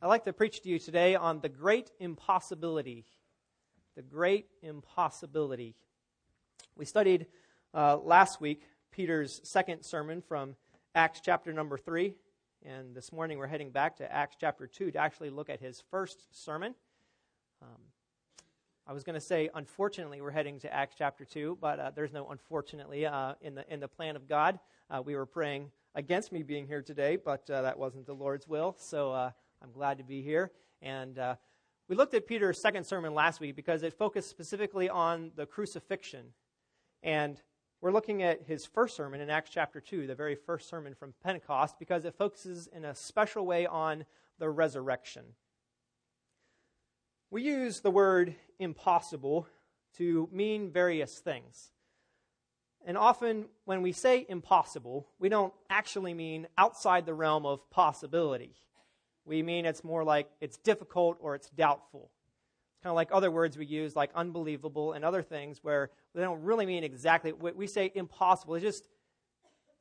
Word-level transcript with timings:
I'd 0.00 0.06
like 0.06 0.26
to 0.26 0.32
preach 0.32 0.60
to 0.60 0.68
you 0.68 0.78
today 0.78 1.16
on 1.16 1.40
the 1.40 1.48
great 1.48 1.90
impossibility. 1.98 3.04
The 3.96 4.02
great 4.02 4.46
impossibility. 4.62 5.74
We 6.76 6.84
studied 6.84 7.26
uh, 7.74 7.96
last 7.96 8.40
week 8.40 8.62
Peter's 8.92 9.40
second 9.42 9.82
sermon 9.82 10.22
from 10.22 10.54
Acts 10.94 11.20
chapter 11.20 11.52
number 11.52 11.76
3, 11.76 12.14
and 12.64 12.94
this 12.94 13.10
morning 13.12 13.38
we're 13.38 13.48
heading 13.48 13.70
back 13.70 13.96
to 13.96 14.12
Acts 14.12 14.36
chapter 14.38 14.68
2 14.68 14.92
to 14.92 14.98
actually 14.98 15.30
look 15.30 15.50
at 15.50 15.58
his 15.58 15.82
first 15.90 16.28
sermon. 16.30 16.76
Um, 17.60 17.80
I 18.86 18.92
was 18.92 19.02
going 19.02 19.14
to 19.14 19.20
say, 19.20 19.50
unfortunately, 19.52 20.20
we're 20.20 20.30
heading 20.30 20.60
to 20.60 20.72
Acts 20.72 20.94
chapter 20.96 21.24
2, 21.24 21.58
but 21.60 21.80
uh, 21.80 21.90
there's 21.92 22.12
no 22.12 22.28
unfortunately 22.28 23.04
uh, 23.04 23.34
in, 23.40 23.56
the, 23.56 23.64
in 23.68 23.80
the 23.80 23.88
plan 23.88 24.14
of 24.14 24.28
God. 24.28 24.60
Uh, 24.88 25.02
we 25.04 25.16
were 25.16 25.26
praying 25.26 25.72
against 25.96 26.30
me 26.30 26.44
being 26.44 26.68
here 26.68 26.82
today, 26.82 27.16
but 27.16 27.50
uh, 27.50 27.62
that 27.62 27.76
wasn't 27.76 28.06
the 28.06 28.14
Lord's 28.14 28.46
will, 28.46 28.76
so 28.78 29.10
uh, 29.10 29.30
I'm 29.62 29.72
glad 29.72 29.98
to 29.98 30.04
be 30.04 30.22
here. 30.22 30.52
And 30.82 31.18
uh, 31.18 31.34
we 31.88 31.96
looked 31.96 32.14
at 32.14 32.26
Peter's 32.26 32.60
second 32.60 32.84
sermon 32.84 33.14
last 33.14 33.40
week 33.40 33.56
because 33.56 33.82
it 33.82 33.94
focused 33.94 34.30
specifically 34.30 34.88
on 34.88 35.32
the 35.36 35.46
crucifixion. 35.46 36.26
And 37.02 37.40
we're 37.80 37.92
looking 37.92 38.22
at 38.22 38.42
his 38.42 38.66
first 38.66 38.96
sermon 38.96 39.20
in 39.20 39.30
Acts 39.30 39.50
chapter 39.50 39.80
2, 39.80 40.06
the 40.06 40.14
very 40.14 40.34
first 40.34 40.68
sermon 40.68 40.94
from 40.94 41.14
Pentecost, 41.22 41.78
because 41.78 42.04
it 42.04 42.14
focuses 42.14 42.68
in 42.68 42.84
a 42.84 42.94
special 42.94 43.46
way 43.46 43.66
on 43.66 44.04
the 44.38 44.48
resurrection. 44.48 45.24
We 47.30 47.42
use 47.42 47.80
the 47.80 47.90
word 47.90 48.34
impossible 48.58 49.46
to 49.96 50.28
mean 50.32 50.70
various 50.70 51.18
things. 51.18 51.70
And 52.86 52.96
often, 52.96 53.46
when 53.64 53.82
we 53.82 53.92
say 53.92 54.24
impossible, 54.28 55.08
we 55.18 55.28
don't 55.28 55.52
actually 55.68 56.14
mean 56.14 56.46
outside 56.56 57.06
the 57.06 57.14
realm 57.14 57.44
of 57.44 57.68
possibility 57.70 58.54
we 59.28 59.42
mean 59.42 59.66
it's 59.66 59.84
more 59.84 60.02
like 60.02 60.28
it's 60.40 60.56
difficult 60.58 61.18
or 61.20 61.34
it's 61.34 61.50
doubtful. 61.50 62.10
It's 62.72 62.82
kind 62.82 62.90
of 62.90 62.96
like 62.96 63.08
other 63.12 63.30
words 63.30 63.58
we 63.58 63.66
use, 63.66 63.94
like 63.94 64.10
unbelievable 64.14 64.92
and 64.92 65.04
other 65.04 65.22
things, 65.22 65.58
where 65.62 65.90
they 66.14 66.22
don't 66.22 66.42
really 66.42 66.66
mean 66.66 66.84
exactly 66.84 67.32
we 67.32 67.66
say 67.66 67.92
impossible. 67.94 68.54
It's 68.54 68.64
just, 68.64 68.88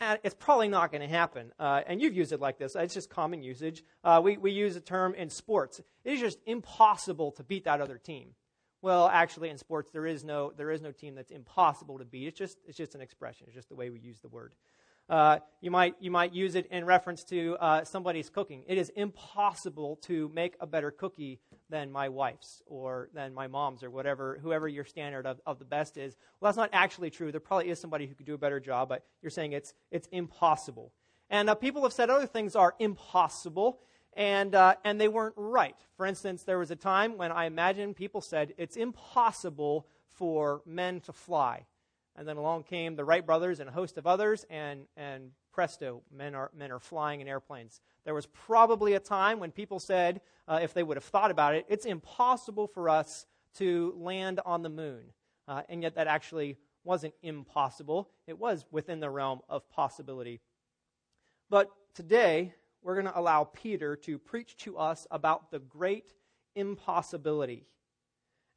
eh, 0.02 0.18
it's 0.24 0.36
probably 0.36 0.68
not 0.68 0.92
going 0.92 1.02
to 1.02 1.08
happen. 1.08 1.52
Uh, 1.60 1.82
and 1.88 2.02
you've 2.02 2.16
used 2.16 2.34
it 2.34 2.40
like 2.40 2.58
this. 2.58 2.76
It's 2.76 2.94
just 2.94 3.10
common 3.10 3.42
usage. 3.42 3.84
Uh, 4.04 4.22
we, 4.24 4.38
we 4.38 4.52
use 4.52 4.76
a 4.76 4.82
term 4.82 5.16
in 5.16 5.30
sports. 5.30 5.80
It 6.04 6.14
is 6.14 6.20
just 6.20 6.40
impossible 6.46 7.32
to 7.34 7.44
beat 7.44 7.66
that 7.66 7.82
other 7.82 7.98
team. 7.98 8.30
Well, 8.82 9.08
actually, 9.08 9.50
in 9.50 9.58
sports, 9.58 9.90
there 9.92 10.06
is 10.06 10.24
no, 10.24 10.54
there 10.56 10.70
is 10.72 10.82
no 10.82 10.92
team 10.92 11.16
that's 11.16 11.32
impossible 11.32 11.98
to 11.98 12.06
beat. 12.06 12.28
It's 12.28 12.38
just, 12.38 12.60
it's 12.68 12.78
just 12.78 12.94
an 12.94 13.02
expression. 13.02 13.46
It's 13.48 13.56
just 13.56 13.70
the 13.70 13.76
way 13.76 13.90
we 13.90 14.00
use 14.00 14.20
the 14.20 14.30
word. 14.30 14.54
Uh, 15.10 15.40
you, 15.62 15.72
might, 15.72 15.96
you 16.02 16.12
might 16.12 16.34
use 16.34 16.56
it 16.56 16.68
in 16.70 16.84
reference 16.84 17.24
to 17.24 17.56
uh, 17.62 17.84
somebody's 17.86 18.30
cooking. 18.30 18.64
It 18.68 18.78
is 18.78 18.90
impossible 18.90 19.96
to 20.04 20.30
make 20.34 20.56
a 20.60 20.68
better 20.68 20.92
cookie 20.92 21.40
than 21.70 21.92
my 21.92 22.10
wife's 22.10 22.62
or 22.66 23.10
than 23.14 23.34
my 23.34 23.48
mom's 23.48 23.84
or 23.84 23.90
whatever, 23.90 24.38
whoever 24.42 24.68
your 24.68 24.84
standard 24.84 25.26
of, 25.26 25.40
of 25.46 25.60
the 25.60 25.66
best 25.66 25.98
is. 25.98 26.18
Well, 26.40 26.50
that's 26.50 26.58
not 26.58 26.70
actually 26.74 27.10
true. 27.10 27.32
There 27.32 27.40
probably 27.40 27.70
is 27.70 27.80
somebody 27.80 28.06
who 28.06 28.16
could 28.16 28.26
do 28.26 28.34
a 28.34 28.38
better 28.38 28.60
job, 28.60 28.90
but 28.90 29.06
you're 29.22 29.30
saying 29.30 29.54
it's, 29.54 29.74
it's 29.92 30.08
impossible. 30.12 30.92
And 31.30 31.50
uh, 31.50 31.56
people 31.56 31.84
have 31.84 31.94
said 31.94 32.10
other 32.10 32.28
things 32.28 32.56
are 32.56 32.76
impossible, 32.80 33.80
and, 34.14 34.56
uh, 34.56 34.76
and 34.84 35.00
they 35.00 35.08
weren't 35.08 35.36
right. 35.38 35.76
For 35.96 36.06
instance, 36.06 36.44
there 36.44 36.60
was 36.60 36.72
a 36.72 36.76
time 36.76 37.18
when 37.18 37.32
I 37.32 37.46
imagine 37.46 37.94
people 37.94 38.20
said 38.20 38.54
it's 38.58 38.76
impossible 38.76 39.88
for 40.10 40.62
men 40.66 41.00
to 41.02 41.14
fly. 41.14 41.66
And 42.18 42.28
then 42.28 42.38
along 42.38 42.64
came 42.64 42.96
the 42.96 43.06
Wright 43.06 43.26
brothers 43.26 43.60
and 43.60 43.70
a 43.70 43.72
host 43.72 43.98
of 43.98 44.08
others, 44.08 44.46
and, 44.50 44.86
and 44.96 45.32
presto, 45.52 46.02
men 46.12 46.34
are, 46.34 46.50
men 46.56 46.72
are 46.72 46.80
flying 46.80 47.22
in 47.22 47.28
airplanes. 47.28 47.80
There 48.06 48.14
was 48.14 48.26
probably 48.26 48.94
a 48.94 49.00
time 49.00 49.40
when 49.40 49.52
people 49.52 49.80
said, 49.80 50.22
uh, 50.48 50.60
if 50.62 50.74
they 50.74 50.84
would 50.84 50.98
have 50.98 51.04
thought 51.04 51.30
about 51.30 51.54
it, 51.54 51.66
it's 51.70 51.86
impossible 51.86 52.68
for 52.68 52.90
us 52.90 53.26
to 53.56 53.94
land 53.98 54.40
on 54.46 54.64
the 54.64 54.70
moon. 54.70 55.02
Uh, 55.48 55.62
and 55.70 55.84
yet 55.84 55.96
that 55.96 56.08
actually 56.08 56.58
wasn't 56.84 57.14
impossible, 57.22 58.10
it 58.28 58.40
was 58.40 58.66
within 58.72 59.00
the 59.00 59.10
realm 59.10 59.42
of 59.50 59.70
possibility. 59.70 60.40
But 61.50 61.70
today, 61.94 62.54
we're 62.82 62.96
going 62.96 63.06
to 63.06 63.20
allow 63.20 63.44
Peter 63.44 63.96
to 63.98 64.18
preach 64.18 64.56
to 64.58 64.78
us 64.78 65.06
about 65.12 65.52
the 65.52 65.60
great 65.60 66.14
impossibility. 66.56 67.66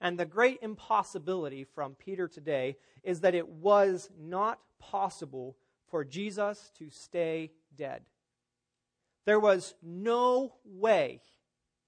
And 0.01 0.19
the 0.19 0.25
great 0.25 0.61
impossibility 0.63 1.65
from 1.65 1.95
Peter 1.95 2.27
today 2.27 2.77
is 3.03 3.21
that 3.21 3.35
it 3.35 3.49
was 3.49 4.09
not 4.19 4.59
possible 4.79 5.57
for 5.89 6.05
Jesus 6.05 6.73
to 6.79 6.89
stay 6.91 7.51
dead. 7.77 8.03
There 9.27 9.41
was 9.41 9.75
no 9.83 10.55
way 10.65 11.21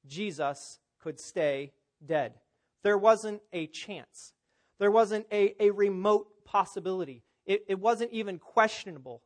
Jesus 0.06 0.78
could 1.00 1.18
stay 1.18 1.72
dead. 2.04 2.34
There 2.82 2.98
wasn't 2.98 3.40
a 3.52 3.66
chance. 3.68 4.34
There 4.78 4.90
wasn't 4.90 5.26
a, 5.32 5.54
a 5.62 5.70
remote 5.70 6.44
possibility. 6.44 7.22
It, 7.46 7.64
it 7.68 7.78
wasn't 7.78 8.12
even 8.12 8.38
questionable. 8.38 9.22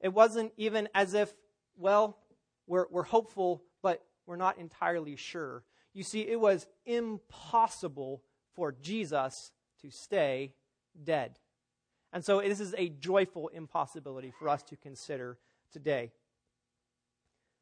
It 0.00 0.12
wasn't 0.12 0.52
even 0.56 0.88
as 0.94 1.14
if, 1.14 1.32
well, 1.76 2.18
we're, 2.66 2.86
we're 2.90 3.02
hopeful, 3.04 3.62
but 3.82 4.02
we're 4.26 4.36
not 4.36 4.58
entirely 4.58 5.16
sure. 5.16 5.62
You 5.96 6.02
see, 6.02 6.28
it 6.28 6.38
was 6.38 6.66
impossible 6.84 8.22
for 8.54 8.70
Jesus 8.70 9.50
to 9.80 9.90
stay 9.90 10.52
dead. 11.04 11.38
And 12.12 12.22
so 12.22 12.42
this 12.42 12.60
is 12.60 12.74
a 12.76 12.90
joyful 12.90 13.48
impossibility 13.48 14.30
for 14.38 14.50
us 14.50 14.62
to 14.64 14.76
consider 14.76 15.38
today. 15.72 16.12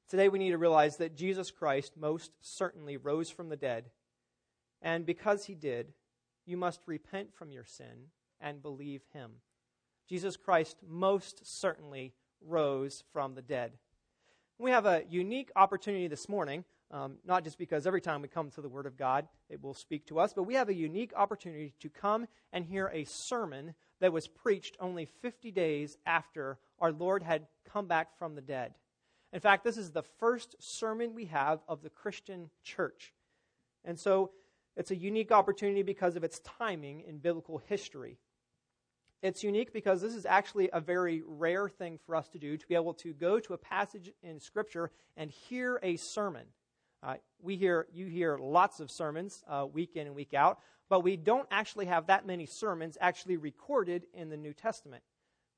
Today 0.09 0.29
we 0.29 0.41
need 0.41 0.51
to 0.51 0.59
realize 0.59 0.97
that 0.97 1.15
Jesus 1.15 1.53
Christ 1.53 1.93
most 1.97 2.33
certainly 2.41 2.97
rose 2.97 3.31
from 3.31 3.51
the 3.51 3.57
dead. 3.57 3.91
And 4.83 5.07
because 5.07 5.45
he 5.45 5.55
did, 5.55 5.93
you 6.45 6.57
must 6.57 6.81
repent 6.87 7.33
from 7.37 7.53
your 7.53 7.65
sin 7.65 8.11
and 8.41 8.61
believe 8.61 9.03
him. 9.13 9.31
Jesus 10.09 10.37
Christ 10.37 10.79
most 10.85 11.47
certainly 11.47 12.15
rose 12.45 13.05
from 13.13 13.37
the 13.37 13.43
dead. 13.43 13.75
We 14.59 14.73
have 14.73 14.87
a 14.87 15.05
unique 15.09 15.53
opportunity 15.55 16.09
this 16.09 16.29
morning 16.29 16.65
um, 16.95 17.17
not 17.27 17.43
just 17.43 17.59
because 17.59 17.89
every 17.89 18.01
time 18.01 18.23
we 18.23 18.29
come 18.29 18.51
to 18.53 18.63
the 18.63 18.69
Word 18.69 18.87
of 18.87 18.97
God, 18.97 19.27
it 19.51 19.61
will 19.61 19.75
speak 19.75 20.07
to 20.07 20.21
us, 20.21 20.33
but 20.33 20.45
we 20.45 20.55
have 20.55 20.69
a 20.69 20.75
unique 20.75 21.13
opportunity 21.17 21.75
to 21.81 21.89
come 21.91 22.29
and 22.53 22.65
hear 22.65 22.89
a 22.95 23.03
sermon 23.03 23.75
that 24.01 24.13
was 24.13 24.29
preached 24.29 24.77
only 24.79 25.05
50 25.05 25.51
days 25.51 25.99
after 26.07 26.57
our 26.79 26.93
Lord 26.93 27.25
had 27.25 27.49
come 27.69 27.89
back 27.89 28.17
from 28.17 28.37
the 28.37 28.41
dead. 28.41 28.75
In 29.33 29.41
fact, 29.41 29.65
this 29.65 29.77
is 29.77 29.91
the 29.91 30.05
first 30.05 30.55
sermon 30.61 31.15
we 31.15 31.25
have 31.25 31.59
of 31.67 31.83
the 31.83 31.91
Christian 31.91 32.49
church. 32.63 33.13
And 33.85 33.99
so 33.99 34.31
it's 34.77 34.93
a 34.93 34.97
unique 34.97 35.33
opportunity 35.33 35.83
because 35.83 36.15
of 36.15 36.23
its 36.23 36.41
timing 36.59 37.01
in 37.01 37.19
biblical 37.19 37.59
history. 37.59 38.19
It's 39.21 39.43
unique 39.43 39.73
because 39.73 40.01
this 40.01 40.15
is 40.15 40.27
actually 40.27 40.71
a 40.73 40.81
very 40.81 41.25
rare 41.27 41.69
thing 41.69 41.99
for 42.07 42.15
us 42.15 42.29
to 42.29 42.39
do 42.39 42.57
to 42.57 42.67
be 42.69 42.77
able 42.77 42.95
to 42.95 43.13
go 43.13 43.41
to 43.41 43.55
a 43.55 43.59
passage 43.59 44.13
in 44.23 44.39
Scripture 44.39 44.93
and 45.17 45.29
hear 45.29 45.81
a 45.83 45.97
sermon. 45.97 46.47
Uh, 47.05 47.17
we 47.43 47.57
hear, 47.57 47.87
you 47.93 48.07
hear 48.07 48.39
lots 48.39 48.81
of 48.81 48.91
sermons 48.91 49.45
uh, 49.47 49.67
week 49.71 49.97
in 49.97 50.07
and 50.07 50.17
week 50.17 50.33
out, 50.33 50.61
but 50.89 51.01
we 51.01 51.17
don't 51.17 51.47
actually 51.51 51.85
have 51.85 52.07
that 52.07 52.27
many 52.27 52.47
sermons 52.47 52.97
actually 52.99 53.37
recorded 53.37 54.07
in 54.15 54.31
the 54.31 54.37
New 54.39 54.55
Testament. 54.55 55.03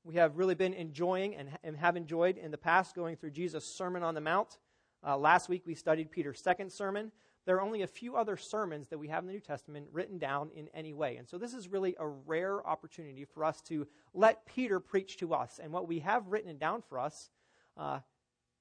We 0.02 0.16
have 0.16 0.36
really 0.38 0.56
been 0.56 0.74
enjoying 0.74 1.36
and, 1.36 1.50
and 1.62 1.76
have 1.76 1.96
enjoyed 1.96 2.36
in 2.36 2.50
the 2.50 2.58
past 2.58 2.96
going 2.96 3.16
through 3.16 3.30
Jesus' 3.30 3.64
Sermon 3.64 4.02
on 4.02 4.14
the 4.14 4.20
Mount. 4.20 4.58
Uh, 5.06 5.16
last 5.16 5.48
week 5.48 5.62
we 5.66 5.76
studied 5.76 6.10
Peter's 6.10 6.40
second 6.40 6.72
sermon. 6.72 7.12
There 7.44 7.56
are 7.56 7.62
only 7.62 7.82
a 7.82 7.86
few 7.86 8.16
other 8.16 8.36
sermons 8.36 8.88
that 8.88 8.98
we 8.98 9.06
have 9.06 9.22
in 9.22 9.28
the 9.28 9.32
New 9.32 9.40
Testament 9.40 9.86
written 9.92 10.18
down 10.18 10.50
in 10.52 10.68
any 10.74 10.92
way. 10.92 11.16
And 11.16 11.28
so 11.28 11.38
this 11.38 11.54
is 11.54 11.68
really 11.68 11.94
a 12.00 12.08
rare 12.08 12.66
opportunity 12.66 13.24
for 13.24 13.44
us 13.44 13.62
to 13.62 13.86
let 14.14 14.46
Peter 14.46 14.80
preach 14.80 15.16
to 15.18 15.32
us. 15.32 15.60
And 15.62 15.72
what 15.72 15.86
we 15.86 16.00
have 16.00 16.26
written 16.26 16.58
down 16.58 16.82
for 16.88 16.98
us 16.98 17.30
uh, 17.76 18.00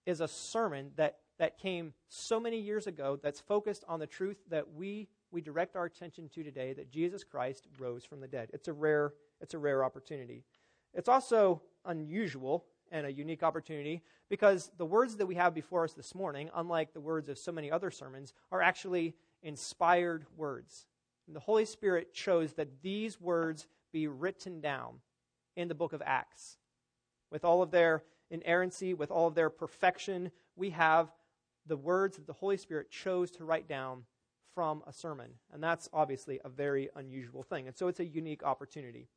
is 0.05 0.21
a 0.21 0.27
sermon 0.27 0.91
that 0.97 1.17
that 1.39 1.57
came 1.57 1.93
so 2.07 2.39
many 2.39 2.59
years 2.59 2.87
ago 2.87 3.19
that's 3.21 3.39
focused 3.39 3.83
on 3.87 3.99
the 3.99 4.07
truth 4.07 4.37
that 4.49 4.73
we 4.73 5.07
we 5.31 5.41
direct 5.41 5.75
our 5.75 5.85
attention 5.85 6.29
to 6.29 6.43
today 6.43 6.71
that 6.71 6.89
Jesus 6.89 7.23
Christ 7.23 7.67
rose 7.77 8.05
from 8.05 8.21
the 8.21 8.27
dead. 8.27 8.49
It's 8.53 8.67
a 8.67 8.73
rare 8.73 9.13
it's 9.41 9.53
a 9.53 9.59
rare 9.59 9.83
opportunity. 9.83 10.43
It's 10.93 11.09
also 11.09 11.61
unusual 11.85 12.65
and 12.91 13.05
a 13.05 13.11
unique 13.11 13.43
opportunity 13.43 14.01
because 14.29 14.71
the 14.77 14.85
words 14.85 15.17
that 15.17 15.25
we 15.25 15.35
have 15.35 15.53
before 15.53 15.83
us 15.83 15.93
this 15.93 16.15
morning, 16.15 16.49
unlike 16.55 16.93
the 16.93 17.01
words 17.01 17.29
of 17.29 17.37
so 17.37 17.51
many 17.51 17.69
other 17.69 17.91
sermons, 17.91 18.33
are 18.51 18.61
actually 18.61 19.15
inspired 19.43 20.25
words. 20.37 20.87
And 21.27 21.35
the 21.35 21.41
Holy 21.41 21.65
Spirit 21.65 22.13
chose 22.13 22.53
that 22.53 22.81
these 22.81 23.19
words 23.19 23.67
be 23.91 24.07
written 24.07 24.61
down 24.61 24.99
in 25.55 25.67
the 25.67 25.75
book 25.75 25.93
of 25.93 26.01
Acts. 26.05 26.57
With 27.31 27.43
all 27.43 27.61
of 27.61 27.71
their 27.71 28.03
inerrancy, 28.29 28.93
with 28.93 29.11
all 29.11 29.27
of 29.27 29.35
their 29.35 29.49
perfection, 29.49 30.31
we 30.55 30.69
have 30.71 31.11
the 31.65 31.77
words 31.77 32.17
that 32.17 32.27
the 32.27 32.33
Holy 32.33 32.57
Spirit 32.57 32.89
chose 32.89 33.31
to 33.31 33.45
write 33.45 33.67
down 33.67 34.03
from 34.53 34.83
a 34.87 34.93
sermon. 34.93 35.31
And 35.53 35.61
that's 35.61 35.89
obviously 35.91 36.39
a 36.43 36.49
very 36.49 36.89
unusual 36.95 37.43
thing. 37.43 37.67
And 37.67 37.75
so 37.75 37.87
it's 37.87 37.99
a 37.99 38.05
unique 38.05 38.43
opportunity. 38.43 39.07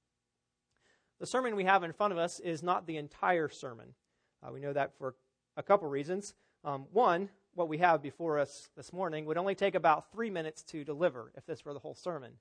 The 1.21 1.27
sermon 1.27 1.57
we 1.57 1.65
have 1.65 1.85
in 1.85 1.93
front 1.93 2.13
of 2.13 2.19
us 2.19 2.41
is 2.41 2.63
not 2.63 2.87
the 2.87 2.97
entire 2.97 3.49
sermon. 3.49 3.95
Uh, 4.43 4.53
we 4.53 4.61
know 4.61 4.73
that 4.73 4.97
for 4.99 5.15
a 5.57 5.63
couple 5.63 5.89
reasons. 5.89 6.35
Um, 6.65 6.87
one, 6.93 7.29
what 7.55 7.69
we 7.69 7.79
have 7.79 8.03
before 8.03 8.39
us 8.39 8.69
this 8.77 8.93
morning 8.93 9.25
would 9.27 9.37
only 9.37 9.55
take 9.55 9.75
about 9.75 10.13
three 10.13 10.31
minutes 10.31 10.63
to 10.65 10.85
deliver 10.85 11.33
if 11.37 11.45
this 11.47 11.65
were 11.65 11.73
the 11.73 11.81
whole 11.81 11.95
sermon. 11.95 12.33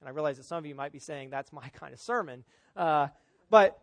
And 0.00 0.08
I 0.08 0.12
realize 0.12 0.36
that 0.36 0.44
some 0.44 0.58
of 0.58 0.66
you 0.66 0.74
might 0.74 0.92
be 0.92 0.98
saying, 0.98 1.30
that's 1.30 1.52
my 1.52 1.68
kind 1.74 1.92
of 1.92 2.00
sermon. 2.00 2.44
Uh, 2.76 3.08
but 3.50 3.78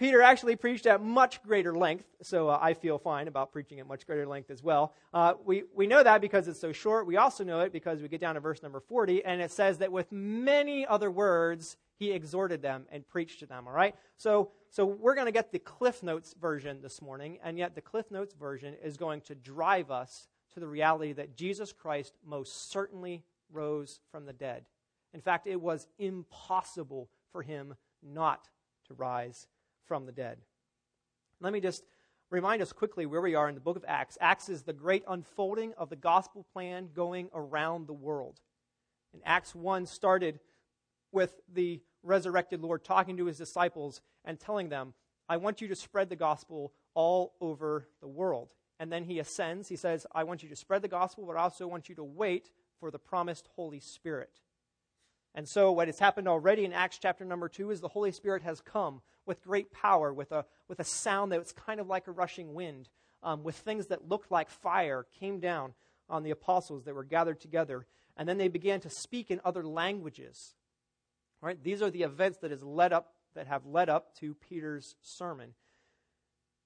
Peter 0.00 0.22
actually 0.22 0.56
preached 0.56 0.86
at 0.86 1.02
much 1.02 1.42
greater 1.42 1.74
length, 1.74 2.06
so 2.22 2.48
uh, 2.48 2.58
I 2.58 2.72
feel 2.72 2.96
fine 2.96 3.28
about 3.28 3.52
preaching 3.52 3.80
at 3.80 3.86
much 3.86 4.06
greater 4.06 4.26
length 4.26 4.50
as 4.50 4.62
well. 4.62 4.94
Uh, 5.12 5.34
we, 5.44 5.64
we 5.74 5.86
know 5.86 6.02
that 6.02 6.22
because 6.22 6.48
it's 6.48 6.58
so 6.58 6.72
short. 6.72 7.06
We 7.06 7.18
also 7.18 7.44
know 7.44 7.60
it 7.60 7.70
because 7.70 8.00
we 8.00 8.08
get 8.08 8.18
down 8.18 8.36
to 8.36 8.40
verse 8.40 8.62
number 8.62 8.80
40, 8.80 9.22
and 9.26 9.42
it 9.42 9.50
says 9.50 9.76
that 9.76 9.92
with 9.92 10.10
many 10.10 10.86
other 10.86 11.10
words, 11.10 11.76
he 11.98 12.12
exhorted 12.12 12.62
them 12.62 12.86
and 12.90 13.06
preached 13.06 13.40
to 13.40 13.46
them, 13.46 13.68
all 13.68 13.74
right? 13.74 13.94
So, 14.16 14.52
so 14.70 14.86
we're 14.86 15.14
going 15.14 15.26
to 15.26 15.32
get 15.32 15.52
the 15.52 15.58
Cliff 15.58 16.02
Notes 16.02 16.34
version 16.40 16.80
this 16.80 17.02
morning, 17.02 17.38
and 17.44 17.58
yet 17.58 17.74
the 17.74 17.82
Cliff 17.82 18.10
Notes 18.10 18.32
version 18.32 18.76
is 18.82 18.96
going 18.96 19.20
to 19.20 19.34
drive 19.34 19.90
us 19.90 20.28
to 20.54 20.60
the 20.60 20.66
reality 20.66 21.12
that 21.12 21.36
Jesus 21.36 21.74
Christ 21.74 22.14
most 22.26 22.70
certainly 22.70 23.22
rose 23.52 24.00
from 24.10 24.24
the 24.24 24.32
dead. 24.32 24.64
In 25.12 25.20
fact, 25.20 25.46
it 25.46 25.60
was 25.60 25.86
impossible 25.98 27.10
for 27.32 27.42
him 27.42 27.74
not 28.02 28.48
to 28.88 28.94
rise 28.94 29.46
from 29.90 30.06
the 30.06 30.12
dead. 30.12 30.38
Let 31.40 31.52
me 31.52 31.58
just 31.60 31.82
remind 32.30 32.62
us 32.62 32.72
quickly 32.72 33.06
where 33.06 33.20
we 33.20 33.34
are 33.34 33.48
in 33.48 33.56
the 33.56 33.60
book 33.60 33.74
of 33.76 33.84
Acts. 33.88 34.16
Acts 34.20 34.48
is 34.48 34.62
the 34.62 34.72
great 34.72 35.02
unfolding 35.08 35.72
of 35.76 35.90
the 35.90 35.96
gospel 35.96 36.46
plan 36.52 36.90
going 36.94 37.28
around 37.34 37.88
the 37.88 37.92
world. 37.92 38.38
And 39.12 39.20
Acts 39.26 39.52
1 39.52 39.86
started 39.86 40.38
with 41.10 41.40
the 41.52 41.80
resurrected 42.04 42.60
Lord 42.60 42.84
talking 42.84 43.16
to 43.16 43.24
his 43.24 43.36
disciples 43.36 44.00
and 44.24 44.38
telling 44.38 44.68
them, 44.68 44.94
I 45.28 45.38
want 45.38 45.60
you 45.60 45.66
to 45.66 45.74
spread 45.74 46.08
the 46.08 46.14
gospel 46.14 46.72
all 46.94 47.32
over 47.40 47.88
the 48.00 48.06
world. 48.06 48.50
And 48.78 48.92
then 48.92 49.02
he 49.02 49.18
ascends. 49.18 49.68
He 49.68 49.74
says, 49.74 50.06
I 50.14 50.22
want 50.22 50.44
you 50.44 50.48
to 50.50 50.56
spread 50.56 50.82
the 50.82 50.88
gospel, 50.88 51.24
but 51.26 51.36
I 51.36 51.40
also 51.40 51.66
want 51.66 51.88
you 51.88 51.96
to 51.96 52.04
wait 52.04 52.52
for 52.78 52.92
the 52.92 53.00
promised 53.00 53.48
Holy 53.56 53.80
Spirit. 53.80 54.38
And 55.34 55.48
so, 55.48 55.70
what 55.70 55.88
has 55.88 55.98
happened 55.98 56.26
already 56.26 56.64
in 56.64 56.72
Acts 56.72 56.98
chapter 57.00 57.24
number 57.24 57.48
two 57.48 57.70
is 57.70 57.80
the 57.80 57.88
Holy 57.88 58.10
Spirit 58.10 58.42
has 58.42 58.60
come 58.60 59.00
with 59.26 59.42
great 59.42 59.72
power, 59.72 60.12
with 60.12 60.32
a, 60.32 60.44
with 60.66 60.80
a 60.80 60.84
sound 60.84 61.30
that 61.30 61.38
was 61.38 61.52
kind 61.52 61.78
of 61.78 61.86
like 61.86 62.08
a 62.08 62.12
rushing 62.12 62.52
wind, 62.52 62.88
um, 63.22 63.44
with 63.44 63.54
things 63.56 63.86
that 63.86 64.08
looked 64.08 64.30
like 64.30 64.50
fire 64.50 65.06
came 65.18 65.38
down 65.38 65.74
on 66.08 66.24
the 66.24 66.32
apostles 66.32 66.84
that 66.84 66.94
were 66.94 67.04
gathered 67.04 67.40
together. 67.40 67.86
And 68.16 68.28
then 68.28 68.38
they 68.38 68.48
began 68.48 68.80
to 68.80 68.90
speak 68.90 69.30
in 69.30 69.40
other 69.44 69.64
languages. 69.64 70.54
Right? 71.40 71.62
These 71.62 71.80
are 71.80 71.90
the 71.90 72.02
events 72.02 72.38
that 72.38 72.50
has 72.50 72.62
led 72.62 72.92
up 72.92 73.14
that 73.34 73.46
have 73.46 73.64
led 73.64 73.88
up 73.88 74.14
to 74.16 74.34
Peter's 74.34 74.96
sermon. 75.00 75.54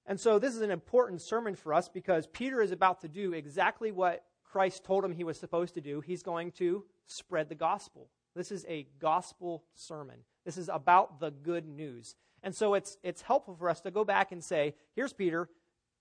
And 0.07 0.19
so 0.19 0.39
this 0.39 0.55
is 0.55 0.61
an 0.61 0.71
important 0.71 1.21
sermon 1.21 1.55
for 1.55 1.73
us 1.73 1.89
because 1.89 2.27
Peter 2.27 2.61
is 2.61 2.71
about 2.71 3.01
to 3.01 3.07
do 3.07 3.33
exactly 3.33 3.91
what 3.91 4.23
Christ 4.43 4.83
told 4.83 5.03
him 5.03 5.11
he 5.11 5.23
was 5.23 5.39
supposed 5.39 5.73
to 5.75 5.81
do. 5.81 6.01
He's 6.01 6.23
going 6.23 6.51
to 6.53 6.85
spread 7.07 7.49
the 7.49 7.55
gospel. 7.55 8.09
This 8.35 8.51
is 8.51 8.65
a 8.67 8.87
gospel 8.99 9.63
sermon. 9.73 10.17
This 10.43 10.57
is 10.57 10.69
about 10.69 11.19
the 11.19 11.31
good 11.31 11.67
news. 11.67 12.15
And 12.43 12.53
so 12.55 12.73
it's, 12.75 12.97
it's 13.01 13.21
helpful 13.21 13.55
for 13.55 13.69
us 13.69 13.81
to 13.81 13.91
go 13.91 14.03
back 14.03 14.31
and 14.31 14.43
say, 14.43 14.75
here's 14.95 15.13
Peter, 15.13 15.49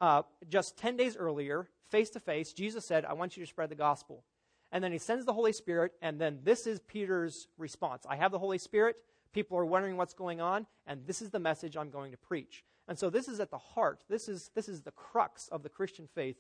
uh, 0.01 0.23
just 0.49 0.77
10 0.77 0.97
days 0.97 1.17
earlier, 1.17 1.69
face 1.91 2.11
to 2.11 2.21
face, 2.21 2.53
Jesus 2.53 2.85
said, 2.85 3.05
I 3.05 3.15
want 3.15 3.37
you 3.37 3.45
to 3.45 3.49
spread 3.49 3.71
the 3.71 3.77
gospel. 3.77 4.25
And 4.73 4.83
then 4.83 4.93
he 4.93 4.99
sends 4.99 5.25
the 5.25 5.33
Holy 5.33 5.53
Spirit, 5.53 5.93
and 6.03 6.21
then 6.21 6.41
this 6.43 6.67
is 6.67 6.81
Peter's 6.81 7.47
response 7.57 8.05
I 8.09 8.17
have 8.17 8.33
the 8.33 8.39
Holy 8.39 8.59
Spirit. 8.59 8.97
People 9.33 9.57
are 9.57 9.65
wondering 9.65 9.97
what's 9.97 10.15
going 10.15 10.41
on, 10.41 10.67
and 10.87 11.07
this 11.07 11.23
is 11.23 11.31
the 11.31 11.39
message 11.39 11.77
I'm 11.77 11.91
going 11.91 12.11
to 12.13 12.19
preach. 12.19 12.65
And 12.87 12.99
so 12.99 13.09
this 13.09 13.29
is 13.29 13.41
at 13.41 13.51
the 13.51 13.59
heart, 13.59 14.01
this 14.09 14.29
is, 14.29 14.51
this 14.55 14.69
is 14.69 14.83
the 14.83 14.91
crux 14.91 15.49
of 15.49 15.63
the 15.63 15.69
Christian 15.69 16.09
faith 16.15 16.37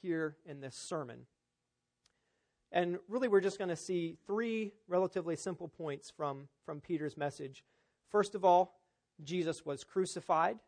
here 0.00 0.36
in 0.46 0.60
this 0.60 0.76
sermon. 0.76 1.26
And 2.70 2.98
really, 3.08 3.28
we're 3.28 3.40
just 3.40 3.58
going 3.58 3.70
to 3.70 3.76
see 3.76 4.16
three 4.26 4.72
relatively 4.88 5.36
simple 5.36 5.68
points 5.68 6.10
from, 6.10 6.48
from 6.66 6.80
Peter's 6.80 7.16
message. 7.16 7.64
First 8.10 8.34
of 8.34 8.44
all, 8.44 8.74
Jesus 9.24 9.64
was 9.64 9.84
crucified. 9.84 10.58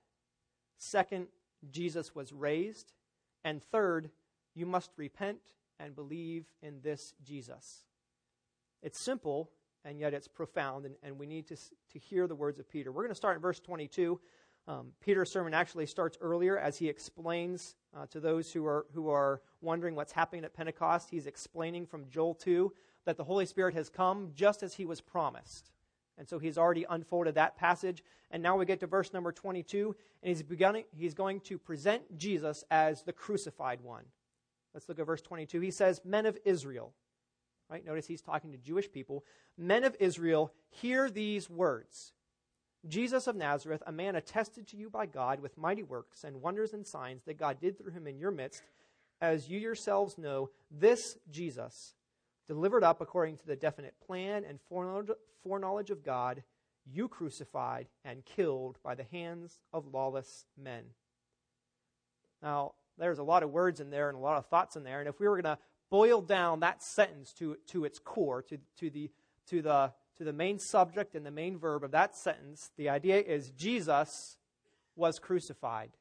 Second, 0.79 1.27
Jesus 1.71 2.15
was 2.15 2.33
raised. 2.33 2.93
And 3.45 3.63
third, 3.63 4.11
you 4.55 4.67
must 4.67 4.91
repent 4.97 5.41
and 5.79 5.95
believe 5.95 6.47
in 6.63 6.81
this 6.83 7.15
Jesus. 7.23 7.85
It's 8.83 8.99
simple, 8.99 9.51
and 9.85 9.99
yet 10.01 10.15
it's 10.15 10.29
profound, 10.29 10.87
and, 10.87 10.95
and 11.03 11.19
we 11.19 11.27
need 11.27 11.47
to, 11.49 11.57
to 11.57 11.99
hear 11.99 12.27
the 12.27 12.35
words 12.35 12.59
of 12.59 12.69
Peter. 12.69 12.93
We're 12.93 13.03
going 13.03 13.11
to 13.11 13.15
start 13.15 13.37
in 13.37 13.43
verse 13.43 13.61
22. 13.61 14.21
Um, 14.69 14.93
Peter's 15.01 15.31
sermon 15.31 15.55
actually 15.55 15.87
starts 15.87 16.19
earlier 16.21 16.59
as 16.59 16.79
he 16.79 16.89
explains 16.89 17.77
uh, 17.97 18.07
to 18.07 18.21
those 18.21 18.53
who 18.53 18.67
are, 18.67 18.87
who 18.95 19.09
are 19.09 19.41
wondering 19.61 19.95
what's 19.95 20.13
happening 20.13 20.45
at 20.45 20.55
Pentecost. 20.55 21.11
He's 21.11 21.27
explaining 21.27 21.87
from 21.87 22.09
Joel 22.09 22.35
2 22.35 22.73
that 23.07 23.17
the 23.17 23.25
Holy 23.25 23.47
Spirit 23.47 23.75
has 23.75 23.89
come 23.89 24.31
just 24.35 24.63
as 24.63 24.75
he 24.75 24.87
was 24.87 25.01
promised. 25.01 25.71
And 26.19 26.29
so 26.29 26.39
he's 26.39 26.59
already 26.59 26.85
unfolded 26.89 27.35
that 27.35 27.57
passage. 27.57 28.05
And 28.31 28.43
now 28.43 28.57
we 28.57 28.67
get 28.67 28.81
to 28.81 28.87
verse 28.87 29.13
number 29.13 29.33
22, 29.33 29.97
and 30.23 30.29
he's, 30.29 30.43
beginning, 30.43 30.85
he's 30.97 31.15
going 31.15 31.41
to 31.41 31.59
present 31.59 32.17
Jesus 32.17 32.63
as 32.71 33.03
the 33.03 33.13
crucified 33.13 33.81
one. 33.81 34.05
Let's 34.75 34.89
look 34.89 34.99
at 34.99 35.07
verse 35.07 35.23
22. 35.23 35.61
He 35.61 35.71
says, 35.71 36.01
Men 36.05 36.27
of 36.27 36.39
Israel. 36.45 36.93
Right? 37.69 37.85
Notice 37.85 38.07
he's 38.07 38.21
talking 38.21 38.53
to 38.53 38.59
Jewish 38.59 38.91
people. 38.91 39.25
Men 39.57 39.85
of 39.85 39.97
Israel, 39.99 40.53
hear 40.69 41.09
these 41.09 41.49
words. 41.49 42.13
Jesus 42.89 43.27
of 43.27 43.37
Nazareth, 43.37 43.83
a 43.87 43.93
man 43.93 44.17
attested 44.17 44.67
to 44.69 44.77
you 44.77 44.89
by 44.89 45.07
God 45.07 45.41
with 45.41 45.59
mighty 45.59 45.83
works 45.83 46.25
and 46.25 46.41
wonders 46.41 46.73
and 46.73 46.87
signs 46.87 47.23
that 47.25 47.39
God 47.39 47.61
did 47.61 47.77
through 47.77 47.93
him 47.93 48.07
in 48.07 48.19
your 48.19 48.31
midst, 48.31 48.63
as 49.21 49.49
you 49.49 49.59
yourselves 49.59 50.17
know, 50.17 50.51
this 50.71 51.19
Jesus, 51.31 51.95
delivered 52.47 52.83
up 52.83 53.01
according 53.01 53.37
to 53.37 53.47
the 53.47 53.57
definite 53.57 53.95
plan 54.07 54.45
and 54.49 54.59
foreknowledge 55.43 55.91
of 55.91 56.05
God, 56.05 56.43
you 56.91 57.07
crucified 57.07 57.87
and 58.05 58.25
killed 58.25 58.79
by 58.83 58.95
the 58.95 59.05
hands 59.13 59.59
of 59.73 59.93
lawless 59.93 60.47
men. 60.57 60.85
Now, 62.43 62.73
there's 62.97 63.19
a 63.19 63.23
lot 63.23 63.43
of 63.43 63.51
words 63.51 63.81
in 63.81 63.91
there 63.91 64.09
and 64.09 64.17
a 64.17 64.21
lot 64.21 64.39
of 64.39 64.47
thoughts 64.47 64.77
in 64.77 64.85
there, 64.85 65.01
and 65.01 65.09
if 65.09 65.21
we 65.21 65.29
were 65.29 65.41
going 65.41 65.57
to 65.57 65.63
boil 65.91 66.23
down 66.23 66.61
that 66.61 66.83
sentence 66.83 67.33
to, 67.35 67.57
to 67.67 67.85
its 67.85 67.99
core, 67.99 68.43
to, 68.43 68.59
to, 68.79 68.89
the, 68.89 69.11
to 69.49 69.61
the 69.61 69.93
to 70.21 70.25
the 70.25 70.33
main 70.35 70.59
subject 70.59 71.15
and 71.15 71.25
the 71.25 71.31
main 71.31 71.57
verb 71.57 71.83
of 71.83 71.93
that 71.93 72.15
sentence, 72.15 72.73
the 72.77 72.91
idea 72.91 73.19
is 73.23 73.53
Jesus 73.53 74.37
was 74.95 75.19
crucified, 75.19 75.93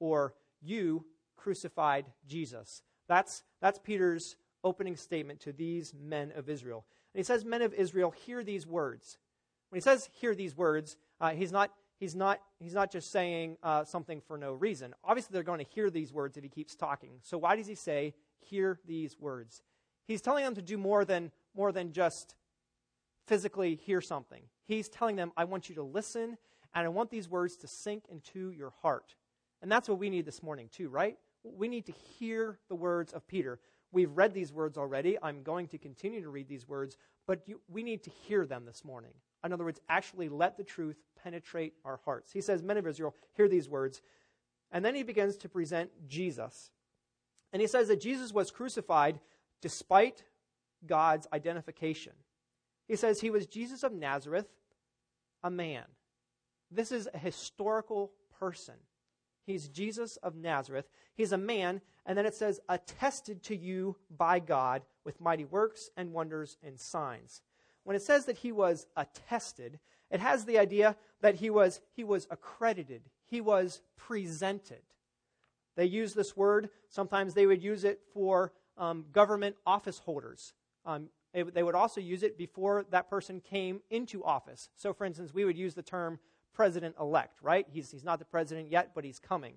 or 0.00 0.34
you 0.60 1.06
crucified 1.36 2.04
Jesus. 2.26 2.82
That's, 3.06 3.44
that's 3.62 3.78
Peter's 3.78 4.34
opening 4.64 4.96
statement 4.96 5.38
to 5.42 5.52
these 5.52 5.94
men 5.94 6.32
of 6.34 6.48
Israel. 6.48 6.84
And 7.14 7.20
he 7.20 7.22
says, 7.22 7.44
Men 7.44 7.62
of 7.62 7.72
Israel, 7.72 8.10
hear 8.10 8.42
these 8.42 8.66
words. 8.66 9.16
When 9.68 9.76
he 9.76 9.80
says 9.80 10.10
hear 10.12 10.34
these 10.34 10.56
words, 10.56 10.96
uh, 11.20 11.30
he's, 11.30 11.52
not, 11.52 11.70
he's, 12.00 12.16
not, 12.16 12.40
he's 12.58 12.74
not 12.74 12.90
just 12.90 13.12
saying 13.12 13.58
uh, 13.62 13.84
something 13.84 14.20
for 14.20 14.36
no 14.36 14.54
reason. 14.54 14.92
Obviously, 15.04 15.32
they're 15.32 15.44
going 15.44 15.64
to 15.64 15.70
hear 15.72 15.88
these 15.88 16.12
words 16.12 16.36
if 16.36 16.42
he 16.42 16.48
keeps 16.48 16.74
talking. 16.74 17.10
So, 17.22 17.38
why 17.38 17.54
does 17.54 17.68
he 17.68 17.76
say, 17.76 18.14
hear 18.40 18.80
these 18.84 19.16
words? 19.20 19.62
He's 20.08 20.20
telling 20.20 20.42
them 20.42 20.56
to 20.56 20.62
do 20.62 20.76
more 20.76 21.04
than, 21.04 21.30
more 21.54 21.70
than 21.70 21.92
just 21.92 22.34
physically 23.28 23.76
hear 23.76 24.00
something. 24.00 24.42
He's 24.64 24.88
telling 24.88 25.16
them, 25.16 25.32
I 25.36 25.44
want 25.44 25.68
you 25.68 25.74
to 25.76 25.82
listen, 25.82 26.36
and 26.74 26.86
I 26.86 26.88
want 26.88 27.10
these 27.10 27.28
words 27.28 27.56
to 27.58 27.68
sink 27.68 28.04
into 28.10 28.50
your 28.50 28.72
heart. 28.82 29.14
And 29.62 29.70
that's 29.70 29.88
what 29.88 29.98
we 29.98 30.10
need 30.10 30.24
this 30.24 30.42
morning, 30.42 30.68
too, 30.72 30.88
right? 30.88 31.16
We 31.44 31.68
need 31.68 31.86
to 31.86 31.92
hear 31.92 32.58
the 32.68 32.74
words 32.74 33.12
of 33.12 33.26
Peter. 33.28 33.60
We've 33.92 34.10
read 34.10 34.34
these 34.34 34.52
words 34.52 34.76
already. 34.76 35.16
I'm 35.22 35.42
going 35.42 35.68
to 35.68 35.78
continue 35.78 36.22
to 36.22 36.28
read 36.28 36.48
these 36.48 36.66
words, 36.66 36.96
but 37.26 37.42
you, 37.46 37.60
we 37.68 37.82
need 37.82 38.02
to 38.04 38.10
hear 38.10 38.46
them 38.46 38.64
this 38.64 38.84
morning. 38.84 39.12
In 39.44 39.52
other 39.52 39.64
words, 39.64 39.80
actually 39.88 40.28
let 40.28 40.56
the 40.56 40.64
truth 40.64 40.96
penetrate 41.22 41.74
our 41.84 42.00
hearts. 42.04 42.32
He 42.32 42.40
says, 42.40 42.62
Men 42.62 42.76
of 42.76 42.86
Israel, 42.86 43.14
hear 43.34 43.48
these 43.48 43.68
words. 43.68 44.02
And 44.72 44.84
then 44.84 44.94
he 44.94 45.02
begins 45.02 45.36
to 45.38 45.48
present 45.48 45.90
Jesus. 46.06 46.70
And 47.52 47.62
he 47.62 47.68
says 47.68 47.88
that 47.88 48.00
Jesus 48.00 48.32
was 48.32 48.50
crucified 48.50 49.20
despite 49.62 50.24
God's 50.86 51.26
identification. 51.32 52.12
He 52.88 52.96
says 52.96 53.20
he 53.20 53.30
was 53.30 53.46
Jesus 53.46 53.82
of 53.82 53.92
Nazareth, 53.92 54.48
a 55.44 55.50
man. 55.50 55.84
This 56.70 56.90
is 56.90 57.08
a 57.12 57.18
historical 57.18 58.10
person. 58.40 58.74
He's 59.46 59.68
Jesus 59.68 60.16
of 60.16 60.34
Nazareth. 60.34 60.88
He's 61.14 61.32
a 61.32 61.38
man, 61.38 61.80
and 62.04 62.18
then 62.18 62.26
it 62.26 62.34
says, 62.34 62.60
attested 62.68 63.42
to 63.44 63.56
you 63.56 63.96
by 64.10 64.40
God 64.40 64.82
with 65.04 65.20
mighty 65.20 65.44
works 65.44 65.90
and 65.96 66.12
wonders 66.12 66.56
and 66.62 66.78
signs. 66.78 67.42
When 67.84 67.96
it 67.96 68.02
says 68.02 68.26
that 68.26 68.38
he 68.38 68.52
was 68.52 68.86
attested, 68.96 69.78
it 70.10 70.20
has 70.20 70.44
the 70.44 70.58
idea 70.58 70.96
that 71.20 71.36
he 71.36 71.50
was, 71.50 71.80
he 71.94 72.04
was 72.04 72.26
accredited, 72.30 73.02
he 73.26 73.40
was 73.40 73.80
presented. 73.96 74.82
They 75.76 75.86
use 75.86 76.12
this 76.14 76.36
word, 76.36 76.70
sometimes 76.88 77.34
they 77.34 77.46
would 77.46 77.62
use 77.62 77.84
it 77.84 78.00
for 78.12 78.52
um, 78.76 79.06
government 79.12 79.56
office 79.66 79.98
holders. 79.98 80.52
Um, 80.84 81.08
they 81.32 81.62
would 81.62 81.74
also 81.74 82.00
use 82.00 82.22
it 82.22 82.38
before 82.38 82.86
that 82.90 83.10
person 83.10 83.40
came 83.40 83.80
into 83.90 84.24
office. 84.24 84.70
So, 84.76 84.92
for 84.92 85.04
instance, 85.04 85.34
we 85.34 85.44
would 85.44 85.58
use 85.58 85.74
the 85.74 85.82
term 85.82 86.18
president 86.54 86.96
elect, 86.98 87.38
right? 87.42 87.66
He's, 87.70 87.90
he's 87.90 88.04
not 88.04 88.18
the 88.18 88.24
president 88.24 88.70
yet, 88.70 88.92
but 88.94 89.04
he's 89.04 89.18
coming. 89.18 89.54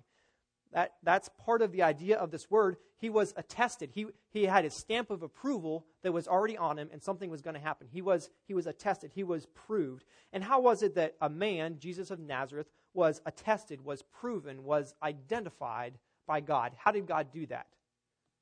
That, 0.72 0.92
that's 1.02 1.28
part 1.44 1.60
of 1.60 1.72
the 1.72 1.82
idea 1.82 2.16
of 2.16 2.30
this 2.30 2.50
word. 2.50 2.76
He 2.98 3.10
was 3.10 3.34
attested. 3.36 3.90
He, 3.92 4.06
he 4.30 4.44
had 4.44 4.64
his 4.64 4.74
stamp 4.74 5.10
of 5.10 5.22
approval 5.22 5.84
that 6.02 6.12
was 6.12 6.28
already 6.28 6.56
on 6.56 6.78
him, 6.78 6.88
and 6.92 7.02
something 7.02 7.28
was 7.28 7.42
going 7.42 7.54
to 7.54 7.60
happen. 7.60 7.88
He 7.90 8.00
was, 8.00 8.30
he 8.46 8.54
was 8.54 8.66
attested. 8.66 9.12
He 9.14 9.24
was 9.24 9.46
proved. 9.46 10.04
And 10.32 10.42
how 10.42 10.60
was 10.60 10.82
it 10.82 10.94
that 10.94 11.14
a 11.20 11.28
man, 11.28 11.78
Jesus 11.78 12.10
of 12.10 12.20
Nazareth, 12.20 12.68
was 12.94 13.20
attested, 13.26 13.84
was 13.84 14.02
proven, 14.02 14.64
was 14.64 14.94
identified 15.02 15.98
by 16.26 16.40
God? 16.40 16.72
How 16.78 16.92
did 16.92 17.06
God 17.06 17.32
do 17.32 17.46
that? 17.46 17.66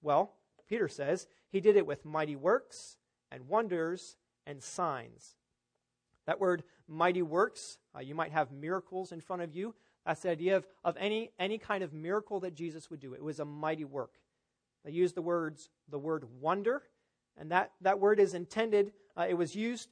Well, 0.03 0.35
Peter 0.69 0.89
says 0.89 1.27
he 1.51 1.61
did 1.61 1.77
it 1.77 1.87
with 1.87 2.05
mighty 2.05 2.37
works 2.37 2.97
and 3.31 3.49
wonders 3.49 4.17
and 4.47 4.63
signs. 4.63 5.35
That 6.27 6.41
word 6.41 6.63
mighty 6.87 7.23
works, 7.23 7.79
uh, 7.95 8.01
you 8.01 8.15
might 8.15 8.33
have 8.33 8.53
miracles 8.53 9.13
in 9.13 9.21
front 9.21 9.43
of 9.43 9.55
you. 9.55 9.75
That's 10.07 10.23
the 10.23 10.31
idea 10.31 10.57
of, 10.57 10.67
of 10.85 10.97
any, 10.99 11.31
any 11.39 11.59
kind 11.59 11.85
of 11.85 11.93
miracle 11.93 12.41
that 12.41 12.55
Jesus 12.55 12.91
would 12.91 13.01
do. 13.01 13.15
It 13.15 13.23
was 13.23 13.41
a 13.41 13.45
mighty 13.45 13.85
work. 13.85 14.15
They 14.85 14.93
use 14.93 15.13
the 15.13 15.23
words 15.23 15.69
the 15.89 15.99
word 15.99 16.25
wonder, 16.41 16.83
and 17.37 17.51
that, 17.51 17.73
that 17.81 18.01
word 18.01 18.21
is 18.21 18.35
intended, 18.35 18.93
uh, 19.17 19.27
it 19.29 19.35
was 19.35 19.55
used 19.55 19.89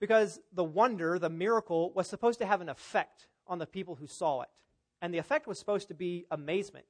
because 0.00 0.40
the 0.52 0.64
wonder, 0.64 1.18
the 1.18 1.30
miracle, 1.30 1.92
was 1.92 2.06
supposed 2.06 2.38
to 2.40 2.46
have 2.46 2.60
an 2.60 2.68
effect 2.68 3.26
on 3.46 3.58
the 3.58 3.66
people 3.66 3.96
who 3.96 4.06
saw 4.06 4.42
it. 4.42 4.48
And 5.00 5.12
the 5.12 5.18
effect 5.18 5.46
was 5.46 5.58
supposed 5.58 5.88
to 5.88 5.94
be 5.94 6.26
amazement. 6.30 6.86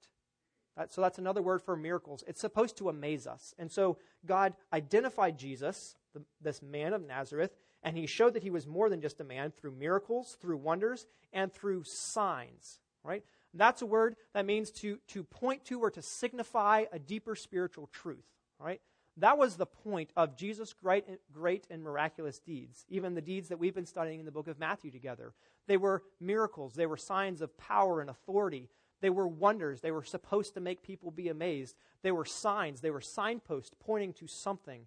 That, 0.79 0.93
so 0.93 1.01
that's 1.01 1.19
another 1.19 1.43
word 1.43 1.61
for 1.61 1.77
miracles. 1.77 2.23
It's 2.29 2.41
supposed 2.41 2.79
to 2.79 2.89
amaze 2.89 3.27
us. 3.27 3.53
And 3.59 3.71
so 3.71 3.99
God 4.25 4.55
identified 4.73 5.37
Jesus, 5.37 5.97
the, 6.15 6.23
this 6.41 6.63
man 6.63 6.93
of 6.93 7.05
Nazareth, 7.05 7.51
and 7.83 7.97
he 7.97 8.07
showed 8.07 8.35
that 8.35 8.45
he 8.45 8.51
was 8.51 8.67
more 8.67 8.89
than 8.89 9.01
just 9.01 9.21
a 9.21 9.25
man 9.25 9.51
through 9.51 9.73
miracles, 9.73 10.37
through 10.41 10.59
wonders, 10.59 11.07
and 11.33 11.53
through 11.53 11.83
signs. 11.83 12.79
Right? 13.03 13.25
That's 13.53 13.83
a 13.83 13.87
word 13.87 14.15
that 14.35 14.47
means 14.47 14.71
to, 14.73 14.99
to 15.09 15.25
point 15.25 15.65
to 15.67 15.81
or 15.81 15.91
to 15.91 16.03
signify 16.03 16.85
a 16.93 16.99
deeper 17.01 17.35
spiritual 17.35 17.89
truth. 17.93 18.27
Right? 18.61 18.81
That 19.17 19.37
was 19.37 19.57
the 19.57 19.67
point 19.67 20.11
of 20.17 20.37
Jesus' 20.37 20.73
great, 20.73 21.05
great 21.33 21.67
and 21.71 21.83
miraculous 21.83 22.39
deeds, 22.39 22.85
even 22.89 23.15
the 23.15 23.21
deeds 23.21 23.49
that 23.49 23.59
we've 23.59 23.75
been 23.75 23.85
studying 23.85 24.21
in 24.21 24.27
the 24.27 24.33
book 24.33 24.47
of 24.47 24.61
Matthew 24.61 24.93
together. 24.93 25.33
They 25.67 25.77
were 25.77 26.05
miracles, 26.21 26.75
they 26.75 26.87
were 26.87 26.97
signs 26.97 27.43
of 27.43 27.57
power 27.59 28.01
and 28.01 28.09
authority. 28.09 28.69
They 29.01 29.11
were 29.11 29.29
wonders. 29.29 29.81
They 29.81 29.91
were 29.91 30.05
supposed 30.05 30.55
to 30.55 30.61
make 30.61 30.83
people 30.83 31.11
be 31.11 31.29
amazed. 31.29 31.77
They 32.03 32.13
were 32.13 32.25
signs. 32.25 32.81
They 32.81 32.91
were 32.91 33.01
signposts 33.01 33.75
pointing 33.79 34.13
to 34.15 34.27
something, 34.27 34.87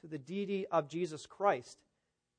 to 0.00 0.06
the 0.06 0.18
deity 0.18 0.66
of 0.68 0.88
Jesus 0.88 1.26
Christ. 1.26 1.78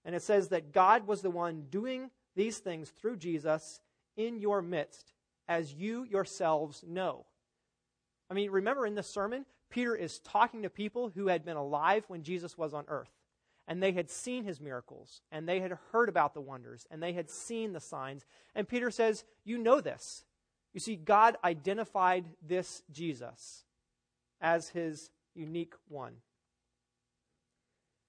And 0.05 0.15
it 0.15 0.21
says 0.21 0.49
that 0.49 0.71
God 0.71 1.07
was 1.07 1.21
the 1.21 1.29
one 1.29 1.65
doing 1.69 2.09
these 2.35 2.59
things 2.59 2.89
through 2.89 3.17
Jesus 3.17 3.81
in 4.15 4.39
your 4.39 4.61
midst, 4.61 5.13
as 5.47 5.73
you 5.73 6.03
yourselves 6.03 6.83
know. 6.87 7.25
I 8.29 8.33
mean, 8.33 8.51
remember 8.51 8.85
in 8.85 8.95
the 8.95 9.03
sermon, 9.03 9.45
Peter 9.69 9.95
is 9.95 10.19
talking 10.19 10.63
to 10.63 10.69
people 10.69 11.11
who 11.15 11.27
had 11.27 11.45
been 11.45 11.57
alive 11.57 12.03
when 12.07 12.23
Jesus 12.23 12.57
was 12.57 12.73
on 12.73 12.85
earth. 12.87 13.11
And 13.67 13.83
they 13.83 13.91
had 13.91 14.09
seen 14.09 14.45
his 14.45 14.59
miracles, 14.59 15.21
and 15.31 15.47
they 15.47 15.59
had 15.59 15.77
heard 15.91 16.09
about 16.09 16.33
the 16.33 16.41
wonders, 16.41 16.87
and 16.89 17.03
they 17.03 17.13
had 17.13 17.29
seen 17.29 17.71
the 17.71 17.79
signs. 17.79 18.25
And 18.55 18.67
Peter 18.67 18.89
says, 18.89 19.23
You 19.43 19.59
know 19.59 19.79
this. 19.79 20.23
You 20.73 20.79
see, 20.79 20.95
God 20.95 21.37
identified 21.43 22.25
this 22.45 22.83
Jesus 22.91 23.63
as 24.39 24.69
his 24.69 25.09
unique 25.35 25.73
one. 25.87 26.15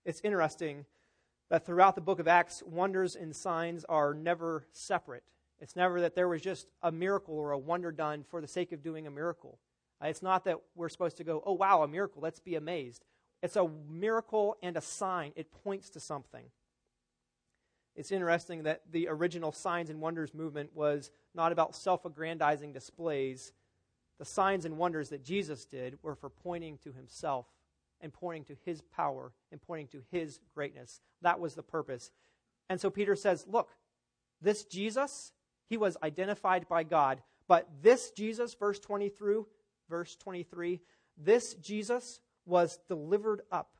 It's 0.04 0.20
interesting 0.22 0.84
that 1.50 1.66
throughout 1.66 1.94
the 1.94 2.00
book 2.00 2.20
of 2.20 2.28
Acts, 2.28 2.62
wonders 2.64 3.16
and 3.16 3.34
signs 3.34 3.84
are 3.84 4.14
never 4.14 4.66
separate. 4.72 5.24
It's 5.60 5.76
never 5.76 6.00
that 6.00 6.14
there 6.14 6.28
was 6.28 6.40
just 6.40 6.68
a 6.82 6.92
miracle 6.92 7.34
or 7.34 7.50
a 7.50 7.58
wonder 7.58 7.92
done 7.92 8.24
for 8.28 8.40
the 8.40 8.48
sake 8.48 8.72
of 8.72 8.82
doing 8.82 9.06
a 9.06 9.10
miracle. 9.10 9.58
Uh, 10.02 10.08
it's 10.08 10.22
not 10.22 10.44
that 10.44 10.58
we're 10.74 10.88
supposed 10.88 11.18
to 11.18 11.24
go, 11.24 11.42
oh, 11.44 11.52
wow, 11.52 11.82
a 11.82 11.88
miracle, 11.88 12.22
let's 12.22 12.40
be 12.40 12.54
amazed. 12.54 13.04
It's 13.42 13.56
a 13.56 13.68
miracle 13.90 14.56
and 14.62 14.76
a 14.76 14.80
sign, 14.80 15.32
it 15.36 15.50
points 15.64 15.90
to 15.90 16.00
something. 16.00 16.44
It's 17.96 18.12
interesting 18.12 18.62
that 18.64 18.82
the 18.90 19.08
original 19.08 19.52
signs 19.52 19.90
and 19.90 20.00
wonders 20.00 20.32
movement 20.32 20.70
was 20.74 21.10
not 21.34 21.52
about 21.52 21.74
self 21.74 22.04
aggrandizing 22.04 22.72
displays. 22.72 23.52
The 24.18 24.24
signs 24.24 24.64
and 24.64 24.76
wonders 24.76 25.08
that 25.08 25.24
Jesus 25.24 25.64
did 25.64 25.98
were 26.02 26.14
for 26.14 26.28
pointing 26.28 26.78
to 26.78 26.92
himself 26.92 27.46
and 28.00 28.12
pointing 28.12 28.44
to 28.44 28.56
his 28.64 28.82
power 28.82 29.32
and 29.50 29.60
pointing 29.60 29.88
to 29.88 30.02
his 30.10 30.40
greatness. 30.54 31.00
That 31.22 31.40
was 31.40 31.54
the 31.54 31.62
purpose. 31.62 32.10
And 32.68 32.80
so 32.80 32.90
Peter 32.90 33.16
says, 33.16 33.46
Look, 33.48 33.70
this 34.40 34.64
Jesus, 34.64 35.32
he 35.68 35.76
was 35.76 35.96
identified 36.02 36.68
by 36.68 36.84
God. 36.84 37.22
But 37.48 37.68
this 37.82 38.10
Jesus, 38.10 38.54
verse 38.54 38.78
20 38.78 39.08
through 39.08 39.46
verse 39.88 40.16
23, 40.16 40.80
this 41.16 41.54
Jesus 41.54 42.20
was 42.46 42.78
delivered 42.88 43.42
up 43.50 43.70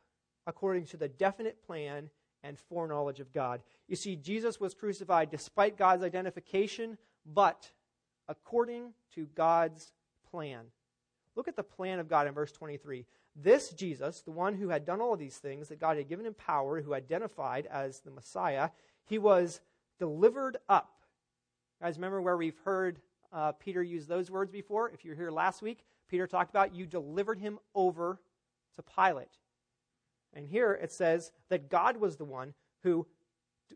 according 0.47 0.87
to 0.87 0.97
the 0.97 1.09
definite 1.09 1.65
plan 1.65 2.11
and 2.43 2.59
foreknowledge 2.59 3.21
of 3.21 3.33
God. 3.33 3.63
You 3.89 3.97
see, 3.97 4.17
Jesus 4.17 4.61
was 4.61 4.75
crucified 4.75 5.31
despite 5.31 5.77
God's 5.77 6.03
identification, 6.03 6.99
but 7.27 7.71
according 8.29 8.93
to 9.15 9.27
God's 9.35 9.93
plan. 10.31 10.67
Look 11.37 11.49
at 11.49 11.57
the 11.57 11.63
plan 11.63 11.99
of 11.99 12.09
God 12.09 12.27
in 12.27 12.35
verse 12.35 12.53
23. 12.53 13.07
This 13.37 13.71
Jesus, 13.71 14.23
the 14.23 14.31
one 14.31 14.55
who 14.55 14.69
had 14.69 14.85
done 14.85 15.01
all 15.01 15.13
of 15.13 15.19
these 15.19 15.37
things, 15.37 15.69
that 15.69 15.81
God 15.81 15.97
had 15.97 16.09
given 16.09 16.27
him 16.27 16.35
power, 16.35 16.81
who 16.81 16.95
identified 16.95 17.67
as 17.67 18.01
the 18.01 18.11
Messiah, 18.11 18.71
he 19.05 19.19
was 19.19 19.61
delivered 19.99 20.57
up. 20.69 20.93
Guys, 21.81 21.97
remember 21.97 22.21
where 22.21 22.37
we've 22.37 22.59
heard 22.65 23.01
uh, 23.33 23.53
Peter 23.53 23.83
use 23.83 24.07
those 24.07 24.31
words 24.31 24.51
before? 24.51 24.91
If 24.91 25.05
you 25.05 25.13
were 25.13 25.17
here 25.17 25.31
last 25.31 25.63
week, 25.63 25.85
Peter 26.09 26.27
talked 26.27 26.51
about 26.51 26.75
you 26.75 26.87
delivered 26.87 27.39
him 27.39 27.59
over 27.75 28.21
to 28.77 28.83
Pilate. 28.83 29.29
And 30.35 30.47
here 30.47 30.73
it 30.73 30.93
says 30.93 31.33
that 31.49 31.69
God 31.69 31.97
was 31.97 32.17
the 32.17 32.25
one 32.25 32.55
who 32.83 33.07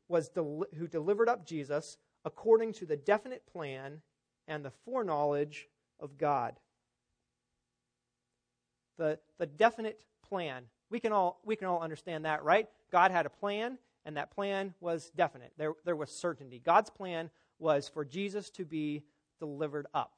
was 0.09 0.29
del- 0.29 0.67
who 0.79 0.87
delivered 0.87 1.29
up 1.29 1.47
Jesus 1.47 1.97
according 2.25 2.73
to 2.75 2.87
the 2.87 2.97
definite 2.97 3.47
plan 3.47 4.01
and 4.49 4.65
the 4.65 4.73
foreknowledge 4.85 5.69
of 6.01 6.19
God 6.19 6.55
the, 8.97 9.19
the 9.39 9.47
definite 9.47 10.01
plan. 10.29 10.65
We 10.91 11.01
can, 11.01 11.13
all, 11.13 11.41
we 11.45 11.57
can 11.57 11.67
all 11.67 11.83
understand 11.83 12.25
that, 12.25 12.45
right? 12.45 12.69
God 12.93 13.11
had 13.11 13.27
a 13.27 13.31
plan, 13.31 13.79
and 14.05 14.17
that 14.17 14.31
plan 14.31 14.75
was 14.81 15.11
definite. 15.17 15.53
There, 15.57 15.73
there 15.85 15.97
was 15.97 16.11
certainty. 16.11 16.61
God's 16.65 16.91
plan 16.91 17.31
was 17.59 17.89
for 17.89 18.05
Jesus 18.05 18.51
to 18.51 18.65
be 18.65 19.03
delivered 19.39 19.87
up. 19.95 20.13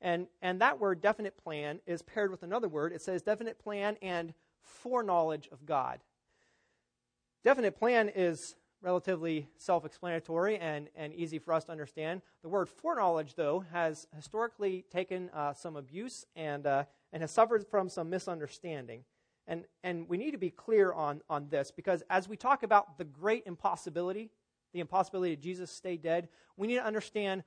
And, 0.00 0.26
and 0.42 0.60
that 0.60 0.78
word, 0.78 1.00
definite 1.00 1.36
plan, 1.36 1.80
is 1.86 2.02
paired 2.02 2.30
with 2.30 2.42
another 2.42 2.68
word. 2.68 2.92
It 2.92 3.00
says 3.00 3.22
definite 3.22 3.58
plan 3.58 3.96
and 4.02 4.34
foreknowledge 4.64 5.48
of 5.52 5.64
God. 5.66 6.00
Definite 7.42 7.78
plan 7.78 8.10
is 8.14 8.56
relatively 8.80 9.48
self 9.56 9.84
explanatory 9.84 10.58
and, 10.58 10.88
and 10.94 11.14
easy 11.14 11.38
for 11.38 11.52
us 11.54 11.64
to 11.64 11.72
understand. 11.72 12.22
The 12.42 12.48
word 12.48 12.68
foreknowledge, 12.68 13.34
though, 13.34 13.64
has 13.72 14.06
historically 14.14 14.84
taken 14.90 15.30
uh, 15.30 15.54
some 15.54 15.76
abuse 15.76 16.26
and, 16.36 16.66
uh, 16.66 16.84
and 17.12 17.22
has 17.22 17.30
suffered 17.30 17.66
from 17.66 17.88
some 17.88 18.10
misunderstanding. 18.10 19.04
And, 19.46 19.64
and 19.82 20.08
we 20.08 20.16
need 20.16 20.30
to 20.30 20.38
be 20.38 20.50
clear 20.50 20.92
on, 20.92 21.20
on 21.28 21.48
this 21.50 21.70
because 21.70 22.02
as 22.08 22.28
we 22.28 22.36
talk 22.36 22.62
about 22.62 22.96
the 22.96 23.04
great 23.04 23.42
impossibility, 23.46 24.30
the 24.72 24.80
impossibility 24.80 25.34
of 25.34 25.40
Jesus 25.40 25.70
stay 25.70 25.96
dead, 25.96 26.28
we 26.56 26.66
need 26.66 26.76
to 26.76 26.84
understand 26.84 27.42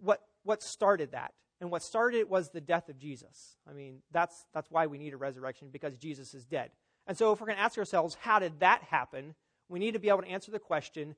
what, 0.00 0.22
what 0.42 0.62
started 0.62 1.12
that. 1.12 1.32
And 1.60 1.70
what 1.70 1.82
started 1.82 2.18
it 2.18 2.28
was 2.28 2.50
the 2.50 2.60
death 2.60 2.88
of 2.88 2.98
Jesus. 2.98 3.56
I 3.68 3.72
mean, 3.72 3.98
that's, 4.12 4.46
that's 4.54 4.70
why 4.70 4.86
we 4.86 4.98
need 4.98 5.12
a 5.12 5.16
resurrection 5.16 5.68
because 5.72 5.96
Jesus 5.96 6.34
is 6.34 6.44
dead. 6.44 6.70
And 7.06 7.16
so 7.16 7.32
if 7.32 7.40
we're 7.40 7.46
going 7.46 7.56
to 7.58 7.62
ask 7.62 7.78
ourselves, 7.78 8.16
how 8.20 8.38
did 8.38 8.60
that 8.60 8.82
happen? 8.84 9.34
We 9.68 9.78
need 9.78 9.94
to 9.94 9.98
be 9.98 10.08
able 10.08 10.22
to 10.22 10.28
answer 10.28 10.50
the 10.50 10.58
question, 10.58 11.16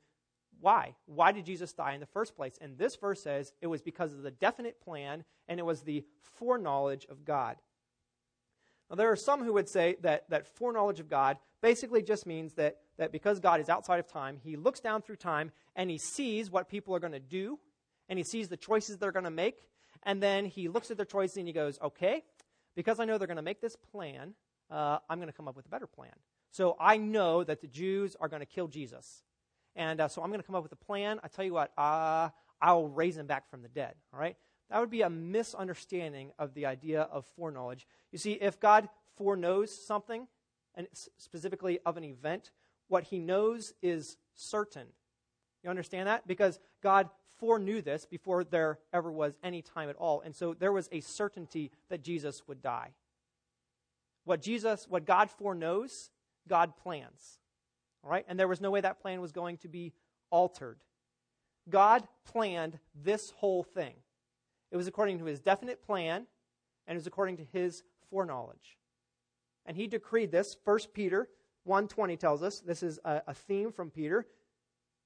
why? 0.61 0.95
Why 1.07 1.33
did 1.33 1.47
Jesus 1.47 1.73
die 1.73 1.95
in 1.95 2.01
the 2.01 2.07
first 2.07 2.37
place? 2.37 2.55
And 2.61 2.79
this 2.79 2.97
verse 2.97 3.23
says 3.23 3.53
it 3.61 3.67
was 3.67 3.83
because 3.83 4.13
of 4.13 4.23
the 4.23 4.31
definite 4.31 4.81
plan 4.81 5.25
and 5.49 5.59
it 5.59 5.67
was 5.67 5.83
the 5.83 6.05
foreknowledge 6.21 7.07
of 7.11 7.25
God. 7.25 7.57
Now, 8.89 8.97
there 8.97 9.11
are 9.11 9.17
some 9.17 9.45
who 9.45 9.53
would 9.53 9.69
say 9.69 9.97
that, 10.01 10.29
that 10.31 10.47
foreknowledge 10.47 11.01
of 11.01 11.09
God 11.09 11.39
basically 11.63 12.03
just 12.03 12.27
means 12.27 12.55
that, 12.55 12.79
that 12.99 13.13
because 13.13 13.39
God 13.39 13.61
is 13.61 13.69
outside 13.69 14.01
of 14.01 14.09
time, 14.09 14.39
he 14.43 14.57
looks 14.57 14.81
down 14.81 15.03
through 15.03 15.17
time 15.17 15.53
and 15.77 15.91
he 15.91 15.99
sees 15.99 16.51
what 16.51 16.69
people 16.69 16.95
are 16.95 17.01
going 17.01 17.13
to 17.13 17.21
do 17.21 17.59
and 18.09 18.19
he 18.19 18.25
sees 18.25 18.49
the 18.49 18.57
choices 18.57 18.99
they're 18.99 19.13
going 19.13 19.25
to 19.25 19.31
make. 19.31 19.63
And 20.03 20.23
then 20.23 20.47
he 20.47 20.69
looks 20.69 20.91
at 20.91 20.97
their 20.97 21.07
choices 21.07 21.37
and 21.37 21.47
he 21.47 21.53
goes, 21.53 21.79
okay, 21.83 22.23
because 22.75 23.01
I 23.01 23.05
know 23.05 23.19
they're 23.19 23.27
going 23.27 23.37
to 23.37 23.43
make 23.43 23.61
this 23.61 23.77
plan, 23.77 24.35
uh, 24.71 24.99
I'm 25.09 25.19
going 25.19 25.29
to 25.29 25.37
come 25.37 25.49
up 25.49 25.57
with 25.57 25.67
a 25.67 25.69
better 25.69 25.87
plan. 25.87 26.13
So 26.51 26.77
I 26.81 26.97
know 26.97 27.45
that 27.45 27.61
the 27.61 27.67
Jews 27.67 28.17
are 28.21 28.29
going 28.29 28.41
to 28.41 28.47
kill 28.47 28.69
Jesus. 28.69 29.23
And 29.77 30.01
uh, 30.01 30.09
so 30.09 30.23
I'm 30.23 30.31
going 30.31 30.41
to 30.41 30.47
come 30.47 30.57
up 30.57 30.63
with 30.63 30.73
a 30.73 30.77
plan. 30.77 31.21
I 31.23 31.29
tell 31.29 31.45
you 31.45 31.53
what, 31.53 31.73
uh, 31.79 32.31
I'll 32.61 32.89
raise 32.89 33.17
him 33.17 33.27
back 33.27 33.49
from 33.51 33.63
the 33.63 33.69
dead. 33.69 33.95
All 34.13 34.19
right? 34.19 34.37
That 34.71 34.81
would 34.81 34.91
be 34.91 35.03
a 35.03 35.11
misunderstanding 35.11 36.33
of 36.39 36.55
the 36.55 36.67
idea 36.67 37.03
of 37.03 37.27
foreknowledge. 37.37 37.87
You 38.13 38.19
see, 38.19 38.33
if 38.33 38.61
God 38.61 38.89
foreknows 39.17 39.71
something, 39.87 40.27
and 40.75 40.87
specifically 41.19 41.81
of 41.85 41.97
an 41.97 42.05
event, 42.05 42.53
what 42.89 43.05
he 43.05 43.19
knows 43.19 43.75
is 43.83 44.17
certain. 44.35 44.87
You 45.63 45.71
understand 45.71 46.09
that? 46.09 46.27
Because 46.27 46.59
God 46.83 47.11
foreknew 47.41 47.83
this 47.83 48.07
before 48.07 48.45
there 48.45 48.79
ever 48.93 49.11
was 49.11 49.35
any 49.43 49.63
time 49.63 49.89
at 49.89 49.97
all. 49.97 50.21
And 50.21 50.35
so 50.35 50.55
there 50.55 50.73
was 50.73 50.89
a 50.93 51.01
certainty 51.01 51.73
that 51.89 52.03
Jesus 52.03 52.47
would 52.47 52.63
die. 52.63 52.91
What 54.25 54.43
Jesus, 54.43 54.87
what 54.89 55.07
God 55.07 55.31
foreknows, 55.31 56.11
God 56.47 56.77
plans. 56.77 57.39
All 58.05 58.11
right? 58.11 58.25
And 58.29 58.39
there 58.39 58.49
was 58.49 58.61
no 58.61 58.71
way 58.71 58.81
that 58.81 59.01
plan 59.01 59.21
was 59.21 59.33
going 59.33 59.57
to 59.59 59.69
be 59.69 59.93
altered. 60.31 60.79
God 61.69 62.07
planned 62.25 62.79
this 62.95 63.31
whole 63.31 63.63
thing. 63.63 63.95
It 64.71 64.77
was 64.77 64.87
according 64.87 65.19
to 65.19 65.25
his 65.25 65.41
definite 65.41 65.85
plan, 65.85 66.27
and 66.87 66.97
it 66.97 66.99
was 66.99 67.07
according 67.07 67.39
to 67.39 67.45
his 67.45 67.83
foreknowledge. 68.11 68.79
And 69.67 69.77
he 69.77 69.87
decreed 69.87 70.31
this. 70.31 70.57
1 70.65 70.79
Peter 70.95 71.29
1.20 71.69 72.19
tells 72.19 72.43
us, 72.43 72.61
this 72.61 72.83
is 72.83 72.99
a, 73.05 73.23
a 73.29 73.35
theme 73.35 73.73
from 73.73 73.91
Peter. 73.91 74.27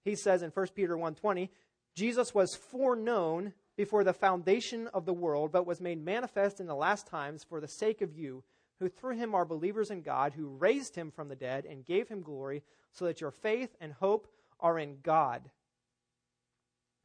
He 0.05 0.15
says 0.15 0.43
in 0.43 0.51
1 0.51 0.67
Peter 0.75 0.97
1.20, 0.97 1.49
Jesus 1.95 2.35
was 2.35 2.55
foreknown 2.55 3.53
before 3.77 4.05
the 4.05 4.13
foundation 4.13 4.89
of 4.89 5.05
the 5.05 5.13
world, 5.13 5.53
but 5.53 5.67
was 5.67 5.81
made 5.81 6.05
manifest 6.05 6.61
in 6.61 6.67
the 6.67 6.75
last 6.75 7.07
times 7.07 7.45
for 7.45 7.61
the 7.61 7.69
sake 7.69 8.03
of 8.03 8.17
you, 8.17 8.43
who 8.81 8.89
through 8.89 9.17
him 9.17 9.35
are 9.35 9.45
believers 9.45 9.91
in 9.91 10.03
God, 10.03 10.33
who 10.35 10.49
raised 10.49 10.97
him 10.97 11.11
from 11.11 11.29
the 11.29 11.37
dead 11.37 11.65
and 11.65 11.85
gave 11.85 12.09
him 12.09 12.23
glory, 12.23 12.63
so 12.93 13.05
that 13.05 13.21
your 13.21 13.31
faith 13.31 13.75
and 13.81 13.93
hope 13.93 14.29
are 14.61 14.79
in 14.79 14.99
God. 15.03 15.51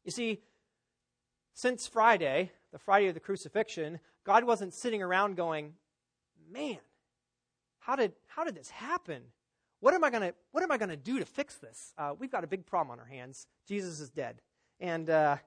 You 0.03 0.11
see, 0.11 0.41
since 1.53 1.87
Friday, 1.87 2.51
the 2.71 2.79
Friday 2.79 3.07
of 3.07 3.13
the 3.13 3.19
crucifixion, 3.19 3.99
God 4.23 4.43
wasn't 4.43 4.73
sitting 4.73 5.01
around 5.01 5.35
going, 5.35 5.73
man, 6.51 6.79
how 7.79 7.95
did, 7.95 8.13
how 8.27 8.43
did 8.43 8.55
this 8.55 8.69
happen? 8.69 9.23
What 9.79 9.93
am 9.93 10.03
I 10.03 10.09
going 10.09 10.33
to 10.89 10.97
do 10.97 11.19
to 11.19 11.25
fix 11.25 11.55
this? 11.55 11.93
Uh, 11.97 12.13
we've 12.17 12.31
got 12.31 12.43
a 12.43 12.47
big 12.47 12.65
problem 12.65 12.91
on 12.91 12.99
our 12.99 13.05
hands. 13.05 13.47
Jesus 13.67 13.99
is 13.99 14.09
dead, 14.09 14.41
and 14.79 15.09
uh, 15.09 15.37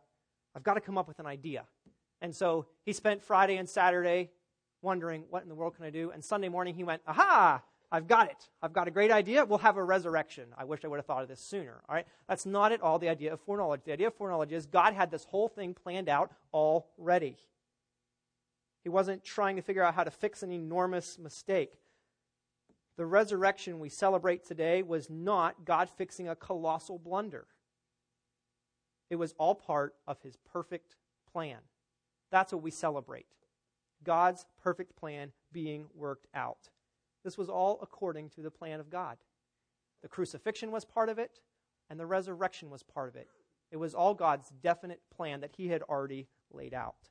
I've 0.55 0.63
got 0.63 0.75
to 0.75 0.81
come 0.81 0.99
up 0.99 1.09
with 1.09 1.19
an 1.19 1.27
idea. 1.27 1.65
And 2.21 2.35
so 2.35 2.67
he 2.85 2.93
spent 2.93 3.23
Friday 3.23 3.57
and 3.57 3.69
Saturday 3.69 4.31
wondering 4.81 5.25
what 5.31 5.43
in 5.43 5.49
the 5.49 5.55
world 5.55 5.77
can 5.77 5.85
I 5.85 5.91
do. 5.91 6.11
And 6.11 6.25
Sunday 6.25 6.49
morning 6.49 6.75
he 6.75 6.85
went, 6.85 7.03
"Aha! 7.07 7.63
I've 7.93 8.09
got 8.09 8.31
it. 8.31 8.49
I've 8.63 8.73
got 8.73 8.89
a 8.89 8.91
great 8.91 9.11
idea. 9.11 9.45
We'll 9.45 9.59
have 9.59 9.77
a 9.77 9.85
resurrection. 9.85 10.47
I 10.57 10.65
wish 10.65 10.83
I 10.83 10.89
would 10.89 10.97
have 10.97 11.05
thought 11.05 11.23
of 11.23 11.29
this 11.29 11.41
sooner. 11.41 11.83
All 11.87 11.95
right? 11.95 12.07
That's 12.27 12.47
not 12.47 12.73
at 12.73 12.81
all 12.81 12.99
the 12.99 13.11
idea 13.11 13.35
of 13.35 13.41
foreknowledge. 13.41 13.83
The 13.85 13.93
idea 13.93 14.07
of 14.07 14.15
foreknowledge 14.15 14.51
is 14.51 14.65
God 14.65 14.95
had 14.95 15.11
this 15.11 15.25
whole 15.25 15.47
thing 15.47 15.75
planned 15.75 16.09
out 16.09 16.33
already. 16.55 17.37
He 18.83 18.89
wasn't 18.89 19.23
trying 19.23 19.57
to 19.57 19.63
figure 19.63 19.83
out 19.83 19.95
how 19.95 20.05
to 20.05 20.11
fix 20.11 20.43
an 20.43 20.51
enormous 20.51 21.19
mistake. 21.19 21.75
The 22.97 23.05
resurrection 23.05 23.79
we 23.79 23.91
celebrate 23.91 24.47
today 24.47 24.83
was 24.83 25.11
not 25.11 25.67
God 25.67 25.91
fixing 25.91 26.29
a 26.29 26.35
colossal 26.35 26.99
blunder. 26.99 27.47
It 29.11 29.17
was 29.17 29.35
all 29.39 29.55
part 29.55 29.95
of 30.07 30.21
his 30.23 30.37
perfect 30.37 30.97
plan. 31.31 31.59
That's 32.31 32.53
what 32.53 32.63
we 32.63 32.71
celebrate. 32.71 33.27
God's 34.05 34.47
perfect 34.63 34.97
plan 34.97 35.33
being 35.53 35.87
worked 35.95 36.27
out. 36.35 36.71
This 37.25 37.39
was 37.39 37.49
all 37.49 37.79
according 37.83 38.31
to 38.31 38.41
the 38.41 38.51
plan 38.51 38.81
of 38.81 38.91
God. 38.91 39.19
The 40.03 40.09
crucifixion 40.09 40.73
was 40.73 40.85
part 40.85 41.09
of 41.09 41.19
it, 41.19 41.41
and 41.89 42.01
the 42.01 42.07
resurrection 42.07 42.71
was 42.71 42.83
part 42.83 43.09
of 43.09 43.17
it. 43.17 43.29
It 43.71 43.77
was 43.77 43.95
all 43.95 44.15
God's 44.15 44.51
definite 44.63 45.01
plan 45.15 45.41
that 45.41 45.53
he 45.57 45.69
had 45.69 45.83
already 45.83 46.27
laid 46.51 46.75
out. 46.75 47.11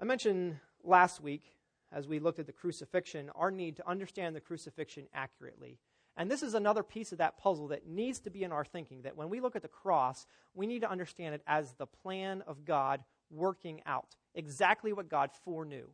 I 0.00 0.04
mentioned 0.04 0.58
last 0.82 1.20
week 1.20 1.58
as 1.92 2.06
we 2.06 2.18
looked 2.18 2.38
at 2.38 2.46
the 2.46 2.52
crucifixion, 2.52 3.30
our 3.34 3.50
need 3.50 3.76
to 3.76 3.88
understand 3.88 4.36
the 4.36 4.40
crucifixion 4.40 5.06
accurately. 5.14 5.78
And 6.18 6.28
this 6.28 6.42
is 6.42 6.54
another 6.54 6.82
piece 6.82 7.12
of 7.12 7.18
that 7.18 7.38
puzzle 7.38 7.68
that 7.68 7.86
needs 7.86 8.18
to 8.20 8.30
be 8.30 8.42
in 8.42 8.50
our 8.50 8.64
thinking 8.64 9.02
that 9.02 9.16
when 9.16 9.28
we 9.28 9.38
look 9.38 9.54
at 9.54 9.62
the 9.62 9.68
cross, 9.68 10.26
we 10.52 10.66
need 10.66 10.80
to 10.80 10.90
understand 10.90 11.36
it 11.36 11.42
as 11.46 11.74
the 11.74 11.86
plan 11.86 12.42
of 12.44 12.64
God 12.64 13.04
working 13.30 13.80
out, 13.86 14.16
exactly 14.34 14.92
what 14.92 15.08
God 15.08 15.30
foreknew. 15.44 15.86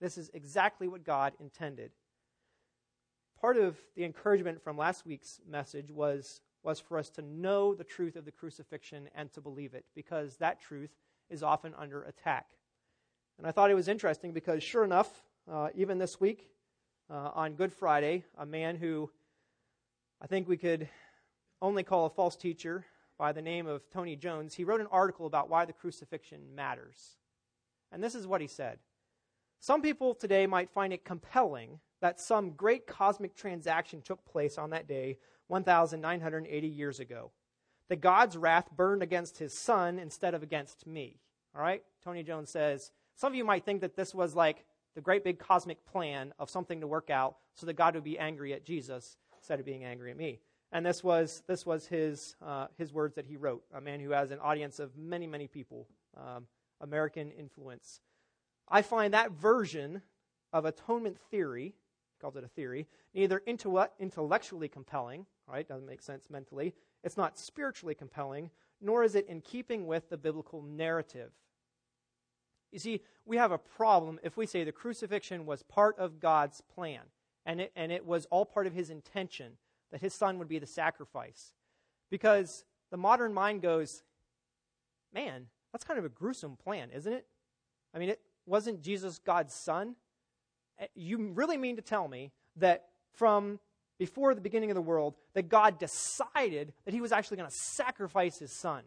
This 0.00 0.16
is 0.16 0.30
exactly 0.34 0.86
what 0.86 1.04
God 1.04 1.32
intended. 1.40 1.90
Part 3.40 3.56
of 3.56 3.76
the 3.96 4.04
encouragement 4.04 4.62
from 4.62 4.76
last 4.76 5.04
week's 5.04 5.40
message 5.50 5.90
was, 5.90 6.40
was 6.62 6.78
for 6.78 6.96
us 6.96 7.10
to 7.10 7.22
know 7.22 7.74
the 7.74 7.82
truth 7.82 8.14
of 8.14 8.24
the 8.24 8.30
crucifixion 8.30 9.08
and 9.16 9.32
to 9.32 9.40
believe 9.40 9.74
it, 9.74 9.84
because 9.96 10.36
that 10.36 10.60
truth 10.60 10.90
is 11.28 11.42
often 11.42 11.74
under 11.76 12.04
attack. 12.04 12.46
And 13.36 13.48
I 13.48 13.50
thought 13.50 13.72
it 13.72 13.74
was 13.74 13.88
interesting 13.88 14.30
because, 14.30 14.62
sure 14.62 14.84
enough, 14.84 15.24
uh, 15.50 15.70
even 15.74 15.98
this 15.98 16.20
week 16.20 16.50
uh, 17.10 17.30
on 17.34 17.54
Good 17.54 17.72
Friday, 17.72 18.22
a 18.38 18.46
man 18.46 18.76
who 18.76 19.10
I 20.22 20.28
think 20.28 20.46
we 20.46 20.56
could 20.56 20.88
only 21.60 21.82
call 21.82 22.06
a 22.06 22.10
false 22.10 22.36
teacher 22.36 22.86
by 23.18 23.32
the 23.32 23.42
name 23.42 23.66
of 23.66 23.90
Tony 23.90 24.14
Jones, 24.14 24.54
he 24.54 24.62
wrote 24.62 24.80
an 24.80 24.86
article 24.92 25.26
about 25.26 25.50
why 25.50 25.64
the 25.64 25.72
crucifixion 25.72 26.54
matters. 26.54 27.16
And 27.90 28.02
this 28.02 28.14
is 28.14 28.26
what 28.26 28.40
he 28.40 28.46
said 28.46 28.78
Some 29.58 29.82
people 29.82 30.14
today 30.14 30.46
might 30.46 30.70
find 30.70 30.92
it 30.92 31.04
compelling 31.04 31.80
that 32.00 32.20
some 32.20 32.50
great 32.50 32.86
cosmic 32.86 33.34
transaction 33.34 34.00
took 34.00 34.24
place 34.24 34.58
on 34.58 34.70
that 34.70 34.86
day 34.86 35.18
1,980 35.48 36.68
years 36.68 37.00
ago. 37.00 37.32
That 37.88 38.00
God's 38.00 38.36
wrath 38.36 38.70
burned 38.70 39.02
against 39.02 39.38
his 39.38 39.52
son 39.52 39.98
instead 39.98 40.34
of 40.34 40.44
against 40.44 40.86
me. 40.86 41.18
All 41.54 41.62
right? 41.62 41.82
Tony 42.04 42.22
Jones 42.22 42.50
says, 42.50 42.92
some 43.16 43.32
of 43.32 43.36
you 43.36 43.44
might 43.44 43.64
think 43.64 43.80
that 43.80 43.96
this 43.96 44.14
was 44.14 44.36
like 44.36 44.64
the 44.94 45.00
great 45.00 45.24
big 45.24 45.40
cosmic 45.40 45.84
plan 45.84 46.32
of 46.38 46.48
something 46.48 46.80
to 46.80 46.86
work 46.86 47.10
out 47.10 47.38
so 47.54 47.66
that 47.66 47.74
God 47.74 47.94
would 47.94 48.04
be 48.04 48.18
angry 48.18 48.52
at 48.52 48.64
Jesus 48.64 49.16
instead 49.42 49.58
of 49.58 49.66
being 49.66 49.82
angry 49.82 50.12
at 50.12 50.16
me. 50.16 50.38
And 50.70 50.86
this 50.86 51.02
was, 51.02 51.42
this 51.48 51.66
was 51.66 51.86
his, 51.86 52.36
uh, 52.40 52.68
his 52.78 52.92
words 52.92 53.16
that 53.16 53.26
he 53.26 53.36
wrote, 53.36 53.64
a 53.74 53.80
man 53.80 53.98
who 53.98 54.10
has 54.10 54.30
an 54.30 54.38
audience 54.38 54.78
of 54.78 54.96
many, 54.96 55.26
many 55.26 55.48
people, 55.48 55.88
um, 56.16 56.46
American 56.80 57.32
influence. 57.32 58.00
I 58.68 58.82
find 58.82 59.12
that 59.14 59.32
version 59.32 60.00
of 60.52 60.64
atonement 60.64 61.18
theory, 61.30 61.74
calls 62.20 62.36
it 62.36 62.44
a 62.44 62.48
theory, 62.48 62.86
neither 63.14 63.42
intellectually 63.46 64.68
compelling, 64.68 65.26
right, 65.48 65.66
doesn't 65.66 65.88
make 65.88 66.02
sense 66.02 66.30
mentally, 66.30 66.72
it's 67.02 67.16
not 67.16 67.36
spiritually 67.36 67.96
compelling, 67.96 68.48
nor 68.80 69.02
is 69.02 69.16
it 69.16 69.26
in 69.26 69.40
keeping 69.40 69.88
with 69.88 70.08
the 70.08 70.16
biblical 70.16 70.62
narrative. 70.62 71.32
You 72.70 72.78
see, 72.78 73.02
we 73.26 73.38
have 73.38 73.50
a 73.50 73.58
problem 73.58 74.20
if 74.22 74.36
we 74.36 74.46
say 74.46 74.62
the 74.62 74.70
crucifixion 74.70 75.46
was 75.46 75.64
part 75.64 75.98
of 75.98 76.20
God's 76.20 76.60
plan 76.60 77.00
and 77.44 77.60
it, 77.60 77.72
and 77.76 77.90
it 77.92 78.06
was 78.06 78.26
all 78.26 78.44
part 78.44 78.66
of 78.66 78.72
his 78.72 78.90
intention 78.90 79.52
that 79.90 80.00
his 80.00 80.14
son 80.14 80.38
would 80.38 80.48
be 80.48 80.58
the 80.58 80.66
sacrifice. 80.66 81.52
Because 82.10 82.64
the 82.90 82.96
modern 82.96 83.32
mind 83.32 83.62
goes, 83.62 84.02
man, 85.14 85.46
that's 85.72 85.84
kind 85.84 85.98
of 85.98 86.04
a 86.04 86.08
gruesome 86.08 86.56
plan, 86.56 86.90
isn't 86.94 87.12
it? 87.12 87.26
I 87.94 87.98
mean, 87.98 88.08
it 88.08 88.20
wasn't 88.46 88.82
Jesus 88.82 89.18
God's 89.18 89.54
son. 89.54 89.96
Eh, 90.78 90.86
you 90.94 91.32
really 91.34 91.56
mean 91.56 91.76
to 91.76 91.82
tell 91.82 92.08
me 92.08 92.32
that 92.56 92.86
from 93.14 93.58
before 93.98 94.34
the 94.34 94.40
beginning 94.40 94.70
of 94.70 94.74
the 94.74 94.82
world, 94.82 95.14
that 95.34 95.48
God 95.48 95.78
decided 95.78 96.72
that 96.84 96.94
he 96.94 97.00
was 97.00 97.12
actually 97.12 97.36
going 97.36 97.48
to 97.48 97.54
sacrifice 97.54 98.38
his 98.38 98.52
son? 98.52 98.82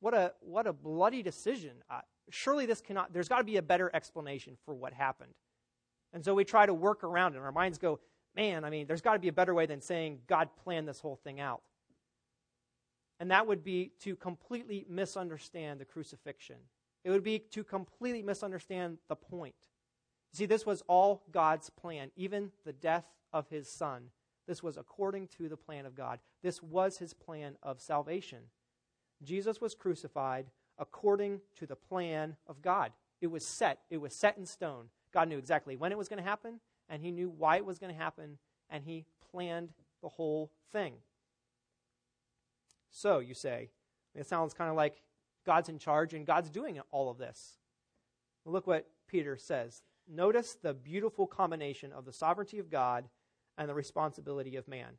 What 0.00 0.14
a, 0.14 0.32
what 0.40 0.66
a 0.66 0.72
bloody 0.72 1.22
decision. 1.22 1.72
Uh, 1.88 2.00
surely 2.28 2.66
this 2.66 2.80
cannot, 2.80 3.12
there's 3.12 3.28
got 3.28 3.38
to 3.38 3.44
be 3.44 3.56
a 3.56 3.62
better 3.62 3.90
explanation 3.94 4.56
for 4.64 4.74
what 4.74 4.92
happened. 4.92 5.32
And 6.12 6.24
so 6.24 6.34
we 6.34 6.44
try 6.44 6.66
to 6.66 6.74
work 6.74 7.04
around 7.04 7.34
it. 7.34 7.36
And 7.36 7.44
our 7.44 7.52
minds 7.52 7.78
go, 7.78 8.00
man, 8.36 8.64
I 8.64 8.70
mean, 8.70 8.86
there's 8.86 9.00
got 9.00 9.14
to 9.14 9.18
be 9.18 9.28
a 9.28 9.32
better 9.32 9.54
way 9.54 9.66
than 9.66 9.80
saying 9.80 10.20
God 10.26 10.48
planned 10.62 10.88
this 10.88 11.00
whole 11.00 11.16
thing 11.16 11.40
out. 11.40 11.62
And 13.20 13.30
that 13.30 13.46
would 13.46 13.62
be 13.62 13.92
to 14.00 14.16
completely 14.16 14.84
misunderstand 14.88 15.80
the 15.80 15.84
crucifixion. 15.84 16.56
It 17.04 17.10
would 17.10 17.22
be 17.22 17.38
to 17.38 17.64
completely 17.64 18.22
misunderstand 18.22 18.98
the 19.08 19.16
point. 19.16 19.54
See, 20.32 20.46
this 20.46 20.64
was 20.64 20.82
all 20.88 21.22
God's 21.30 21.70
plan, 21.70 22.10
even 22.16 22.50
the 22.64 22.72
death 22.72 23.04
of 23.32 23.48
his 23.48 23.68
son. 23.68 24.04
This 24.46 24.62
was 24.62 24.76
according 24.76 25.28
to 25.38 25.48
the 25.48 25.56
plan 25.56 25.86
of 25.86 25.94
God. 25.94 26.18
This 26.42 26.62
was 26.62 26.98
his 26.98 27.14
plan 27.14 27.56
of 27.62 27.80
salvation. 27.80 28.38
Jesus 29.22 29.60
was 29.60 29.74
crucified 29.74 30.46
according 30.78 31.40
to 31.56 31.66
the 31.66 31.76
plan 31.76 32.36
of 32.46 32.60
God. 32.60 32.92
It 33.20 33.28
was 33.28 33.46
set, 33.46 33.80
it 33.88 33.98
was 33.98 34.14
set 34.14 34.36
in 34.36 34.46
stone. 34.46 34.86
God 35.12 35.28
knew 35.28 35.38
exactly 35.38 35.76
when 35.76 35.92
it 35.92 35.98
was 35.98 36.08
going 36.08 36.22
to 36.22 36.28
happen, 36.28 36.60
and 36.88 37.02
He 37.02 37.10
knew 37.10 37.30
why 37.30 37.56
it 37.56 37.64
was 37.64 37.78
going 37.78 37.92
to 37.92 37.98
happen, 37.98 38.38
and 38.70 38.84
He 38.84 39.04
planned 39.30 39.72
the 40.02 40.08
whole 40.08 40.50
thing. 40.72 40.94
So, 42.90 43.20
you 43.20 43.34
say, 43.34 43.70
it 44.14 44.26
sounds 44.26 44.54
kind 44.54 44.70
of 44.70 44.76
like 44.76 45.02
God's 45.46 45.68
in 45.68 45.78
charge 45.78 46.14
and 46.14 46.26
God's 46.26 46.50
doing 46.50 46.80
all 46.90 47.10
of 47.10 47.18
this. 47.18 47.58
Look 48.44 48.66
what 48.66 48.88
Peter 49.08 49.36
says. 49.36 49.82
Notice 50.08 50.56
the 50.60 50.74
beautiful 50.74 51.26
combination 51.26 51.92
of 51.92 52.04
the 52.04 52.12
sovereignty 52.12 52.58
of 52.58 52.70
God 52.70 53.08
and 53.56 53.68
the 53.68 53.74
responsibility 53.74 54.56
of 54.56 54.68
man. 54.68 54.98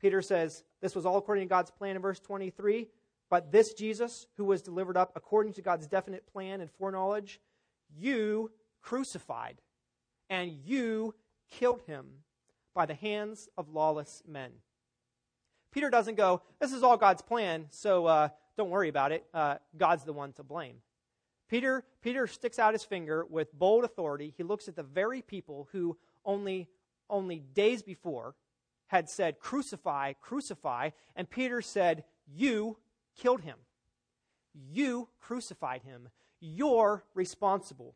Peter 0.00 0.22
says, 0.22 0.64
This 0.80 0.94
was 0.94 1.04
all 1.04 1.18
according 1.18 1.44
to 1.44 1.48
God's 1.48 1.70
plan 1.70 1.96
in 1.96 2.02
verse 2.02 2.20
23. 2.20 2.88
But 3.30 3.52
this 3.52 3.74
Jesus, 3.74 4.26
who 4.36 4.44
was 4.44 4.62
delivered 4.62 4.96
up 4.96 5.12
according 5.14 5.52
to 5.54 5.62
God's 5.62 5.86
definite 5.86 6.26
plan 6.26 6.60
and 6.60 6.70
foreknowledge, 6.70 7.40
you 7.94 8.50
crucified, 8.82 9.60
and 10.30 10.50
you 10.64 11.14
killed 11.50 11.82
him 11.86 12.06
by 12.74 12.86
the 12.86 12.94
hands 12.94 13.48
of 13.56 13.68
lawless 13.68 14.22
men. 14.26 14.50
Peter 15.72 15.90
doesn't 15.90 16.16
go, 16.16 16.42
This 16.60 16.72
is 16.72 16.82
all 16.82 16.96
God's 16.96 17.22
plan, 17.22 17.66
so 17.70 18.06
uh, 18.06 18.28
don't 18.56 18.70
worry 18.70 18.88
about 18.88 19.12
it. 19.12 19.26
Uh, 19.32 19.56
God's 19.76 20.04
the 20.04 20.12
one 20.12 20.32
to 20.34 20.42
blame. 20.42 20.76
Peter, 21.48 21.84
Peter 22.02 22.26
sticks 22.26 22.58
out 22.58 22.74
his 22.74 22.84
finger 22.84 23.24
with 23.28 23.52
bold 23.52 23.84
authority. 23.84 24.34
He 24.36 24.42
looks 24.42 24.68
at 24.68 24.76
the 24.76 24.82
very 24.82 25.22
people 25.22 25.68
who 25.72 25.96
only, 26.24 26.68
only 27.08 27.38
days 27.38 27.82
before 27.82 28.34
had 28.88 29.08
said, 29.08 29.38
Crucify, 29.38 30.14
crucify. 30.20 30.90
And 31.16 31.28
Peter 31.28 31.62
said, 31.62 32.04
You 32.26 32.76
killed 33.16 33.40
him. 33.42 33.56
You 34.70 35.08
crucified 35.20 35.82
him. 35.82 36.08
You're 36.40 37.04
responsible. 37.14 37.94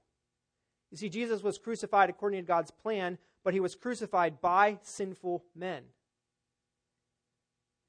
You 0.92 0.98
see, 0.98 1.08
Jesus 1.08 1.42
was 1.42 1.56
crucified 1.56 2.10
according 2.10 2.42
to 2.42 2.46
God's 2.46 2.70
plan, 2.70 3.16
but 3.42 3.54
he 3.54 3.60
was 3.60 3.74
crucified 3.74 4.42
by 4.42 4.78
sinful 4.82 5.42
men. 5.56 5.84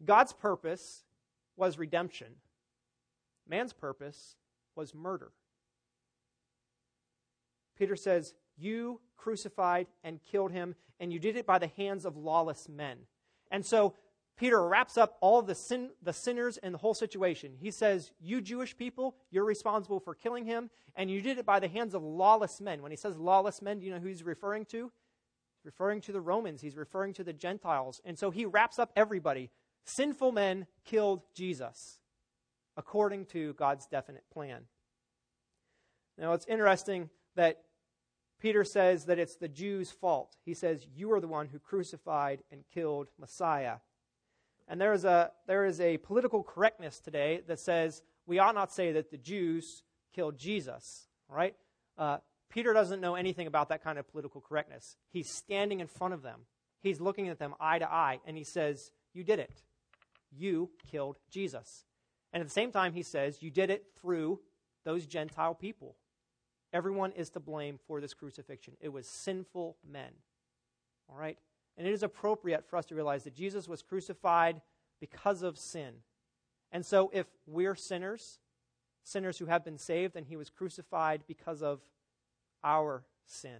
God's 0.03 0.31
purpose 0.31 1.03
was 1.57 1.77
redemption, 1.77 2.27
man's 3.47 3.73
purpose 3.73 4.37
was 4.75 4.95
murder. 4.95 5.31
Peter 7.77 7.97
says, 7.97 8.33
You 8.57 9.01
crucified 9.17 9.87
and 10.03 10.23
killed 10.23 10.51
him, 10.51 10.75
and 10.99 11.11
you 11.11 11.19
did 11.19 11.35
it 11.35 11.45
by 11.45 11.59
the 11.59 11.67
hands 11.67 12.05
of 12.05 12.15
lawless 12.15 12.69
men. 12.69 12.99
And 13.51 13.65
so 13.65 13.95
Peter 14.37 14.67
wraps 14.67 14.97
up 14.97 15.17
all 15.21 15.41
the, 15.41 15.53
sin, 15.53 15.91
the 16.01 16.13
sinners 16.13 16.57
and 16.57 16.73
the 16.73 16.79
whole 16.79 16.93
situation. 16.93 17.53
He 17.59 17.69
says, 17.69 18.11
You 18.19 18.41
Jewish 18.41 18.75
people, 18.75 19.15
you're 19.29 19.45
responsible 19.45 19.99
for 19.99 20.15
killing 20.15 20.45
him, 20.45 20.69
and 20.95 21.09
you 21.09 21.21
did 21.21 21.37
it 21.37 21.45
by 21.45 21.59
the 21.59 21.67
hands 21.67 21.93
of 21.93 22.03
lawless 22.03 22.59
men. 22.59 22.81
When 22.81 22.91
he 22.91 22.97
says 22.97 23.17
lawless 23.17 23.61
men, 23.61 23.79
do 23.79 23.85
you 23.85 23.91
know 23.91 23.99
who 23.99 24.07
he's 24.07 24.23
referring 24.23 24.65
to? 24.65 24.91
He's 25.57 25.65
referring 25.65 26.01
to 26.01 26.11
the 26.11 26.21
Romans, 26.21 26.61
he's 26.61 26.75
referring 26.75 27.13
to 27.13 27.23
the 27.23 27.33
Gentiles. 27.33 28.01
And 28.05 28.17
so 28.17 28.31
he 28.31 28.45
wraps 28.45 28.79
up 28.79 28.91
everybody. 28.95 29.51
Sinful 29.85 30.31
men 30.31 30.65
killed 30.83 31.21
Jesus 31.35 31.99
according 32.75 33.25
to 33.27 33.53
God's 33.53 33.85
definite 33.85 34.23
plan. 34.31 34.63
Now, 36.17 36.33
it's 36.33 36.47
interesting 36.47 37.09
that 37.35 37.61
Peter 38.39 38.63
says 38.63 39.05
that 39.05 39.19
it's 39.19 39.35
the 39.35 39.47
Jews' 39.47 39.91
fault. 39.91 40.37
He 40.43 40.53
says, 40.53 40.85
You 40.95 41.11
are 41.13 41.21
the 41.21 41.27
one 41.27 41.47
who 41.47 41.59
crucified 41.59 42.43
and 42.51 42.63
killed 42.73 43.09
Messiah. 43.19 43.77
And 44.67 44.79
there 44.79 44.93
is 44.93 45.05
a, 45.05 45.31
there 45.47 45.65
is 45.65 45.79
a 45.79 45.97
political 45.97 46.43
correctness 46.43 46.99
today 46.99 47.41
that 47.47 47.59
says 47.59 48.01
we 48.25 48.39
ought 48.39 48.55
not 48.55 48.71
say 48.71 48.93
that 48.93 49.11
the 49.11 49.17
Jews 49.17 49.83
killed 50.13 50.37
Jesus, 50.37 51.07
right? 51.27 51.55
Uh, 51.97 52.17
Peter 52.49 52.73
doesn't 52.73 53.01
know 53.01 53.15
anything 53.15 53.47
about 53.47 53.69
that 53.69 53.83
kind 53.83 53.97
of 53.97 54.07
political 54.07 54.39
correctness. 54.39 54.95
He's 55.11 55.29
standing 55.29 55.79
in 55.79 55.87
front 55.87 56.13
of 56.13 56.21
them, 56.21 56.41
he's 56.81 57.01
looking 57.01 57.27
at 57.27 57.39
them 57.39 57.55
eye 57.59 57.79
to 57.79 57.91
eye, 57.91 58.19
and 58.25 58.37
he 58.37 58.43
says, 58.43 58.91
You 59.13 59.23
did 59.23 59.39
it. 59.39 59.63
You 60.31 60.71
killed 60.91 61.17
Jesus. 61.29 61.85
And 62.31 62.41
at 62.41 62.47
the 62.47 62.53
same 62.53 62.71
time, 62.71 62.93
he 62.93 63.03
says, 63.03 63.41
You 63.41 63.51
did 63.51 63.69
it 63.69 63.85
through 63.99 64.39
those 64.85 65.05
Gentile 65.05 65.55
people. 65.55 65.95
Everyone 66.71 67.11
is 67.11 67.29
to 67.31 67.39
blame 67.39 67.79
for 67.87 68.01
this 68.01 68.13
crucifixion. 68.13 68.75
It 68.81 68.89
was 68.89 69.07
sinful 69.07 69.77
men. 69.87 70.11
All 71.07 71.17
right? 71.17 71.37
And 71.77 71.87
it 71.87 71.93
is 71.93 72.03
appropriate 72.03 72.65
for 72.67 72.77
us 72.77 72.85
to 72.87 72.95
realize 72.95 73.23
that 73.23 73.33
Jesus 73.33 73.67
was 73.67 73.81
crucified 73.81 74.61
because 74.99 75.41
of 75.41 75.57
sin. 75.57 75.95
And 76.71 76.85
so 76.85 77.09
if 77.13 77.27
we're 77.45 77.75
sinners, 77.75 78.39
sinners 79.03 79.37
who 79.37 79.45
have 79.45 79.65
been 79.65 79.77
saved, 79.77 80.13
then 80.13 80.25
he 80.25 80.35
was 80.35 80.49
crucified 80.49 81.23
because 81.27 81.61
of 81.61 81.81
our 82.63 83.03
sin. 83.25 83.59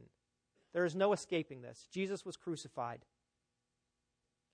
There 0.73 0.85
is 0.85 0.95
no 0.95 1.13
escaping 1.13 1.61
this. 1.61 1.87
Jesus 1.91 2.25
was 2.25 2.37
crucified. 2.37 2.99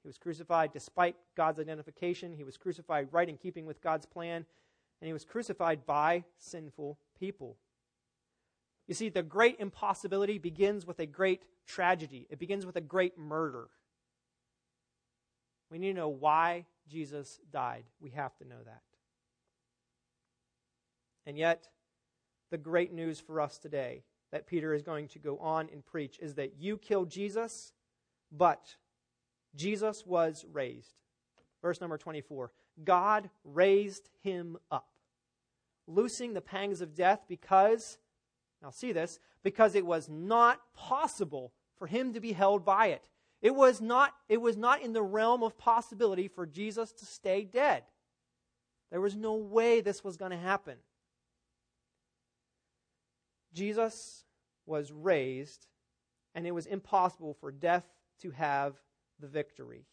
He 0.04 0.08
was 0.08 0.18
crucified 0.18 0.72
despite 0.74 1.16
God's 1.36 1.60
identification. 1.60 2.34
He 2.34 2.44
was 2.44 2.58
crucified 2.58 3.10
right 3.12 3.30
in 3.30 3.38
keeping 3.38 3.66
with 3.66 3.82
God's 3.82 4.06
plan. 4.06 4.46
And 5.02 5.08
he 5.08 5.14
was 5.14 5.26
crucified 5.26 5.86
by 5.86 6.24
sinful 6.38 6.98
people. 7.18 7.58
You 8.90 8.96
see, 8.96 9.10
the 9.10 9.22
great 9.22 9.58
impossibility 9.60 10.40
begins 10.40 10.88
with 10.88 11.00
a 11.00 11.06
great 11.06 11.44
tragedy, 11.68 12.26
it 12.32 12.40
begins 12.40 12.66
with 12.66 12.76
a 12.76 12.82
great 12.82 13.20
murder. 13.20 13.68
We 15.70 15.78
need 15.78 15.90
to 15.90 16.00
know 16.00 16.10
why 16.10 16.66
Jesus 16.90 17.40
died. 17.54 17.84
We 18.02 18.10
have 18.10 18.36
to 18.38 18.48
know 18.48 18.58
that. 18.66 18.82
And 21.28 21.38
yet, 21.38 21.68
the 22.50 22.58
great 22.58 22.92
news 22.92 23.20
for 23.20 23.40
us 23.40 23.60
today 23.60 24.02
that 24.32 24.48
Peter 24.48 24.74
is 24.74 24.82
going 24.82 25.08
to 25.10 25.20
go 25.20 25.38
on 25.38 25.70
and 25.72 25.86
preach 25.86 26.18
is 26.20 26.34
that 26.36 26.54
you 26.58 26.76
killed 26.76 27.12
Jesus, 27.12 27.74
but 28.32 28.76
Jesus 29.56 30.04
was 30.04 30.46
raised. 30.52 30.96
Verse 31.62 31.80
number 31.80 32.00
24 32.00 32.52
God 32.84 33.30
raised 33.44 34.10
him 34.24 34.58
up, 34.72 34.90
loosing 35.86 36.34
the 36.34 36.42
pangs 36.42 36.82
of 36.82 36.96
death 36.96 37.26
because 37.28 38.00
now, 38.62 38.72
see 38.72 38.92
this 38.92 39.20
because 39.44 39.76
it 39.76 39.86
was 39.86 40.10
not 40.10 40.60
possible 40.76 41.54
for 41.78 41.88
him 41.88 42.14
to 42.14 42.20
be 42.20 42.34
held 42.34 42.66
by 42.66 42.88
it. 42.88 43.08
It 43.42 43.56
was 43.56 43.80
not, 43.80 44.14
it 44.28 44.42
was 44.42 44.58
not 44.58 44.82
in 44.82 44.92
the 44.92 45.02
realm 45.02 45.44
of 45.44 45.58
possibility 45.58 46.28
for 46.28 46.46
Jesus 46.46 46.92
to 46.94 47.06
stay 47.06 47.46
dead. 47.46 47.84
There 48.92 49.00
was 49.00 49.16
no 49.16 49.36
way 49.36 49.80
this 49.80 50.04
was 50.04 50.18
going 50.18 50.32
to 50.32 50.38
happen. 50.38 50.76
Jesus 53.54 54.26
was 54.66 54.92
raised, 54.92 55.68
and 56.36 56.46
it 56.46 56.52
was 56.52 56.66
impossible 56.66 57.34
for 57.34 57.52
death 57.52 57.86
to 58.22 58.32
have 58.32 58.76
the 59.20 59.28
victory. 59.28 59.86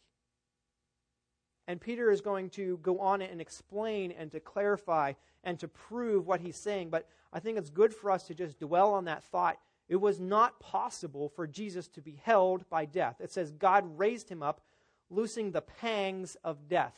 And 1.67 1.81
Peter 1.81 2.09
is 2.09 2.21
going 2.21 2.49
to 2.51 2.79
go 2.81 2.99
on 2.99 3.21
and 3.21 3.41
explain 3.41 4.11
and 4.11 4.31
to 4.31 4.39
clarify 4.39 5.13
and 5.43 5.59
to 5.59 5.67
prove 5.67 6.25
what 6.25 6.39
he's 6.39 6.55
saying. 6.55 6.89
But 6.89 7.07
I 7.33 7.39
think 7.39 7.57
it's 7.57 7.69
good 7.69 7.93
for 7.93 8.09
us 8.09 8.23
to 8.27 8.33
just 8.33 8.59
dwell 8.59 8.93
on 8.93 9.05
that 9.05 9.23
thought. 9.25 9.57
It 9.89 9.97
was 9.97 10.19
not 10.19 10.59
possible 10.59 11.29
for 11.29 11.45
Jesus 11.45 11.87
to 11.89 12.01
be 12.01 12.19
held 12.23 12.69
by 12.69 12.85
death. 12.85 13.15
It 13.19 13.31
says 13.31 13.51
God 13.51 13.97
raised 13.97 14.29
him 14.29 14.41
up, 14.41 14.61
loosing 15.09 15.51
the 15.51 15.61
pangs 15.61 16.35
of 16.43 16.67
death. 16.67 16.93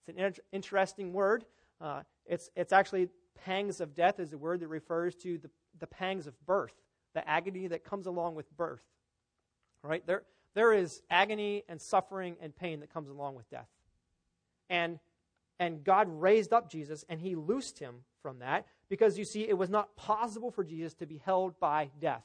It's 0.00 0.16
an 0.16 0.24
inter- 0.24 0.42
interesting 0.52 1.12
word. 1.12 1.44
Uh, 1.80 2.02
it's, 2.26 2.50
it's 2.56 2.72
actually 2.72 3.08
pangs 3.44 3.80
of 3.80 3.94
death 3.94 4.20
is 4.20 4.32
a 4.32 4.38
word 4.38 4.60
that 4.60 4.68
refers 4.68 5.14
to 5.16 5.38
the, 5.38 5.50
the 5.78 5.86
pangs 5.86 6.26
of 6.26 6.34
birth, 6.44 6.74
the 7.14 7.28
agony 7.28 7.68
that 7.68 7.84
comes 7.84 8.06
along 8.06 8.34
with 8.34 8.54
birth. 8.56 8.82
All 9.84 9.90
right? 9.90 10.04
There, 10.06 10.24
there 10.54 10.72
is 10.72 11.02
agony 11.10 11.64
and 11.68 11.80
suffering 11.80 12.36
and 12.40 12.54
pain 12.54 12.80
that 12.80 12.92
comes 12.92 13.10
along 13.10 13.36
with 13.36 13.48
death. 13.50 13.68
And, 14.70 14.98
and 15.58 15.84
God 15.84 16.08
raised 16.08 16.52
up 16.52 16.70
Jesus 16.70 17.04
and 17.08 17.20
he 17.20 17.34
loosed 17.34 17.78
him 17.78 17.96
from 18.22 18.40
that 18.40 18.66
because 18.88 19.18
you 19.18 19.24
see, 19.24 19.48
it 19.48 19.56
was 19.56 19.70
not 19.70 19.96
possible 19.96 20.50
for 20.50 20.64
Jesus 20.64 20.94
to 20.94 21.06
be 21.06 21.18
held 21.24 21.58
by 21.60 21.90
death. 22.00 22.24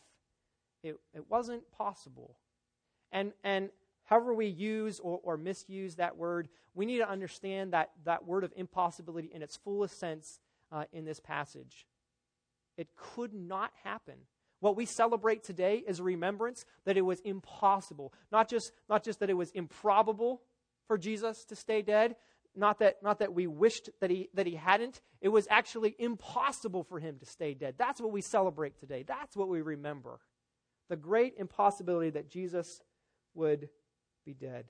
It, 0.84 1.00
it 1.14 1.30
wasn't 1.30 1.64
possible. 1.72 2.38
And, 3.12 3.32
and 3.44 3.70
however 4.06 4.34
we 4.34 4.48
use 4.48 5.00
or, 5.00 5.20
or 5.24 5.38
misuse 5.38 5.96
that 5.96 6.18
word, 6.18 6.50
we 6.74 6.86
need 6.86 6.98
to 6.98 7.10
understand 7.10 7.74
that, 7.74 7.92
that 8.06 8.26
word 8.26 8.44
of 8.44 8.52
impossibility 8.56 9.30
in 9.34 9.42
its 9.42 9.58
fullest 9.58 10.00
sense 10.00 10.40
uh, 10.72 10.86
in 10.92 11.06
this 11.06 11.20
passage. 11.20 11.86
It 12.78 12.88
could 12.96 13.34
not 13.34 13.72
happen. 13.84 14.16
What 14.60 14.76
we 14.76 14.86
celebrate 14.86 15.44
today 15.44 15.84
is 15.86 16.00
a 16.00 16.04
remembrance 16.04 16.66
that 16.86 16.98
it 16.98 17.02
was 17.02 17.20
impossible. 17.22 18.14
Not 18.32 18.50
just, 18.50 18.72
not 18.90 19.04
just 19.04 19.20
that 19.20 19.30
it 19.30 19.36
was 19.36 19.52
improbable 19.52 20.42
for 20.88 20.98
Jesus 20.98 21.46
to 21.46 21.56
stay 21.56 21.82
dead, 21.82 22.16
not 22.56 22.80
that, 22.80 23.02
not 23.02 23.20
that 23.20 23.34
we 23.34 23.48
wished 23.48 23.90
that 24.00 24.10
he, 24.10 24.30
that 24.34 24.46
he 24.46 24.56
hadn't. 24.56 25.02
It 25.22 25.30
was 25.30 25.48
actually 25.50 25.96
impossible 25.98 26.84
for 26.84 27.00
him 27.00 27.18
to 27.20 27.26
stay 27.26 27.54
dead. 27.54 27.76
That's 27.78 28.00
what 28.02 28.12
we 28.12 28.22
celebrate 28.22 28.80
today. 28.80 29.04
That's 29.04 29.36
what 29.36 29.50
we 29.50 29.62
remember. 29.62 30.20
The 30.90 30.96
great 30.96 31.36
impossibility 31.38 32.12
that 32.12 32.30
Jesus 32.30 32.82
would 33.34 33.70
be 34.26 34.34
dead. 34.34 34.66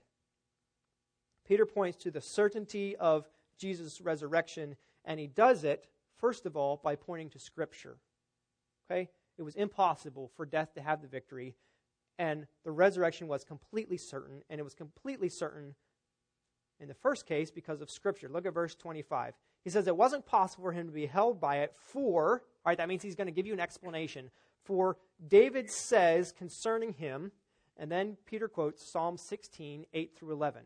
Peter 1.45 1.65
points 1.65 1.97
to 1.97 2.11
the 2.11 2.21
certainty 2.21 2.95
of 2.95 3.27
Jesus' 3.57 3.99
resurrection, 4.01 4.75
and 5.03 5.19
he 5.19 5.27
does 5.27 5.63
it, 5.63 5.87
first 6.17 6.45
of 6.45 6.55
all, 6.55 6.79
by 6.81 6.95
pointing 6.95 7.29
to 7.31 7.39
Scripture. 7.39 7.97
Okay? 8.89 9.09
It 9.37 9.43
was 9.43 9.55
impossible 9.55 10.31
for 10.35 10.45
death 10.45 10.73
to 10.75 10.81
have 10.81 11.01
the 11.01 11.07
victory, 11.07 11.55
and 12.17 12.47
the 12.63 12.71
resurrection 12.71 13.27
was 13.27 13.43
completely 13.43 13.97
certain, 13.97 14.43
and 14.49 14.59
it 14.59 14.63
was 14.63 14.75
completely 14.75 15.29
certain 15.29 15.75
in 16.83 16.89
the 16.89 16.93
first 16.93 17.25
case 17.25 17.49
because 17.49 17.81
of 17.81 17.89
Scripture. 17.89 18.29
Look 18.29 18.45
at 18.45 18.53
verse 18.53 18.75
25. 18.75 19.33
He 19.63 19.69
says 19.69 19.87
it 19.87 19.97
wasn't 19.97 20.25
possible 20.25 20.65
for 20.65 20.71
him 20.71 20.87
to 20.87 20.93
be 20.93 21.05
held 21.05 21.39
by 21.39 21.59
it, 21.59 21.73
for, 21.73 22.43
all 22.65 22.69
right, 22.69 22.77
that 22.77 22.87
means 22.87 23.01
he's 23.01 23.15
going 23.15 23.27
to 23.27 23.33
give 23.33 23.47
you 23.47 23.53
an 23.53 23.59
explanation. 23.59 24.29
For 24.63 24.97
David 25.27 25.71
says 25.71 26.31
concerning 26.31 26.93
him, 26.93 27.31
and 27.77 27.91
then 27.91 28.17
Peter 28.25 28.47
quotes 28.47 28.85
Psalm 28.85 29.17
16, 29.17 29.85
8 29.93 30.15
through 30.15 30.33
11. 30.33 30.61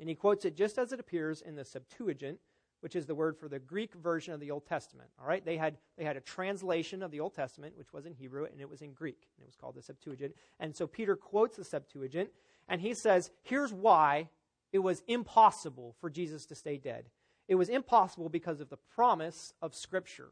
And 0.00 0.08
he 0.08 0.14
quotes 0.14 0.44
it 0.44 0.56
just 0.56 0.78
as 0.78 0.92
it 0.92 1.00
appears 1.00 1.42
in 1.42 1.54
the 1.54 1.64
Septuagint, 1.64 2.38
which 2.80 2.94
is 2.94 3.06
the 3.06 3.14
word 3.14 3.36
for 3.36 3.48
the 3.48 3.58
Greek 3.58 3.94
version 3.94 4.32
of 4.32 4.40
the 4.40 4.50
Old 4.50 4.64
Testament. 4.64 5.10
All 5.20 5.26
right, 5.26 5.44
they 5.44 5.56
had 5.56 5.76
they 5.96 6.04
had 6.04 6.16
a 6.16 6.20
translation 6.20 7.02
of 7.02 7.10
the 7.10 7.20
Old 7.20 7.34
Testament, 7.34 7.76
which 7.76 7.92
was 7.92 8.06
in 8.06 8.14
Hebrew, 8.14 8.44
and 8.44 8.60
it 8.60 8.70
was 8.70 8.82
in 8.82 8.92
Greek, 8.92 9.26
and 9.36 9.42
it 9.42 9.46
was 9.46 9.56
called 9.56 9.74
the 9.74 9.82
Septuagint. 9.82 10.34
And 10.60 10.74
so 10.74 10.86
Peter 10.86 11.16
quotes 11.16 11.56
the 11.56 11.64
Septuagint, 11.64 12.30
and 12.68 12.80
he 12.80 12.94
says, 12.94 13.32
"Here's 13.42 13.72
why 13.72 14.30
it 14.72 14.80
was 14.80 15.02
impossible 15.06 15.94
for 16.00 16.10
Jesus 16.10 16.46
to 16.46 16.54
stay 16.54 16.76
dead. 16.76 17.06
It 17.48 17.54
was 17.54 17.68
impossible 17.68 18.28
because 18.28 18.60
of 18.60 18.68
the 18.68 18.76
promise 18.94 19.54
of 19.62 19.74
Scripture. 19.74 20.30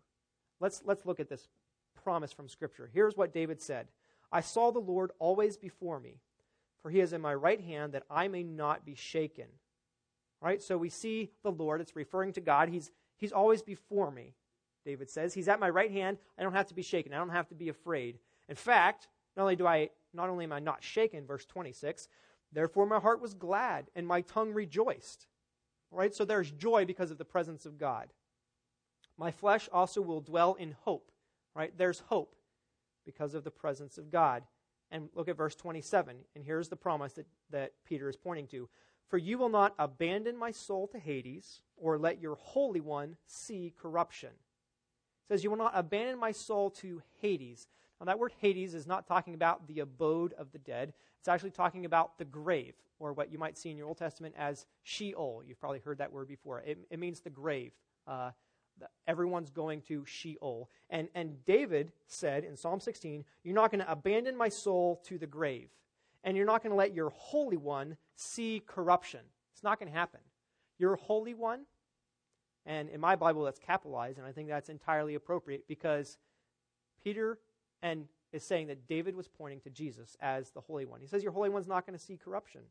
Let's, 0.61 0.83
let's 0.85 1.07
look 1.07 1.20
at 1.20 1.29
this 1.29 1.49
promise 2.03 2.33
from 2.33 2.49
Scripture. 2.49 2.90
Here's 2.92 3.16
what 3.16 3.33
David 3.33 3.61
said 3.61 3.88
I 4.31 4.40
saw 4.40 4.70
the 4.70 4.79
Lord 4.79 5.12
always 5.18 5.57
before 5.57 5.99
me, 5.99 6.20
for 6.83 6.90
he 6.90 7.01
is 7.01 7.12
in 7.12 7.20
my 7.20 7.35
right 7.35 7.61
hand 7.61 7.92
that 7.92 8.05
I 8.11 8.29
may 8.29 8.42
not 8.42 8.85
be 8.85 8.94
shaken. 8.94 9.46
Right? 10.42 10.62
So 10.62 10.77
we 10.77 10.90
see 10.90 11.31
the 11.42 11.51
Lord, 11.51 11.81
it's 11.81 11.96
referring 11.96 12.35
to 12.35 12.42
God. 12.42 12.68
He's, 12.68 12.90
he's 13.16 13.33
always 13.33 13.62
before 13.62 14.11
me, 14.11 14.35
David 14.85 15.09
says. 15.09 15.33
He's 15.33 15.49
at 15.49 15.59
my 15.59 15.70
right 15.70 15.90
hand. 15.90 16.18
I 16.38 16.42
don't 16.42 16.53
have 16.53 16.68
to 16.68 16.75
be 16.75 16.83
shaken. 16.83 17.14
I 17.14 17.18
don't 17.18 17.31
have 17.31 17.49
to 17.49 17.55
be 17.55 17.70
afraid. 17.70 18.18
In 18.49 18.55
fact, 18.55 19.09
not 19.37 19.44
only 19.44 19.57
do 19.57 19.66
I 19.66 19.90
not 20.12 20.29
only 20.29 20.44
am 20.44 20.53
I 20.53 20.61
not 20.61 20.83
shaken, 20.83 21.27
verse 21.27 21.44
26, 21.44 22.09
therefore 22.57 22.87
my 22.87 22.99
heart 22.99 23.21
was 23.21 23.35
glad 23.35 23.87
and 23.95 24.07
my 24.07 24.23
tongue 24.23 24.53
rejoiced. 24.53 25.27
Right? 25.92 26.14
So 26.14 26.25
there's 26.25 26.51
joy 26.51 26.85
because 26.85 27.11
of 27.11 27.19
the 27.19 27.25
presence 27.25 27.66
of 27.66 27.79
God. 27.79 28.09
My 29.16 29.31
flesh 29.31 29.69
also 29.73 30.01
will 30.01 30.21
dwell 30.21 30.55
in 30.55 30.75
hope. 30.83 31.11
Right? 31.55 31.73
There's 31.77 32.01
hope 32.01 32.35
because 33.05 33.35
of 33.35 33.45
the 33.45 33.51
presence 33.51 33.99
of 33.99 34.11
God. 34.11 34.42
And 34.90 35.09
look 35.14 35.29
at 35.29 35.37
verse 35.37 35.55
27. 35.55 36.16
And 36.35 36.45
here's 36.45 36.69
the 36.69 36.77
promise 36.77 37.12
that, 37.14 37.27
that 37.51 37.73
Peter 37.85 38.09
is 38.09 38.16
pointing 38.16 38.47
to. 38.49 38.69
For 39.09 39.19
you 39.19 39.38
will 39.38 39.49
not 39.49 39.75
abandon 39.79 40.37
my 40.37 40.51
soul 40.51 40.88
to 40.88 40.99
Hades, 40.99 41.61
or 41.77 41.97
let 41.97 42.21
your 42.21 42.35
Holy 42.35 42.81
One 42.81 43.16
see 43.27 43.73
corruption. 43.81 44.31
It 44.31 45.33
says, 45.33 45.45
You 45.45 45.51
will 45.51 45.57
not 45.57 45.73
abandon 45.75 46.19
my 46.19 46.33
soul 46.33 46.71
to 46.71 47.03
Hades. 47.21 47.69
Now, 48.01 48.07
that 48.07 48.19
word 48.19 48.33
Hades 48.41 48.75
is 48.75 48.87
not 48.87 49.07
talking 49.07 49.35
about 49.35 49.67
the 49.67 49.81
abode 49.81 50.35
of 50.35 50.53
the 50.53 50.59
dead. 50.59 50.93
It's 51.19 51.29
actually 51.29 51.51
talking 51.51 51.87
about 51.87 52.19
the 52.19 52.25
grave, 52.25 52.75
or 52.99 53.13
what 53.13 53.33
you 53.33 53.39
might 53.39 53.57
see 53.57 53.71
in 53.71 53.77
your 53.77 53.89
Old 53.89 53.99
Testament 53.99 54.35
as 54.39 54.67
Sheol. 54.83 55.43
You've 55.47 55.61
probably 55.61 55.79
heard 55.79 55.99
that 55.99 56.13
word 56.13 56.29
before. 56.29 56.61
It, 56.61 56.79
it 56.91 56.99
means 56.99 57.21
the 57.21 57.31
grave. 57.31 57.73
Uh, 58.07 58.31
everyone's 59.07 59.51
going 59.51 59.81
to 59.83 60.05
Sheol. 60.05 60.69
And, 60.91 61.09
and 61.15 61.45
David 61.45 61.93
said 62.07 62.45
in 62.45 62.57
Psalm 62.57 62.81
16, 62.81 63.25
You're 63.43 63.55
not 63.55 63.71
going 63.71 63.83
to 63.83 63.91
abandon 63.91 64.37
my 64.37 64.49
soul 64.49 65.01
to 65.07 65.19
the 65.19 65.27
grave, 65.27 65.71
and 66.23 66.37
you're 66.37 66.47
not 66.47 66.63
going 66.63 66.71
to 66.71 66.77
let 66.77 66.95
your 66.95 67.11
Holy 67.11 67.57
One 67.57 67.97
see 68.15 68.63
corruption. 68.67 69.21
It's 69.55 69.63
not 69.63 69.79
going 69.79 69.91
to 69.91 69.99
happen. 69.99 70.21
Your 70.79 70.97
Holy 70.97 71.33
One, 71.33 71.63
and 72.67 72.89
in 72.91 73.01
my 73.01 73.17
Bible 73.17 73.45
that's 73.45 73.59
capitalized, 73.59 74.19
and 74.19 74.27
I 74.27 74.33
think 74.33 74.49
that's 74.49 74.69
entirely 74.69 75.15
appropriate 75.15 75.67
because 75.67 76.19
Peter 77.03 77.39
and 77.87 78.09
is 78.33 78.42
saying 78.42 78.66
that 78.66 78.87
David 78.88 79.14
was 79.14 79.29
pointing 79.29 79.61
to 79.61 79.70
Jesus 79.70 80.16
as 80.20 80.51
the 80.51 80.61
Holy 80.61 80.85
One. 80.85 81.01
He 81.01 81.07
says, 81.07 81.22
Your 81.22 81.33
Holy 81.33 81.49
One's 81.49 81.68
not 81.68 81.87
going 81.87 81.96
to 81.99 82.05
see 82.05 82.16
corruption. 82.16 82.62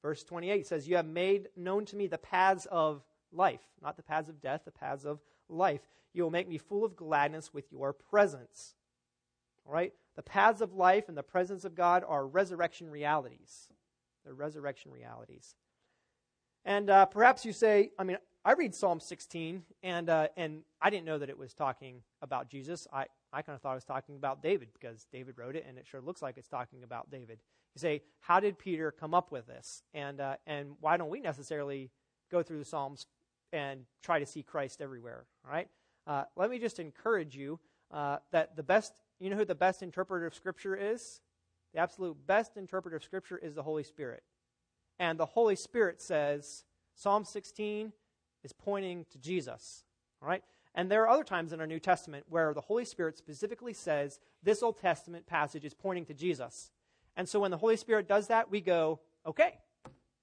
Verse 0.00 0.22
28 0.22 0.66
says, 0.66 0.88
You 0.88 0.96
have 0.96 1.06
made 1.06 1.48
known 1.56 1.84
to 1.86 1.96
me 1.96 2.06
the 2.06 2.18
paths 2.18 2.66
of 2.70 3.02
life, 3.32 3.62
not 3.82 3.96
the 3.96 4.02
paths 4.02 4.28
of 4.28 4.40
death, 4.40 4.62
the 4.64 4.70
paths 4.70 5.04
of 5.04 5.20
life. 5.48 5.80
You 6.12 6.22
will 6.22 6.30
make 6.30 6.48
me 6.48 6.58
full 6.58 6.84
of 6.84 6.94
gladness 6.94 7.52
with 7.52 7.72
your 7.72 7.92
presence. 7.92 8.74
All 9.66 9.72
right? 9.72 9.92
The 10.14 10.22
paths 10.22 10.60
of 10.60 10.74
life 10.74 11.08
and 11.08 11.18
the 11.18 11.22
presence 11.24 11.64
of 11.64 11.74
God 11.74 12.04
are 12.06 12.24
resurrection 12.24 12.88
realities. 12.88 13.68
They're 14.24 14.34
resurrection 14.34 14.92
realities. 14.92 15.56
And 16.64 16.88
uh, 16.88 17.06
perhaps 17.06 17.44
you 17.44 17.52
say, 17.52 17.90
I 17.98 18.04
mean, 18.04 18.18
I 18.46 18.52
read 18.52 18.74
Psalm 18.74 19.00
16, 19.00 19.62
and, 19.82 20.10
uh, 20.10 20.28
and 20.36 20.64
I 20.82 20.90
didn't 20.90 21.06
know 21.06 21.16
that 21.16 21.30
it 21.30 21.38
was 21.38 21.54
talking 21.54 22.02
about 22.20 22.50
Jesus. 22.50 22.86
I, 22.92 23.06
I 23.32 23.40
kind 23.40 23.56
of 23.56 23.62
thought 23.62 23.72
it 23.72 23.76
was 23.76 23.84
talking 23.84 24.16
about 24.16 24.42
David 24.42 24.68
because 24.78 25.06
David 25.10 25.38
wrote 25.38 25.56
it, 25.56 25.64
and 25.66 25.78
it 25.78 25.86
sure 25.86 26.02
looks 26.02 26.20
like 26.20 26.36
it's 26.36 26.48
talking 26.48 26.82
about 26.82 27.10
David. 27.10 27.38
You 27.74 27.80
say, 27.80 28.02
how 28.20 28.40
did 28.40 28.58
Peter 28.58 28.90
come 28.90 29.14
up 29.14 29.32
with 29.32 29.46
this? 29.46 29.82
And, 29.94 30.20
uh, 30.20 30.36
and 30.46 30.76
why 30.80 30.98
don't 30.98 31.08
we 31.08 31.20
necessarily 31.20 31.90
go 32.30 32.42
through 32.42 32.58
the 32.58 32.66
Psalms 32.66 33.06
and 33.54 33.86
try 34.02 34.18
to 34.18 34.26
see 34.26 34.42
Christ 34.42 34.82
everywhere. 34.82 35.24
All 35.46 35.50
right? 35.50 35.68
Uh, 36.06 36.24
let 36.36 36.50
me 36.50 36.58
just 36.58 36.78
encourage 36.78 37.34
you 37.34 37.58
uh, 37.90 38.18
that 38.30 38.56
the 38.56 38.62
best, 38.62 38.92
you 39.20 39.30
know 39.30 39.36
who 39.36 39.46
the 39.46 39.54
best 39.54 39.82
interpreter 39.82 40.26
of 40.26 40.34
Scripture 40.34 40.76
is? 40.76 41.22
The 41.72 41.80
absolute 41.80 42.26
best 42.26 42.58
interpreter 42.58 42.96
of 42.96 43.04
Scripture 43.04 43.38
is 43.38 43.54
the 43.54 43.62
Holy 43.62 43.84
Spirit. 43.84 44.22
And 44.98 45.18
the 45.18 45.24
Holy 45.24 45.56
Spirit 45.56 46.02
says 46.02 46.64
Psalm 46.94 47.24
16 47.24 47.92
is 48.44 48.52
pointing 48.52 49.06
to 49.10 49.18
Jesus. 49.18 49.84
All 50.22 50.28
right? 50.28 50.44
And 50.74 50.90
there 50.90 51.02
are 51.02 51.08
other 51.08 51.24
times 51.24 51.52
in 51.52 51.60
our 51.60 51.66
New 51.66 51.78
Testament 51.78 52.26
where 52.28 52.52
the 52.52 52.60
Holy 52.60 52.84
Spirit 52.84 53.16
specifically 53.16 53.72
says 53.72 54.20
this 54.42 54.62
Old 54.62 54.78
Testament 54.78 55.26
passage 55.26 55.64
is 55.64 55.74
pointing 55.74 56.04
to 56.06 56.14
Jesus. 56.14 56.70
And 57.16 57.28
so 57.28 57.40
when 57.40 57.50
the 57.50 57.56
Holy 57.56 57.76
Spirit 57.76 58.08
does 58.08 58.26
that, 58.28 58.50
we 58.50 58.60
go, 58.60 59.00
okay, 59.26 59.58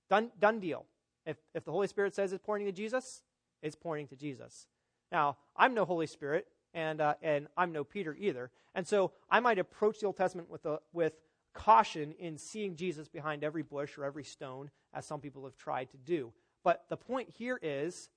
done, 0.09 0.31
done 0.39 0.59
deal. 0.59 0.85
If, 1.25 1.37
if 1.53 1.63
the 1.63 1.71
Holy 1.71 1.87
Spirit 1.87 2.13
says 2.15 2.33
it's 2.33 2.45
pointing 2.45 2.67
to 2.67 2.73
Jesus, 2.73 3.23
it's 3.61 3.75
pointing 3.75 4.07
to 4.07 4.15
Jesus. 4.15 4.67
Now, 5.11 5.37
I'm 5.55 5.73
no 5.73 5.85
Holy 5.85 6.07
Spirit, 6.07 6.47
and, 6.73 6.99
uh, 6.99 7.15
and 7.21 7.47
I'm 7.55 7.71
no 7.71 7.83
Peter 7.83 8.15
either. 8.19 8.49
And 8.75 8.87
so 8.87 9.11
I 9.29 9.39
might 9.39 9.59
approach 9.59 9.99
the 9.99 10.07
Old 10.07 10.17
Testament 10.17 10.49
with, 10.49 10.65
a, 10.65 10.79
with 10.93 11.13
caution 11.53 12.13
in 12.13 12.37
seeing 12.37 12.75
Jesus 12.75 13.07
behind 13.07 13.43
every 13.43 13.63
bush 13.63 13.97
or 13.97 14.05
every 14.05 14.23
stone, 14.23 14.69
as 14.93 15.05
some 15.05 15.19
people 15.19 15.43
have 15.45 15.57
tried 15.57 15.91
to 15.91 15.97
do. 15.97 16.33
But 16.63 16.85
the 16.89 16.97
point 16.97 17.29
here 17.29 17.59
is 17.61 18.09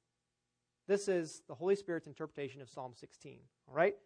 this 0.86 1.08
is 1.08 1.42
the 1.48 1.54
Holy 1.54 1.76
Spirit's 1.76 2.06
interpretation 2.06 2.60
of 2.60 2.68
Psalm 2.68 2.92
16, 2.94 3.38
all 3.68 3.74
right? 3.74 3.96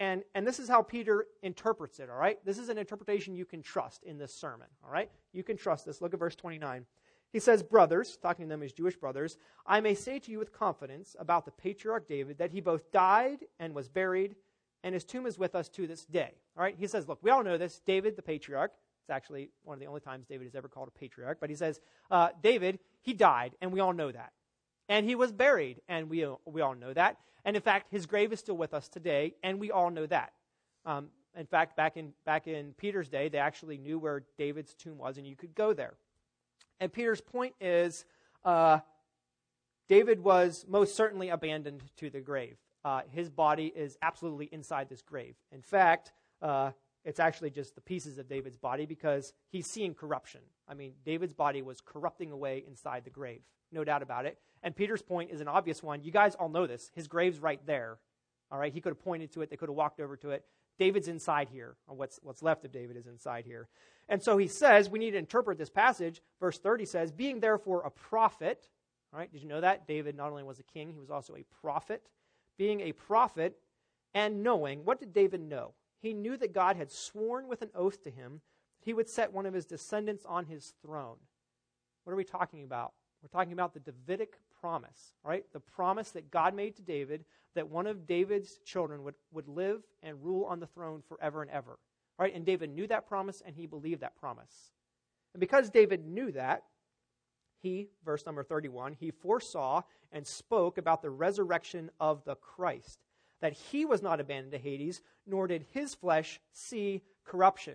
And, 0.00 0.22
and 0.34 0.46
this 0.46 0.60
is 0.60 0.68
how 0.68 0.82
Peter 0.82 1.26
interprets 1.42 1.98
it, 1.98 2.08
all 2.08 2.16
right? 2.16 2.38
This 2.44 2.58
is 2.58 2.68
an 2.68 2.78
interpretation 2.78 3.34
you 3.34 3.44
can 3.44 3.62
trust 3.62 4.04
in 4.04 4.18
this 4.18 4.32
sermon, 4.32 4.68
all 4.84 4.92
right? 4.92 5.10
You 5.32 5.42
can 5.42 5.56
trust 5.56 5.84
this. 5.84 6.00
Look 6.00 6.14
at 6.14 6.20
verse 6.20 6.36
29. 6.36 6.86
He 7.32 7.40
says, 7.40 7.62
Brothers, 7.62 8.16
talking 8.16 8.46
to 8.46 8.48
them 8.48 8.62
as 8.62 8.72
Jewish 8.72 8.96
brothers, 8.96 9.36
I 9.66 9.80
may 9.80 9.94
say 9.94 10.18
to 10.20 10.30
you 10.30 10.38
with 10.38 10.52
confidence 10.52 11.16
about 11.18 11.44
the 11.44 11.50
patriarch 11.50 12.06
David 12.06 12.38
that 12.38 12.52
he 12.52 12.60
both 12.60 12.90
died 12.92 13.40
and 13.58 13.74
was 13.74 13.88
buried, 13.88 14.36
and 14.84 14.94
his 14.94 15.04
tomb 15.04 15.26
is 15.26 15.38
with 15.38 15.54
us 15.54 15.68
to 15.70 15.86
this 15.86 16.04
day. 16.06 16.32
All 16.56 16.62
right, 16.62 16.76
he 16.78 16.86
says, 16.86 17.08
Look, 17.08 17.18
we 17.22 17.30
all 17.30 17.42
know 17.42 17.58
this. 17.58 17.80
David, 17.84 18.16
the 18.16 18.22
patriarch, 18.22 18.72
it's 19.02 19.10
actually 19.10 19.50
one 19.64 19.74
of 19.74 19.80
the 19.80 19.86
only 19.86 20.00
times 20.00 20.26
David 20.26 20.46
is 20.46 20.54
ever 20.54 20.68
called 20.68 20.88
a 20.88 20.98
patriarch, 20.98 21.38
but 21.40 21.50
he 21.50 21.56
says, 21.56 21.80
uh, 22.10 22.28
David, 22.42 22.78
he 23.02 23.12
died, 23.12 23.54
and 23.60 23.72
we 23.72 23.80
all 23.80 23.92
know 23.92 24.10
that. 24.10 24.32
And 24.88 25.06
he 25.06 25.14
was 25.14 25.32
buried, 25.32 25.80
and 25.88 26.08
we, 26.08 26.26
we 26.44 26.60
all 26.60 26.74
know 26.74 26.92
that. 26.92 27.18
And 27.44 27.56
in 27.56 27.62
fact, 27.62 27.88
his 27.90 28.06
grave 28.06 28.32
is 28.32 28.40
still 28.40 28.56
with 28.56 28.74
us 28.74 28.88
today, 28.88 29.34
and 29.42 29.60
we 29.60 29.70
all 29.70 29.90
know 29.90 30.06
that. 30.06 30.32
Um, 30.84 31.08
in 31.36 31.46
fact, 31.46 31.76
back 31.76 31.96
in, 31.96 32.12
back 32.24 32.46
in 32.46 32.72
Peter's 32.74 33.08
day, 33.08 33.28
they 33.28 33.38
actually 33.38 33.78
knew 33.78 33.98
where 33.98 34.24
David's 34.36 34.74
tomb 34.74 34.98
was, 34.98 35.18
and 35.18 35.26
you 35.26 35.36
could 35.36 35.54
go 35.54 35.72
there. 35.72 35.94
And 36.80 36.92
Peter's 36.92 37.20
point 37.20 37.54
is 37.60 38.04
uh, 38.44 38.80
David 39.88 40.22
was 40.22 40.64
most 40.68 40.94
certainly 40.94 41.28
abandoned 41.28 41.82
to 41.96 42.10
the 42.10 42.20
grave. 42.20 42.56
Uh, 42.84 43.02
his 43.10 43.28
body 43.28 43.72
is 43.74 43.98
absolutely 44.02 44.48
inside 44.52 44.88
this 44.88 45.02
grave. 45.02 45.34
In 45.52 45.62
fact, 45.62 46.12
uh, 46.40 46.70
it's 47.04 47.20
actually 47.20 47.50
just 47.50 47.74
the 47.74 47.80
pieces 47.80 48.18
of 48.18 48.28
David's 48.28 48.56
body 48.56 48.86
because 48.86 49.32
he's 49.50 49.66
seeing 49.66 49.94
corruption. 49.94 50.40
I 50.68 50.74
mean, 50.74 50.92
David's 51.04 51.32
body 51.32 51.62
was 51.62 51.80
corrupting 51.80 52.32
away 52.32 52.64
inside 52.66 53.04
the 53.04 53.10
grave, 53.10 53.40
no 53.72 53.84
doubt 53.84 54.02
about 54.02 54.26
it. 54.26 54.38
And 54.62 54.74
Peter's 54.74 55.02
point 55.02 55.30
is 55.30 55.40
an 55.40 55.48
obvious 55.48 55.82
one. 55.82 56.02
You 56.02 56.10
guys 56.10 56.34
all 56.34 56.48
know 56.48 56.66
this. 56.66 56.90
His 56.94 57.08
grave's 57.08 57.38
right 57.38 57.60
there. 57.66 57.98
All 58.50 58.58
right, 58.58 58.72
he 58.72 58.80
could 58.80 58.90
have 58.90 59.04
pointed 59.04 59.32
to 59.32 59.42
it, 59.42 59.50
they 59.50 59.56
could 59.56 59.68
have 59.68 59.76
walked 59.76 60.00
over 60.00 60.16
to 60.16 60.30
it. 60.30 60.44
David's 60.78 61.08
inside 61.08 61.48
here, 61.50 61.76
what's, 61.86 62.20
what's 62.22 62.42
left 62.42 62.64
of 62.64 62.72
David 62.72 62.96
is 62.96 63.06
inside 63.06 63.44
here. 63.44 63.68
And 64.08 64.22
so 64.22 64.38
he 64.38 64.46
says, 64.46 64.88
we 64.88 64.98
need 64.98 65.10
to 65.10 65.18
interpret 65.18 65.58
this 65.58 65.68
passage. 65.68 66.22
Verse 66.40 66.58
30 66.58 66.86
says, 66.86 67.12
being 67.12 67.40
therefore 67.40 67.82
a 67.84 67.90
prophet, 67.90 68.68
all 69.12 69.18
right, 69.18 69.30
did 69.30 69.42
you 69.42 69.48
know 69.48 69.60
that? 69.60 69.86
David 69.86 70.16
not 70.16 70.30
only 70.30 70.44
was 70.44 70.60
a 70.60 70.62
king, 70.62 70.92
he 70.92 70.98
was 70.98 71.10
also 71.10 71.34
a 71.34 71.44
prophet. 71.60 72.08
Being 72.56 72.80
a 72.80 72.92
prophet 72.92 73.58
and 74.14 74.42
knowing, 74.42 74.84
what 74.84 75.00
did 75.00 75.12
David 75.12 75.40
know? 75.40 75.72
He 76.00 76.14
knew 76.14 76.36
that 76.36 76.52
God 76.52 76.76
had 76.76 76.90
sworn 76.90 77.48
with 77.48 77.62
an 77.62 77.70
oath 77.74 78.02
to 78.04 78.10
him 78.10 78.40
that 78.80 78.84
he 78.84 78.94
would 78.94 79.08
set 79.08 79.32
one 79.32 79.46
of 79.46 79.54
his 79.54 79.66
descendants 79.66 80.24
on 80.24 80.46
his 80.46 80.74
throne. 80.82 81.16
What 82.04 82.12
are 82.12 82.16
we 82.16 82.24
talking 82.24 82.64
about? 82.64 82.92
We're 83.22 83.28
talking 83.28 83.52
about 83.52 83.74
the 83.74 83.80
Davidic 83.80 84.34
promise, 84.60 85.12
right? 85.24 85.44
The 85.52 85.60
promise 85.60 86.10
that 86.12 86.30
God 86.30 86.54
made 86.54 86.76
to 86.76 86.82
David 86.82 87.24
that 87.54 87.68
one 87.68 87.86
of 87.86 88.06
David's 88.06 88.58
children 88.64 89.02
would, 89.02 89.14
would 89.32 89.48
live 89.48 89.82
and 90.02 90.22
rule 90.22 90.44
on 90.44 90.60
the 90.60 90.66
throne 90.66 91.02
forever 91.08 91.42
and 91.42 91.50
ever. 91.50 91.78
Right? 92.18 92.34
And 92.34 92.44
David 92.44 92.70
knew 92.70 92.86
that 92.88 93.06
promise 93.08 93.42
and 93.44 93.54
he 93.54 93.66
believed 93.66 94.00
that 94.02 94.16
promise. 94.16 94.72
And 95.34 95.40
because 95.40 95.70
David 95.70 96.06
knew 96.06 96.32
that, 96.32 96.64
he, 97.60 97.88
verse 98.04 98.24
number 98.24 98.42
31, 98.42 98.94
he 98.94 99.10
foresaw 99.10 99.82
and 100.12 100.26
spoke 100.26 100.78
about 100.78 101.02
the 101.02 101.10
resurrection 101.10 101.90
of 101.98 102.24
the 102.24 102.36
Christ, 102.36 102.98
that 103.40 103.52
he 103.52 103.84
was 103.84 104.02
not 104.02 104.20
abandoned 104.20 104.52
to 104.52 104.58
Hades, 104.58 105.00
nor 105.26 105.46
did 105.46 105.64
his 105.72 105.94
flesh 105.94 106.40
see 106.52 107.02
corruption. 107.24 107.74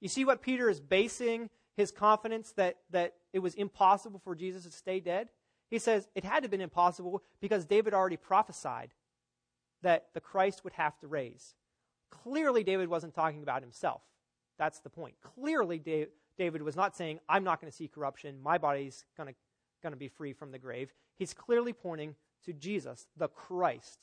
You 0.00 0.08
see 0.08 0.24
what 0.24 0.42
Peter 0.42 0.68
is 0.70 0.80
basing 0.80 1.50
his 1.76 1.90
confidence 1.90 2.52
that, 2.52 2.76
that 2.90 3.14
it 3.32 3.40
was 3.40 3.54
impossible 3.54 4.20
for 4.22 4.34
Jesus 4.34 4.64
to 4.64 4.70
stay 4.70 5.00
dead? 5.00 5.28
He 5.68 5.78
says 5.78 6.08
it 6.14 6.24
had 6.24 6.40
to 6.40 6.42
have 6.44 6.50
been 6.50 6.60
impossible 6.60 7.22
because 7.40 7.64
David 7.64 7.92
already 7.92 8.16
prophesied 8.16 8.94
that 9.82 10.06
the 10.14 10.20
Christ 10.20 10.64
would 10.64 10.74
have 10.74 10.98
to 11.00 11.06
raise. 11.06 11.54
Clearly, 12.10 12.62
David 12.64 12.88
wasn't 12.88 13.14
talking 13.14 13.42
about 13.42 13.62
himself. 13.62 14.00
That's 14.58 14.78
the 14.80 14.90
point. 14.90 15.16
Clearly, 15.22 15.78
David, 16.38 16.62
was 16.62 16.76
not 16.76 16.96
saying, 16.96 17.20
I'm 17.28 17.44
not 17.44 17.60
going 17.60 17.70
to 17.70 17.76
see 17.76 17.88
corruption. 17.88 18.40
My 18.42 18.58
body's 18.58 19.04
going 19.16 19.34
to 19.90 19.96
be 19.96 20.08
free 20.08 20.32
from 20.32 20.52
the 20.52 20.58
grave. 20.58 20.92
He's 21.18 21.34
clearly 21.34 21.72
pointing 21.72 22.14
to 22.44 22.52
Jesus, 22.52 23.06
the 23.16 23.28
Christ. 23.28 23.98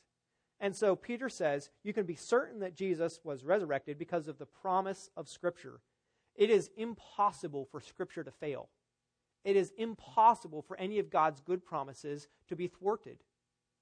And 0.63 0.73
so 0.73 0.95
Peter 0.95 1.27
says, 1.27 1.69
you 1.83 1.91
can 1.91 2.05
be 2.05 2.15
certain 2.15 2.61
that 2.61 2.73
Jesus 2.73 3.19
was 3.25 3.43
resurrected 3.43 3.99
because 3.99 4.29
of 4.29 4.37
the 4.37 4.45
promise 4.45 5.09
of 5.17 5.27
Scripture. 5.27 5.81
It 6.37 6.49
is 6.49 6.71
impossible 6.77 7.67
for 7.69 7.81
Scripture 7.81 8.23
to 8.23 8.31
fail. 8.31 8.69
It 9.43 9.57
is 9.57 9.73
impossible 9.77 10.61
for 10.61 10.79
any 10.79 10.99
of 10.99 11.09
God's 11.09 11.41
good 11.41 11.65
promises 11.65 12.29
to 12.47 12.55
be 12.55 12.67
thwarted. 12.67 13.17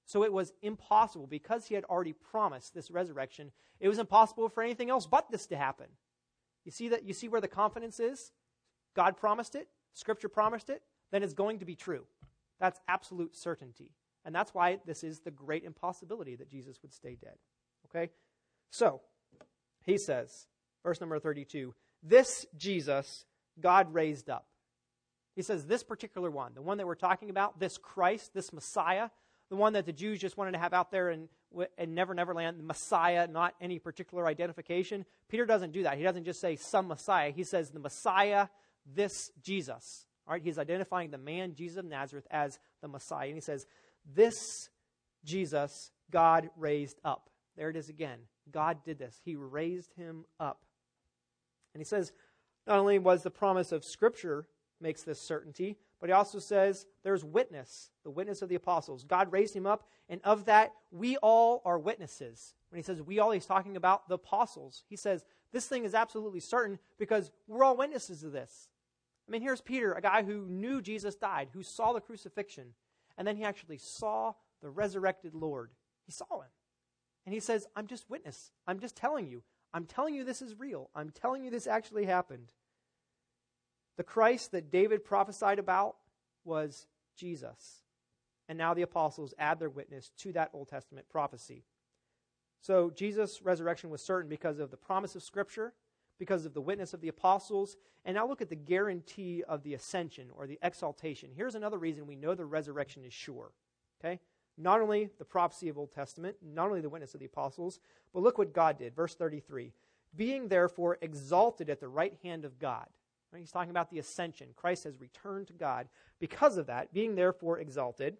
So 0.06 0.24
it 0.24 0.32
was 0.32 0.54
impossible 0.60 1.28
because 1.28 1.66
he 1.66 1.76
had 1.76 1.84
already 1.84 2.14
promised 2.14 2.74
this 2.74 2.90
resurrection. 2.90 3.52
It 3.78 3.88
was 3.88 4.00
impossible 4.00 4.48
for 4.48 4.64
anything 4.64 4.90
else 4.90 5.06
but 5.06 5.30
this 5.30 5.46
to 5.46 5.56
happen. 5.56 5.86
You 6.64 6.72
see 6.72 6.88
that 6.88 7.04
you 7.04 7.14
see 7.14 7.28
where 7.28 7.40
the 7.40 7.46
confidence 7.46 8.00
is? 8.00 8.32
God 8.96 9.16
promised 9.16 9.54
it, 9.54 9.68
scripture 9.94 10.28
promised 10.28 10.68
it, 10.68 10.82
then 11.12 11.22
it's 11.22 11.32
going 11.32 11.60
to 11.60 11.64
be 11.64 11.76
true. 11.76 12.06
That's 12.58 12.80
absolute 12.88 13.36
certainty. 13.36 13.92
And 14.24 14.34
that's 14.34 14.54
why 14.54 14.78
this 14.86 15.02
is 15.02 15.20
the 15.20 15.30
great 15.30 15.64
impossibility 15.64 16.36
that 16.36 16.50
Jesus 16.50 16.80
would 16.82 16.92
stay 16.92 17.16
dead. 17.20 17.36
Okay? 17.86 18.10
So, 18.70 19.00
he 19.84 19.98
says, 19.98 20.46
verse 20.82 21.00
number 21.00 21.18
32, 21.18 21.74
this 22.02 22.46
Jesus 22.56 23.24
God 23.60 23.92
raised 23.92 24.30
up. 24.30 24.46
He 25.34 25.42
says, 25.42 25.66
this 25.66 25.82
particular 25.82 26.30
one, 26.30 26.52
the 26.54 26.62
one 26.62 26.78
that 26.78 26.86
we're 26.86 26.94
talking 26.94 27.30
about, 27.30 27.58
this 27.58 27.78
Christ, 27.78 28.34
this 28.34 28.52
Messiah, 28.52 29.08
the 29.48 29.56
one 29.56 29.72
that 29.74 29.86
the 29.86 29.92
Jews 29.92 30.18
just 30.18 30.36
wanted 30.36 30.52
to 30.52 30.58
have 30.58 30.72
out 30.72 30.90
there 30.90 31.10
in, 31.10 31.28
in 31.78 31.94
Never 31.94 32.14
Never 32.14 32.34
Land, 32.34 32.58
the 32.58 32.64
Messiah, 32.64 33.26
not 33.26 33.54
any 33.60 33.78
particular 33.78 34.26
identification. 34.26 35.04
Peter 35.28 35.46
doesn't 35.46 35.72
do 35.72 35.84
that. 35.84 35.96
He 35.96 36.02
doesn't 36.02 36.24
just 36.24 36.40
say 36.40 36.56
some 36.56 36.88
Messiah. 36.88 37.30
He 37.30 37.44
says 37.44 37.70
the 37.70 37.80
Messiah, 37.80 38.48
this 38.86 39.30
Jesus. 39.42 40.06
All 40.26 40.34
right, 40.34 40.42
he's 40.42 40.58
identifying 40.58 41.10
the 41.10 41.18
man, 41.18 41.54
Jesus 41.54 41.78
of 41.78 41.84
Nazareth, 41.84 42.26
as 42.30 42.58
the 42.80 42.88
Messiah. 42.88 43.26
And 43.26 43.34
he 43.34 43.40
says, 43.40 43.66
This 44.04 44.68
Jesus 45.24 45.90
God 46.10 46.50
raised 46.56 47.00
up. 47.04 47.30
There 47.56 47.70
it 47.70 47.76
is 47.76 47.88
again. 47.88 48.18
God 48.50 48.78
did 48.84 48.98
this. 48.98 49.20
He 49.24 49.36
raised 49.36 49.92
him 49.94 50.24
up. 50.40 50.62
And 51.74 51.80
he 51.80 51.84
says, 51.84 52.12
not 52.66 52.78
only 52.78 52.98
was 52.98 53.22
the 53.22 53.30
promise 53.30 53.72
of 53.72 53.84
Scripture 53.84 54.46
makes 54.80 55.02
this 55.02 55.20
certainty, 55.20 55.76
but 56.00 56.08
he 56.08 56.12
also 56.12 56.38
says 56.38 56.86
there's 57.04 57.24
witness, 57.24 57.90
the 58.04 58.10
witness 58.10 58.42
of 58.42 58.48
the 58.48 58.56
apostles. 58.56 59.04
God 59.04 59.32
raised 59.32 59.54
him 59.54 59.66
up, 59.66 59.88
and 60.08 60.20
of 60.24 60.46
that, 60.46 60.72
we 60.90 61.16
all 61.18 61.62
are 61.64 61.78
witnesses. 61.78 62.54
When 62.70 62.78
he 62.78 62.82
says 62.82 63.00
we 63.00 63.18
all, 63.18 63.30
he's 63.30 63.46
talking 63.46 63.76
about 63.76 64.08
the 64.08 64.16
apostles. 64.16 64.82
He 64.88 64.96
says 64.96 65.24
this 65.52 65.66
thing 65.66 65.84
is 65.84 65.94
absolutely 65.94 66.40
certain 66.40 66.78
because 66.98 67.30
we're 67.46 67.64
all 67.64 67.76
witnesses 67.76 68.24
of 68.24 68.32
this. 68.32 68.68
I 69.28 69.30
mean, 69.30 69.42
here's 69.42 69.60
Peter, 69.60 69.92
a 69.92 70.00
guy 70.00 70.22
who 70.22 70.46
knew 70.48 70.82
Jesus 70.82 71.14
died, 71.14 71.48
who 71.52 71.62
saw 71.62 71.92
the 71.92 72.00
crucifixion, 72.00 72.74
and 73.16 73.26
then 73.26 73.36
he 73.36 73.44
actually 73.44 73.78
saw 73.78 74.32
the 74.60 74.70
resurrected 74.70 75.34
Lord. 75.34 75.70
He 76.06 76.12
saw 76.12 76.40
him. 76.40 76.50
And 77.24 77.32
he 77.32 77.40
says, 77.40 77.66
I'm 77.76 77.86
just 77.86 78.10
witness. 78.10 78.50
I'm 78.66 78.80
just 78.80 78.96
telling 78.96 79.28
you. 79.28 79.42
I'm 79.74 79.86
telling 79.86 80.14
you 80.14 80.24
this 80.24 80.42
is 80.42 80.58
real. 80.58 80.90
I'm 80.94 81.10
telling 81.10 81.44
you 81.44 81.50
this 81.50 81.66
actually 81.66 82.04
happened. 82.04 82.52
The 83.96 84.02
Christ 84.02 84.52
that 84.52 84.70
David 84.70 85.04
prophesied 85.04 85.58
about 85.58 85.96
was 86.44 86.86
Jesus. 87.16 87.82
And 88.48 88.58
now 88.58 88.74
the 88.74 88.82
apostles 88.82 89.34
add 89.38 89.60
their 89.60 89.70
witness 89.70 90.10
to 90.18 90.32
that 90.32 90.50
Old 90.52 90.68
Testament 90.68 91.08
prophecy. 91.08 91.64
So 92.60 92.90
Jesus' 92.90 93.42
resurrection 93.42 93.90
was 93.90 94.02
certain 94.02 94.28
because 94.28 94.58
of 94.58 94.70
the 94.70 94.76
promise 94.76 95.14
of 95.14 95.22
Scripture, 95.22 95.74
because 96.22 96.46
of 96.46 96.54
the 96.54 96.60
witness 96.60 96.94
of 96.94 97.00
the 97.00 97.08
apostles. 97.08 97.76
And 98.04 98.14
now 98.14 98.28
look 98.28 98.40
at 98.40 98.48
the 98.48 98.54
guarantee 98.54 99.42
of 99.48 99.64
the 99.64 99.74
ascension 99.74 100.28
or 100.36 100.46
the 100.46 100.56
exaltation. 100.62 101.30
Here's 101.34 101.56
another 101.56 101.78
reason 101.78 102.06
we 102.06 102.14
know 102.14 102.36
the 102.36 102.44
resurrection 102.44 103.02
is 103.04 103.12
sure. 103.12 103.50
Okay? 103.98 104.20
Not 104.56 104.80
only 104.80 105.10
the 105.18 105.24
prophecy 105.24 105.68
of 105.68 105.76
Old 105.76 105.90
Testament, 105.90 106.36
not 106.40 106.68
only 106.68 106.80
the 106.80 106.88
witness 106.88 107.14
of 107.14 107.18
the 107.18 107.26
apostles, 107.26 107.80
but 108.14 108.22
look 108.22 108.38
what 108.38 108.52
God 108.52 108.78
did. 108.78 108.94
Verse 108.94 109.16
33 109.16 109.72
Being 110.14 110.46
therefore 110.46 110.96
exalted 111.02 111.68
at 111.68 111.80
the 111.80 111.88
right 111.88 112.14
hand 112.22 112.44
of 112.44 112.60
God. 112.60 112.86
Right? 113.32 113.40
He's 113.40 113.50
talking 113.50 113.72
about 113.72 113.90
the 113.90 113.98
ascension. 113.98 114.50
Christ 114.54 114.84
has 114.84 115.00
returned 115.00 115.48
to 115.48 115.54
God. 115.54 115.88
Because 116.20 116.56
of 116.56 116.66
that, 116.66 116.92
being 116.92 117.16
therefore 117.16 117.58
exalted, 117.58 118.16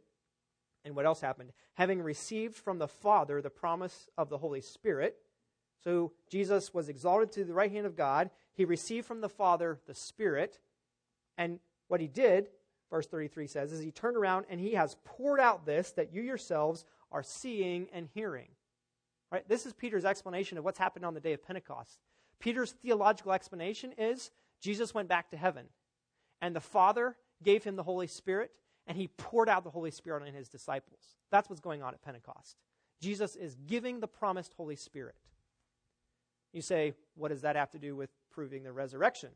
and 0.85 0.97
what 0.97 1.07
else 1.07 1.21
happened? 1.21 1.53
Having 1.75 2.03
received 2.03 2.57
from 2.57 2.79
the 2.79 2.89
Father 2.89 3.41
the 3.41 3.49
promise 3.49 4.09
of 4.19 4.29
the 4.29 4.39
Holy 4.39 4.61
Spirit. 4.61 5.19
So 5.83 6.13
Jesus 6.29 6.73
was 6.73 6.89
exalted 6.89 7.33
to 7.33 7.45
the 7.45 7.55
right 7.55 7.73
hand 7.73 7.87
of 7.87 7.97
God. 7.97 8.31
He 8.55 8.65
received 8.65 9.07
from 9.07 9.21
the 9.21 9.29
Father 9.29 9.79
the 9.87 9.95
Spirit. 9.95 10.61
And 11.37 11.59
what 11.89 12.01
he 12.01 12.09
did, 12.09 12.49
verse 12.91 13.07
33 13.07 13.47
says, 13.47 13.73
is 13.73 13.81
he 13.81 13.91
turned 13.91 14.17
around 14.17 14.47
and 14.49 14.61
he 14.61 14.75
has 14.75 14.97
poured 15.05 15.41
out 15.41 15.67
this 15.67 15.91
that 15.93 16.13
you 16.13 16.23
yourselves 16.23 16.85
are 17.11 17.23
seeing 17.23 17.89
and 17.93 18.09
hearing. 18.15 18.49
Right? 19.31 19.49
This 19.49 19.67
is 19.67 19.73
Peter's 19.73 20.05
explanation 20.05 20.59
of 20.59 20.65
what's 20.65 20.79
happened 20.79 21.05
on 21.05 21.15
the 21.15 21.21
day 21.21 21.33
of 21.33 21.45
Pentecost. 21.45 21.99
Peter's 22.39 22.73
theological 22.73 23.33
explanation 23.33 23.93
is 23.97 24.31
Jesus 24.61 24.93
went 24.93 25.09
back 25.09 25.31
to 25.31 25.37
heaven, 25.37 25.67
and 26.41 26.55
the 26.55 26.61
Father 26.61 27.17
gave 27.43 27.65
him 27.65 27.77
the 27.77 27.83
Holy 27.83 28.07
Spirit, 28.07 28.59
and 28.87 28.97
he 28.97 29.09
poured 29.09 29.49
out 29.49 29.65
the 29.65 29.71
Holy 29.71 29.91
Spirit 29.91 30.23
on 30.23 30.35
his 30.35 30.49
disciples. 30.49 31.17
That's 31.31 31.49
what's 31.49 31.61
going 31.61 31.83
on 31.83 31.95
at 31.95 32.03
Pentecost. 32.03 32.57
Jesus 33.01 33.37
is 33.37 33.57
giving 33.67 34.01
the 34.01 34.07
promised 34.07 34.55
Holy 34.57 34.77
Spirit. 34.77 35.17
You 36.53 36.63
say, 36.63 36.95
what 37.15 37.29
does 37.29 37.43
that 37.43 37.57
have 37.57 37.71
to 37.71 37.79
do 37.79 37.97
with 37.97 38.11
proving 38.31 38.63
the 38.63 38.73
resurrection? 38.73 39.31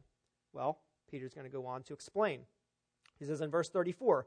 Well, 0.53 0.79
Peter's 1.11 1.35
going 1.35 1.47
to 1.47 1.53
go 1.53 1.67
on 1.67 1.83
to 1.85 1.95
explain. 1.95 2.41
He 3.19 3.25
says 3.25 3.41
in 3.41 3.51
verse 3.51 3.69
34 3.69 4.27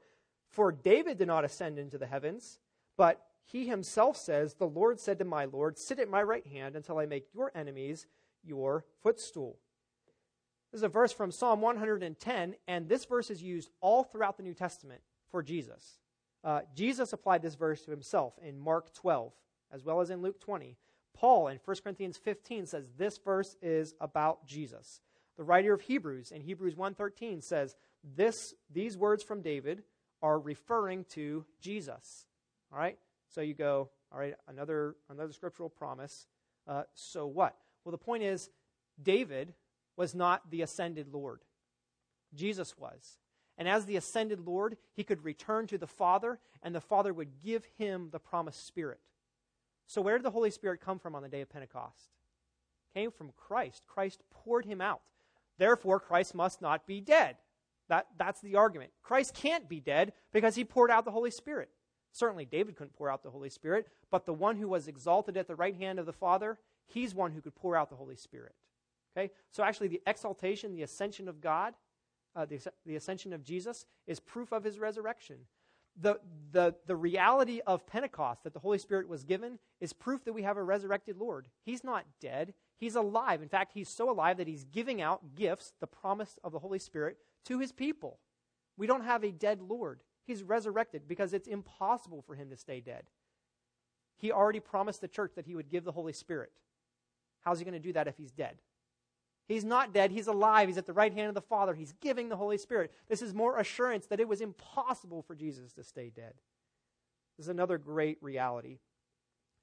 For 0.49 0.71
David 0.71 1.17
did 1.17 1.28
not 1.28 1.45
ascend 1.45 1.78
into 1.78 1.97
the 1.97 2.08
heavens, 2.08 2.60
but 2.97 3.25
he 3.43 3.67
himself 3.67 4.17
says, 4.17 4.54
The 4.54 4.67
Lord 4.67 4.99
said 4.99 5.19
to 5.19 5.25
my 5.25 5.45
Lord, 5.45 5.78
Sit 5.78 5.99
at 5.99 6.10
my 6.10 6.23
right 6.23 6.45
hand 6.45 6.75
until 6.75 6.99
I 6.99 7.06
make 7.06 7.34
your 7.34 7.52
enemies 7.56 8.08
your 8.43 8.86
footstool. 9.02 9.58
This 10.71 10.80
is 10.80 10.84
a 10.84 10.89
verse 10.89 11.12
from 11.12 11.32
Psalm 11.32 11.62
110, 11.62 12.56
and 12.67 12.88
this 12.88 13.06
verse 13.06 13.32
is 13.32 13.41
used 13.41 13.71
all 13.82 14.04
throughout 14.04 14.38
the 14.38 14.43
New 14.43 14.54
Testament 14.54 15.02
for 15.32 15.41
Jesus. 15.41 15.97
Uh, 16.43 16.62
Jesus 16.75 17.12
applied 17.12 17.41
this 17.41 17.56
verse 17.56 17.82
to 17.82 17.91
himself 17.91 18.34
in 18.41 18.60
Mark 18.60 18.93
12, 18.93 19.34
as 19.71 19.84
well 19.84 19.99
as 19.99 20.10
in 20.10 20.21
Luke 20.21 20.39
20. 20.39 20.78
Paul 21.19 21.49
in 21.49 21.60
1 21.65 21.77
Corinthians 21.84 22.15
15 22.15 22.65
says 22.65 22.86
this 22.97 23.17
verse 23.17 23.58
is 23.62 23.93
about 23.99 24.47
Jesus. 24.47 25.01
The 25.36 25.43
writer 25.43 25.73
of 25.73 25.82
Hebrews 25.82 26.32
in 26.32 26.41
Hebrews 26.41 26.75
1:13 26.75 27.41
says 27.41 27.75
this 28.15 28.53
these 28.69 28.97
words 28.97 29.21
from 29.21 29.41
David 29.41 29.84
are 30.21 30.39
referring 30.39 31.03
to 31.10 31.45
Jesus. 31.60 32.25
All 32.71 32.79
right? 32.79 32.97
So 33.27 33.41
you 33.41 33.53
go, 33.53 33.89
all 34.13 34.19
right, 34.19 34.36
another 34.47 34.95
another 35.10 35.34
scriptural 35.34 35.69
promise. 35.69 36.25
Uh, 36.65 36.84
so 36.93 37.27
what? 37.27 37.58
Well, 37.84 37.91
the 37.91 37.97
point 37.97 38.23
is, 38.23 38.49
David 39.01 39.53
was 39.97 40.15
not 40.15 40.49
the 40.49 40.62
ascended 40.62 41.10
Lord. 41.12 41.41
Jesus 42.34 42.77
was. 42.77 43.17
And 43.58 43.67
as 43.67 43.86
the 43.86 43.97
ascended 43.97 44.39
Lord, 44.39 44.77
he 44.95 45.03
could 45.03 45.25
return 45.25 45.67
to 45.67 45.77
the 45.77 45.88
Father, 45.88 46.39
and 46.63 46.73
the 46.73 46.79
Father 46.79 47.13
would 47.13 47.41
give 47.43 47.65
him 47.77 48.10
the 48.12 48.19
promised 48.19 48.65
Spirit. 48.65 48.99
So, 49.89 50.02
where 50.02 50.19
did 50.19 50.23
the 50.23 50.30
Holy 50.30 50.52
Spirit 50.52 50.82
come 50.82 50.99
from 50.99 51.15
on 51.15 51.23
the 51.23 51.28
day 51.28 51.41
of 51.41 51.49
Pentecost? 51.49 52.12
Came 52.93 53.10
from 53.10 53.32
Christ. 53.36 53.82
Christ 53.88 54.21
poured 54.30 54.65
him 54.65 54.82
out. 54.82 55.02
Therefore, 55.58 55.99
Christ 55.99 56.36
must 56.36 56.62
not 56.62 56.86
be 56.86 57.02
dead. 57.02 57.38
That, 57.88 58.06
that's 58.15 58.39
the 58.39 58.56
argument. 58.56 58.91
Christ 59.02 59.34
can't 59.34 59.67
be 59.67 59.80
dead 59.80 60.13
because 60.32 60.54
he 60.54 60.63
poured 60.63 60.91
out 60.91 61.06
the 61.06 61.12
Holy 61.12 61.32
Spirit. 61.32 61.69
Certainly, 62.12 62.45
David 62.45 62.75
couldn't 62.75 62.93
pour 62.93 63.10
out 63.10 63.23
the 63.23 63.32
Holy 63.32 63.49
Spirit, 63.49 63.88
but 64.12 64.28
the 64.28 64.34
one 64.34 64.58
who 64.58 64.67
was 64.67 64.88
exalted 64.88 65.36
at 65.36 65.47
the 65.47 65.56
right 65.56 65.75
hand 65.75 65.97
of 65.97 66.06
the 66.06 66.13
Father, 66.13 66.60
he's 66.86 67.15
one 67.15 67.32
who 67.32 67.41
could 67.41 67.56
pour 67.56 67.75
out 67.75 67.89
the 67.89 67.95
Holy 67.95 68.15
Spirit. 68.15 68.54
Okay? 69.17 69.32
So 69.49 69.63
actually, 69.63 69.88
the 69.88 70.04
exaltation, 70.06 70.71
the 70.71 70.84
ascension 70.84 71.28
of 71.28 71.41
God, 71.41 71.73
uh, 72.36 72.45
the, 72.45 72.60
the 72.86 72.95
ascension 72.95 73.34
of 73.34 73.43
Jesus, 73.43 73.88
is 74.06 74.19
proof 74.19 74.52
of 74.52 74.63
his 74.63 74.78
resurrection. 74.78 75.38
The, 76.01 76.19
the, 76.51 76.75
the 76.88 76.95
reality 76.95 77.62
of 77.67 77.85
Pentecost 77.85 78.43
that 78.43 78.53
the 78.53 78.59
Holy 78.59 78.77
Spirit 78.77 79.07
was 79.07 79.24
given 79.24 79.59
is 79.82 79.93
proof 79.93 80.24
that 80.26 80.34
we 80.34 80.43
have 80.43 80.57
a 80.57 80.63
resurrected 80.63 81.17
Lord. 81.17 81.47
He's 81.63 81.84
not 81.84 82.05
dead, 82.21 82.53
he's 82.78 82.95
alive. 82.95 83.41
In 83.41 83.49
fact, 83.49 83.74
he's 83.74 83.89
so 83.89 84.09
alive 84.09 84.38
that 84.38 84.47
he's 84.47 84.63
giving 84.63 85.01
out 85.01 85.36
gifts, 85.36 85.74
the 85.80 85.88
promise 85.88 86.39
of 86.43 86.51
the 86.51 86.59
Holy 86.59 86.80
Spirit, 86.80 87.17
to 87.45 87.59
his 87.59 87.71
people. 87.71 88.19
We 88.78 88.88
don't 88.88 89.03
have 89.03 89.24
a 89.24 89.32
dead 89.32 89.61
Lord. 89.61 90.01
He's 90.26 90.43
resurrected 90.43 91.07
because 91.07 91.34
it's 91.34 91.47
impossible 91.47 92.21
for 92.21 92.36
him 92.36 92.49
to 92.49 92.57
stay 92.57 92.80
dead. 92.80 93.03
He 94.17 94.32
already 94.32 94.59
promised 94.59 95.01
the 95.01 95.07
church 95.07 95.32
that 95.36 95.45
he 95.45 95.55
would 95.55 95.69
give 95.69 95.84
the 95.84 95.91
Holy 95.91 96.13
Spirit. 96.13 96.51
How's 97.41 97.59
he 97.59 97.65
going 97.65 97.74
to 97.74 97.80
do 97.80 97.93
that 97.93 98.07
if 98.07 98.17
he's 98.17 98.32
dead? 98.32 98.57
He's 99.50 99.66
not 99.66 99.93
dead. 99.93 100.12
He's 100.12 100.28
alive. 100.28 100.70
He's 100.70 100.78
at 100.78 100.86
the 100.86 100.93
right 100.93 101.12
hand 101.12 101.28
of 101.28 101.34
the 101.34 101.41
Father. 101.41 101.74
He's 101.74 101.93
giving 102.02 102.30
the 102.30 102.38
Holy 102.38 102.60
Spirit. 102.60 102.93
This 103.10 103.24
is 103.24 103.34
more 103.34 103.58
assurance 103.58 104.06
that 104.06 104.20
it 104.20 104.28
was 104.28 104.41
impossible 104.41 105.24
for 105.24 105.34
Jesus 105.34 105.74
to 105.74 105.84
stay 105.84 106.12
dead. 106.16 106.34
This 107.36 107.45
is 107.45 107.50
another 107.50 107.80
great 107.80 108.20
reality. 108.22 108.78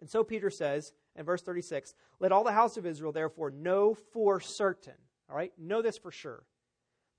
And 0.00 0.10
so 0.10 0.24
Peter 0.24 0.50
says 0.50 0.92
in 1.14 1.24
verse 1.24 1.40
36 1.40 1.94
Let 2.18 2.32
all 2.32 2.42
the 2.42 2.50
house 2.50 2.76
of 2.76 2.84
Israel 2.84 3.12
therefore 3.12 3.52
know 3.52 3.94
for 3.94 4.40
certain, 4.40 4.96
all 5.30 5.36
right, 5.36 5.52
know 5.56 5.82
this 5.82 5.98
for 5.98 6.10
sure, 6.10 6.42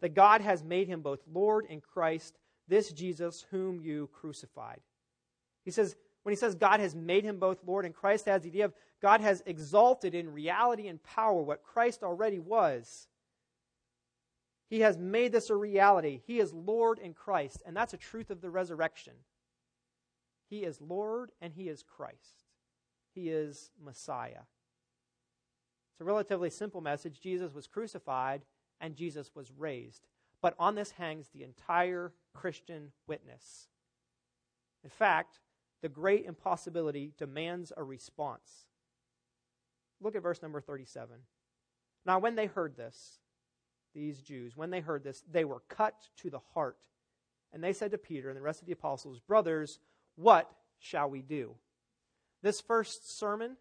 that 0.02 0.14
God 0.14 0.42
has 0.42 0.62
made 0.62 0.90
him 0.90 1.02
both 1.02 1.22
Lord 1.32 1.68
and 1.70 1.82
Christ, 1.82 2.38
this 2.68 2.92
Jesus 2.92 3.46
whom 3.50 3.80
you 3.80 4.10
crucified. 4.12 4.82
He 5.64 5.72
says, 5.72 5.96
when 6.28 6.34
he 6.34 6.38
says 6.38 6.56
God 6.56 6.82
has 6.82 6.94
made 6.94 7.24
him 7.24 7.40
both 7.40 7.64
Lord 7.66 7.86
and 7.86 7.96
Christ, 7.96 8.26
has 8.26 8.42
the 8.42 8.50
idea 8.50 8.66
of 8.66 8.74
God 9.02 9.22
has 9.22 9.42
exalted 9.46 10.14
in 10.14 10.34
reality 10.34 10.90
and 10.90 11.02
power 11.02 11.42
what 11.42 11.64
Christ 11.64 12.04
already 12.04 12.38
was. 12.38 13.08
He 14.70 14.82
has 14.82 14.98
made 14.98 15.32
this 15.32 15.50
a 15.50 15.56
reality. 15.56 16.20
He 16.28 16.40
is 16.40 16.52
Lord 16.52 17.00
and 17.02 17.16
Christ, 17.16 17.64
and 17.66 17.78
that's 17.78 17.94
a 17.94 17.98
truth 17.98 18.30
of 18.30 18.42
the 18.42 18.50
resurrection. 18.50 19.14
He 20.50 20.66
is 20.66 20.82
Lord 20.82 21.32
and 21.40 21.54
He 21.54 21.70
is 21.70 21.82
Christ. 21.82 22.44
He 23.16 23.30
is 23.30 23.72
Messiah. 23.82 24.44
It's 25.94 26.02
a 26.02 26.04
relatively 26.04 26.50
simple 26.50 26.82
message. 26.82 27.22
Jesus 27.22 27.54
was 27.54 27.68
crucified 27.68 28.42
and 28.82 28.98
Jesus 28.98 29.32
was 29.34 29.54
raised. 29.58 30.08
But 30.42 30.56
on 30.60 30.76
this 30.76 30.92
hangs 30.92 31.30
the 31.30 31.44
entire 31.44 32.12
Christian 32.34 32.92
witness. 33.08 33.70
In 34.84 34.90
fact, 34.90 35.40
the 35.82 35.90
great 35.90 36.26
impossibility 36.26 37.14
demands 37.18 37.72
a 37.76 37.84
response. 37.84 38.66
Look 40.02 40.16
at 40.16 40.24
verse 40.24 40.42
number 40.42 40.62
37. 40.62 41.16
Now, 42.06 42.20
when 42.20 42.36
they 42.36 42.46
heard 42.46 42.76
this, 42.78 43.20
these 43.94 44.22
Jews, 44.22 44.56
when 44.56 44.70
they 44.70 44.80
heard 44.80 45.04
this, 45.04 45.24
they 45.30 45.46
were 45.46 45.62
cut 45.70 45.96
to 46.18 46.30
the 46.30 46.40
heart. 46.54 46.78
And 47.54 47.64
they 47.64 47.74
said 47.74 47.92
to 47.92 47.98
Peter 47.98 48.30
and 48.30 48.38
the 48.38 48.42
rest 48.42 48.62
of 48.62 48.68
the 48.68 48.74
apostles, 48.74 49.20
Brothers, 49.20 49.80
what 50.16 50.50
shall 50.80 51.10
we 51.10 51.22
do? 51.22 51.56
This 52.44 52.62
first 52.62 53.18
sermon 53.18 53.58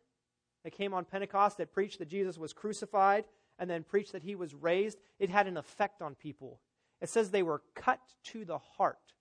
that 0.64 0.72
came 0.72 0.92
on 0.92 1.04
Pentecost 1.04 1.58
that 1.58 1.72
preached 1.72 1.98
that 1.98 2.08
Jesus 2.08 2.38
was 2.38 2.52
crucified 2.52 3.24
and 3.58 3.70
then 3.70 3.82
preached 3.82 4.12
that 4.12 4.22
he 4.22 4.34
was 4.34 4.54
raised, 4.54 4.98
it 5.18 5.30
had 5.30 5.46
an 5.46 5.56
effect 5.56 6.02
on 6.02 6.14
people. 6.14 6.60
It 7.00 7.08
says 7.08 7.30
they 7.30 7.42
were 7.42 7.62
cut 7.74 8.00
to 8.24 8.44
the 8.44 8.58
heart. 8.58 9.14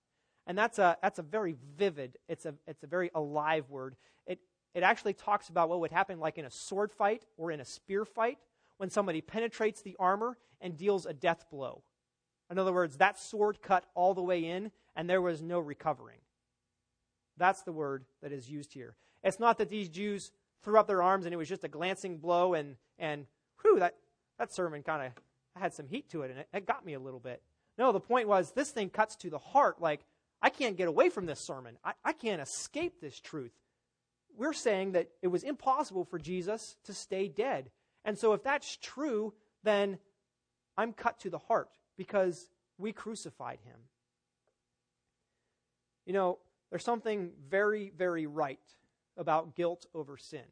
And 0.46 0.56
that's 0.56 0.78
a, 0.78 0.96
that's 1.02 1.18
a 1.18 1.22
very 1.22 1.56
vivid, 1.76 2.18
it's 2.28 2.46
a, 2.46 2.54
it's 2.66 2.84
a 2.84 2.86
very 2.86 3.10
alive 3.14 3.68
word. 3.68 3.96
It, 4.26 4.38
it 4.74 4.82
actually 4.82 5.14
talks 5.14 5.48
about 5.48 5.68
what 5.68 5.80
would 5.80 5.90
happen 5.90 6.20
like 6.20 6.38
in 6.38 6.44
a 6.44 6.50
sword 6.50 6.92
fight 6.92 7.24
or 7.36 7.50
in 7.50 7.60
a 7.60 7.64
spear 7.64 8.04
fight 8.04 8.38
when 8.76 8.90
somebody 8.90 9.20
penetrates 9.20 9.82
the 9.82 9.96
armor 9.98 10.38
and 10.60 10.76
deals 10.76 11.04
a 11.06 11.12
death 11.12 11.46
blow. 11.50 11.82
In 12.50 12.58
other 12.58 12.72
words, 12.72 12.98
that 12.98 13.18
sword 13.18 13.60
cut 13.60 13.84
all 13.94 14.14
the 14.14 14.22
way 14.22 14.44
in 14.44 14.70
and 14.94 15.10
there 15.10 15.20
was 15.22 15.42
no 15.42 15.58
recovering. 15.58 16.18
That's 17.36 17.62
the 17.62 17.72
word 17.72 18.04
that 18.22 18.32
is 18.32 18.48
used 18.48 18.72
here. 18.72 18.96
It's 19.24 19.40
not 19.40 19.58
that 19.58 19.68
these 19.68 19.88
Jews 19.88 20.30
threw 20.62 20.78
up 20.78 20.86
their 20.86 21.02
arms 21.02 21.26
and 21.26 21.34
it 21.34 21.36
was 21.36 21.48
just 21.48 21.64
a 21.64 21.68
glancing 21.68 22.18
blow 22.18 22.54
and, 22.54 22.76
and 22.98 23.26
whew, 23.62 23.80
that, 23.80 23.96
that 24.38 24.54
sermon 24.54 24.82
kind 24.82 25.06
of 25.06 25.60
had 25.60 25.74
some 25.74 25.88
heat 25.88 26.08
to 26.10 26.22
it 26.22 26.30
and 26.30 26.40
it, 26.40 26.48
it 26.54 26.66
got 26.66 26.86
me 26.86 26.94
a 26.94 27.00
little 27.00 27.20
bit. 27.20 27.42
No, 27.78 27.92
the 27.92 28.00
point 28.00 28.28
was 28.28 28.52
this 28.52 28.70
thing 28.70 28.88
cuts 28.88 29.16
to 29.16 29.30
the 29.30 29.38
heart 29.38 29.80
like, 29.80 30.00
I 30.42 30.50
can't 30.50 30.76
get 30.76 30.88
away 30.88 31.08
from 31.08 31.26
this 31.26 31.40
sermon. 31.40 31.76
I, 31.84 31.92
I 32.04 32.12
can't 32.12 32.40
escape 32.40 33.00
this 33.00 33.18
truth. 33.20 33.52
We're 34.36 34.52
saying 34.52 34.92
that 34.92 35.08
it 35.22 35.28
was 35.28 35.42
impossible 35.42 36.04
for 36.04 36.18
Jesus 36.18 36.76
to 36.84 36.92
stay 36.92 37.28
dead. 37.28 37.70
And 38.04 38.18
so 38.18 38.32
if 38.34 38.42
that's 38.42 38.76
true, 38.76 39.32
then 39.62 39.98
I'm 40.76 40.92
cut 40.92 41.20
to 41.20 41.30
the 41.30 41.38
heart 41.38 41.70
because 41.96 42.48
we 42.78 42.92
crucified 42.92 43.58
him. 43.64 43.78
You 46.04 46.12
know, 46.12 46.38
there's 46.70 46.84
something 46.84 47.30
very, 47.48 47.92
very 47.96 48.26
right 48.26 48.60
about 49.16 49.56
guilt 49.56 49.86
over 49.94 50.16
sin. 50.16 50.44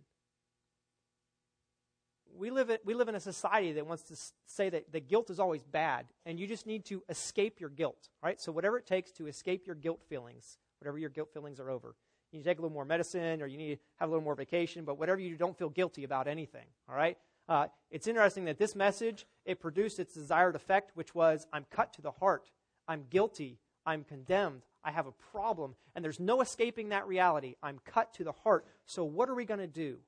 We 2.36 2.50
live, 2.50 2.70
in, 2.70 2.78
we 2.84 2.94
live 2.94 3.08
in 3.08 3.14
a 3.14 3.20
society 3.20 3.72
that 3.72 3.86
wants 3.86 4.02
to 4.04 4.16
say 4.46 4.68
that, 4.70 4.90
the 4.92 5.00
guilt 5.00 5.30
is 5.30 5.38
always 5.38 5.62
bad, 5.62 6.06
and 6.26 6.38
you 6.38 6.46
just 6.46 6.66
need 6.66 6.84
to 6.86 7.02
escape 7.08 7.60
your 7.60 7.70
guilt, 7.70 8.08
right? 8.22 8.40
So, 8.40 8.50
whatever 8.50 8.76
it 8.76 8.86
takes 8.86 9.12
to 9.12 9.26
escape 9.26 9.66
your 9.66 9.76
guilt 9.76 10.00
feelings, 10.08 10.58
whatever 10.80 10.98
your 10.98 11.10
guilt 11.10 11.32
feelings 11.32 11.60
are 11.60 11.70
over. 11.70 11.94
You 12.32 12.38
need 12.38 12.44
to 12.44 12.50
take 12.50 12.58
a 12.58 12.62
little 12.62 12.74
more 12.74 12.84
medicine, 12.84 13.40
or 13.40 13.46
you 13.46 13.56
need 13.56 13.76
to 13.76 13.80
have 13.96 14.08
a 14.08 14.12
little 14.12 14.24
more 14.24 14.34
vacation, 14.34 14.84
but 14.84 14.98
whatever 14.98 15.20
you 15.20 15.30
do, 15.30 15.36
don't 15.36 15.56
feel 15.56 15.68
guilty 15.68 16.02
about 16.02 16.26
anything, 16.26 16.66
all 16.88 16.96
right? 16.96 17.16
Uh, 17.48 17.66
it's 17.90 18.06
interesting 18.06 18.46
that 18.46 18.58
this 18.58 18.74
message, 18.74 19.26
it 19.44 19.60
produced 19.60 20.00
its 20.00 20.14
desired 20.14 20.56
effect, 20.56 20.90
which 20.94 21.14
was, 21.14 21.46
I'm 21.52 21.66
cut 21.70 21.92
to 21.94 22.02
the 22.02 22.10
heart. 22.10 22.50
I'm 22.88 23.04
guilty. 23.10 23.58
I'm 23.86 24.04
condemned. 24.04 24.62
I 24.82 24.90
have 24.90 25.06
a 25.06 25.12
problem, 25.12 25.74
and 25.94 26.04
there's 26.04 26.20
no 26.20 26.40
escaping 26.40 26.90
that 26.90 27.06
reality. 27.06 27.54
I'm 27.62 27.80
cut 27.84 28.12
to 28.14 28.24
the 28.24 28.32
heart. 28.32 28.66
So, 28.86 29.04
what 29.04 29.28
are 29.28 29.34
we 29.34 29.44
going 29.44 29.60
to 29.60 29.66
do? 29.66 29.98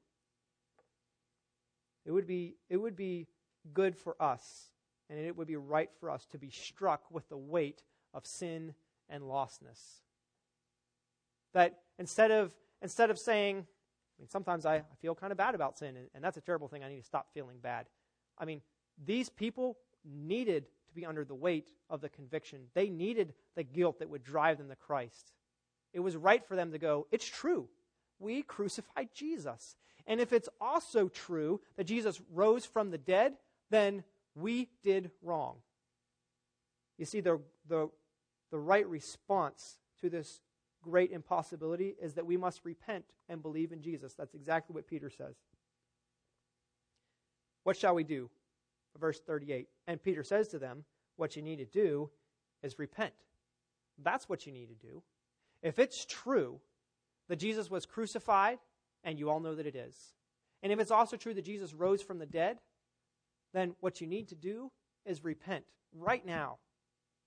It 2.07 2.13
would, 2.13 2.27
be, 2.27 2.55
it 2.71 2.77
would 2.77 2.97
be 2.97 3.27
good 3.75 3.97
for 3.97 4.21
us, 4.23 4.71
and 5.11 5.19
it 5.19 5.37
would 5.37 5.49
be 5.49 5.57
right 5.57 5.91
for 5.99 6.09
us 6.11 6.25
to 6.27 6.39
be 6.39 6.51
struck 6.51 7.03
with 7.11 7.29
the 7.29 7.37
weight 7.37 7.83
of 8.15 8.25
sin 8.25 8.75
and 9.11 9.25
lostness. 9.25 10.01
That 11.53 11.81
instead 11.99 12.31
of, 12.31 12.55
instead 12.81 13.11
of 13.11 13.19
saying, 13.19 13.57
I 13.59 14.23
mean, 14.23 14.29
sometimes 14.29 14.65
I, 14.65 14.77
I 14.77 14.83
feel 15.01 15.17
kind 15.17 15.33
of 15.33 15.37
bad 15.37 15.57
about 15.57 15.79
sin, 15.79 15.97
and, 15.97 16.07
and 16.15 16.23
that's 16.23 16.37
a 16.37 16.41
terrible 16.41 16.69
thing. 16.69 16.85
I 16.85 16.89
need 16.89 17.01
to 17.01 17.07
stop 17.07 17.27
feeling 17.35 17.59
bad. 17.61 17.87
I 18.39 18.45
mean, 18.45 18.61
these 19.05 19.29
people 19.29 19.77
needed 20.05 20.67
to 20.89 20.95
be 20.95 21.05
under 21.05 21.25
the 21.25 21.35
weight 21.35 21.71
of 21.91 22.01
the 22.01 22.09
conviction. 22.09 22.61
They 22.75 22.89
needed 22.89 23.35
the 23.57 23.65
guilt 23.65 23.99
that 23.99 24.09
would 24.09 24.23
drive 24.23 24.59
them 24.59 24.69
to 24.69 24.77
Christ. 24.77 25.33
It 25.93 26.01
was 26.01 26.17
right 26.17 26.47
for 26.47 26.57
them 26.57 26.73
to 26.73 26.79
go, 26.79 27.07
It's 27.11 27.27
true. 27.27 27.69
We 28.19 28.43
crucified 28.43 29.09
Jesus. 29.15 29.77
And 30.07 30.21
if 30.21 30.33
it's 30.33 30.49
also 30.61 31.09
true 31.09 31.61
that 31.77 31.85
Jesus 31.85 32.21
rose 32.33 32.65
from 32.65 32.91
the 32.91 32.99
dead, 32.99 33.35
then 33.71 34.05
we 34.35 34.69
did 34.83 35.11
wrong. 35.23 35.57
You 36.99 37.05
see, 37.05 37.21
the, 37.21 37.41
the, 37.69 37.91
the 38.51 38.59
right 38.59 38.87
response 38.87 39.79
to 40.01 40.09
this 40.09 40.41
great 40.83 41.11
impossibility 41.11 41.95
is 42.01 42.15
that 42.15 42.27
we 42.27 42.37
must 42.37 42.65
repent 42.65 43.05
and 43.29 43.43
believe 43.43 43.73
in 43.73 43.83
Jesus. 43.83 44.15
That's 44.15 44.35
exactly 44.35 44.75
what 44.75 44.87
Peter 44.87 45.11
says. 45.11 45.35
What 47.65 47.77
shall 47.77 47.95
we 47.95 48.05
do? 48.05 48.31
verse 48.99 49.21
38. 49.21 49.69
And 49.87 50.03
Peter 50.03 50.23
says 50.23 50.49
to 50.49 50.59
them, 50.59 50.85
What 51.17 51.37
you 51.37 51.43
need 51.43 51.59
to 51.59 51.65
do 51.65 52.11
is 52.63 52.79
repent. 52.79 53.15
That's 54.03 54.29
what 54.29 54.47
you 54.47 54.53
need 54.53 54.69
to 54.69 54.87
do. 54.87 55.03
If 55.63 55.79
it's 55.79 56.05
true 56.05 56.61
that 57.29 57.37
Jesus 57.37 57.71
was 57.71 57.87
crucified, 57.87 58.59
and 59.07 59.19
you 59.19 59.31
all 59.31 59.41
know 59.41 59.55
that 59.55 59.67
it 59.67 59.75
is, 59.75 60.13
and 60.63 60.73
if 60.73 60.79
it's 60.79 60.91
also 60.91 61.17
true 61.17 61.33
that 61.33 61.45
Jesus 61.45 61.73
rose 61.73 62.03
from 62.03 62.19
the 62.19 62.27
dead, 62.27 62.59
then 63.55 63.75
what 63.81 64.01
you 64.01 64.07
need 64.07 64.29
to 64.29 64.35
do 64.35 64.71
is 65.05 65.25
repent 65.25 65.65
right 65.95 66.25
now. 66.27 66.59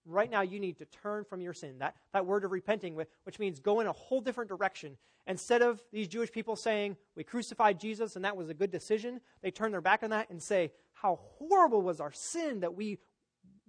Right 0.06 0.30
now, 0.30 0.42
you 0.42 0.60
need 0.60 0.78
to 0.80 0.86
turn 0.86 1.24
from 1.24 1.42
your 1.42 1.54
sin. 1.54 1.80
That, 1.80 1.96
that 2.14 2.26
word 2.26 2.44
of 2.44 2.52
repenting, 2.52 2.96
which 3.24 3.40
means 3.40 3.60
go 3.60 3.80
in 3.80 3.88
a 3.88 3.92
whole 3.92 4.22
different 4.22 4.50
direction. 4.50 4.98
Instead 5.28 5.62
of 5.62 5.82
these 5.92 6.08
Jewish 6.08 6.32
people 6.32 6.56
saying, 6.56 6.98
We 7.16 7.24
crucified 7.24 7.80
Jesus 7.80 8.16
and 8.16 8.26
that 8.26 8.36
was 8.36 8.50
a 8.50 8.54
good 8.54 8.72
decision, 8.72 9.22
they 9.42 9.52
turn 9.52 9.72
their 9.72 9.82
back 9.82 10.04
on 10.04 10.10
that 10.10 10.30
and 10.30 10.42
say, 10.42 10.72
How 10.94 11.20
horrible 11.38 11.82
was 11.82 12.00
our 12.00 12.12
sin 12.12 12.62
that 12.62 12.76
we, 12.76 12.98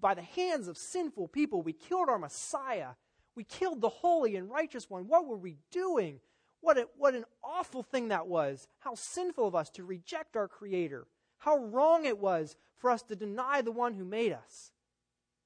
by 0.00 0.14
the 0.14 0.22
hands 0.22 0.68
of 0.68 0.78
sinful 0.78 1.28
people, 1.28 1.62
we 1.62 1.72
killed 1.72 2.08
our 2.08 2.18
Messiah. 2.18 2.90
We 3.36 3.44
killed 3.44 3.80
the 3.80 3.88
holy 3.88 4.36
and 4.36 4.50
righteous 4.50 4.88
one. 4.88 5.06
What 5.06 5.26
were 5.26 5.36
we 5.36 5.56
doing? 5.70 6.20
What, 6.60 6.78
a, 6.78 6.88
what 6.96 7.14
an 7.14 7.24
awful 7.42 7.82
thing 7.82 8.08
that 8.08 8.26
was. 8.26 8.68
How 8.80 8.94
sinful 8.94 9.46
of 9.46 9.54
us 9.54 9.70
to 9.70 9.84
reject 9.84 10.36
our 10.36 10.48
Creator. 10.48 11.06
How 11.38 11.58
wrong 11.58 12.04
it 12.04 12.18
was 12.18 12.56
for 12.76 12.90
us 12.90 13.02
to 13.04 13.16
deny 13.16 13.62
the 13.62 13.72
one 13.72 13.94
who 13.94 14.04
made 14.04 14.32
us. 14.32 14.72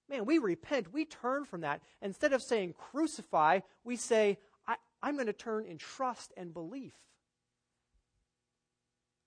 Man, 0.08 0.26
we 0.26 0.38
repent. 0.38 0.92
We 0.92 1.04
turn 1.04 1.44
from 1.44 1.62
that. 1.62 1.80
Instead 2.02 2.32
of 2.32 2.42
saying 2.42 2.74
crucify, 2.74 3.60
we 3.84 3.96
say, 3.96 4.38
I, 4.66 4.76
am 5.02 5.14
going 5.14 5.26
to 5.26 5.32
turn 5.32 5.64
in 5.64 5.78
trust 5.78 6.32
and 6.36 6.52
belief. 6.52 6.92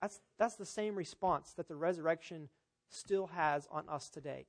That's, 0.00 0.20
that's 0.38 0.56
the 0.56 0.66
same 0.66 0.94
response 0.94 1.52
that 1.56 1.68
the 1.68 1.76
resurrection 1.76 2.48
still 2.90 3.26
has 3.28 3.66
on 3.70 3.88
us 3.88 4.08
today. 4.08 4.46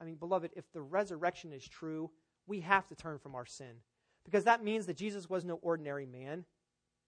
I 0.00 0.04
mean, 0.04 0.16
beloved, 0.16 0.50
if 0.56 0.70
the 0.72 0.82
resurrection 0.82 1.52
is 1.52 1.66
true, 1.66 2.10
we 2.46 2.60
have 2.60 2.86
to 2.88 2.94
turn 2.94 3.18
from 3.18 3.34
our 3.34 3.46
sin. 3.46 3.80
Because 4.24 4.44
that 4.44 4.62
means 4.62 4.86
that 4.86 4.96
Jesus 4.96 5.28
was 5.30 5.44
no 5.44 5.54
ordinary 5.62 6.06
man. 6.06 6.44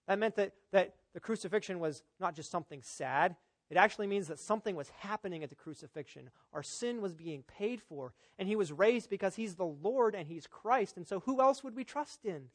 That 0.06 0.18
meant 0.18 0.36
that, 0.36 0.52
that 0.72 0.94
the 1.14 1.20
crucifixion 1.20 1.80
was 1.80 2.02
not 2.20 2.34
just 2.34 2.50
something 2.50 2.82
sad, 2.82 3.36
it 3.68 3.76
actually 3.76 4.06
means 4.06 4.28
that 4.28 4.38
something 4.38 4.76
was 4.76 4.90
happening 5.00 5.42
at 5.42 5.48
the 5.48 5.56
crucifixion. 5.56 6.30
Our 6.52 6.62
sin 6.62 7.02
was 7.02 7.14
being 7.14 7.42
paid 7.42 7.80
for, 7.82 8.12
and 8.38 8.48
he 8.48 8.54
was 8.54 8.72
raised 8.72 9.10
because 9.10 9.34
he's 9.34 9.56
the 9.56 9.64
Lord 9.64 10.14
and 10.14 10.28
he's 10.28 10.46
Christ. 10.46 10.96
And 10.96 11.06
so, 11.06 11.20
who 11.20 11.40
else 11.40 11.64
would 11.64 11.74
we 11.74 11.82
trust 11.82 12.24
in? 12.24 12.50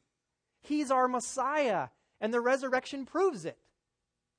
He's 0.62 0.90
our 0.90 1.10
Messiah, 1.10 1.90
and 2.22 2.34
the 2.34 2.40
resurrection 2.40 3.06
proves 3.06 3.44
it. 3.44 3.58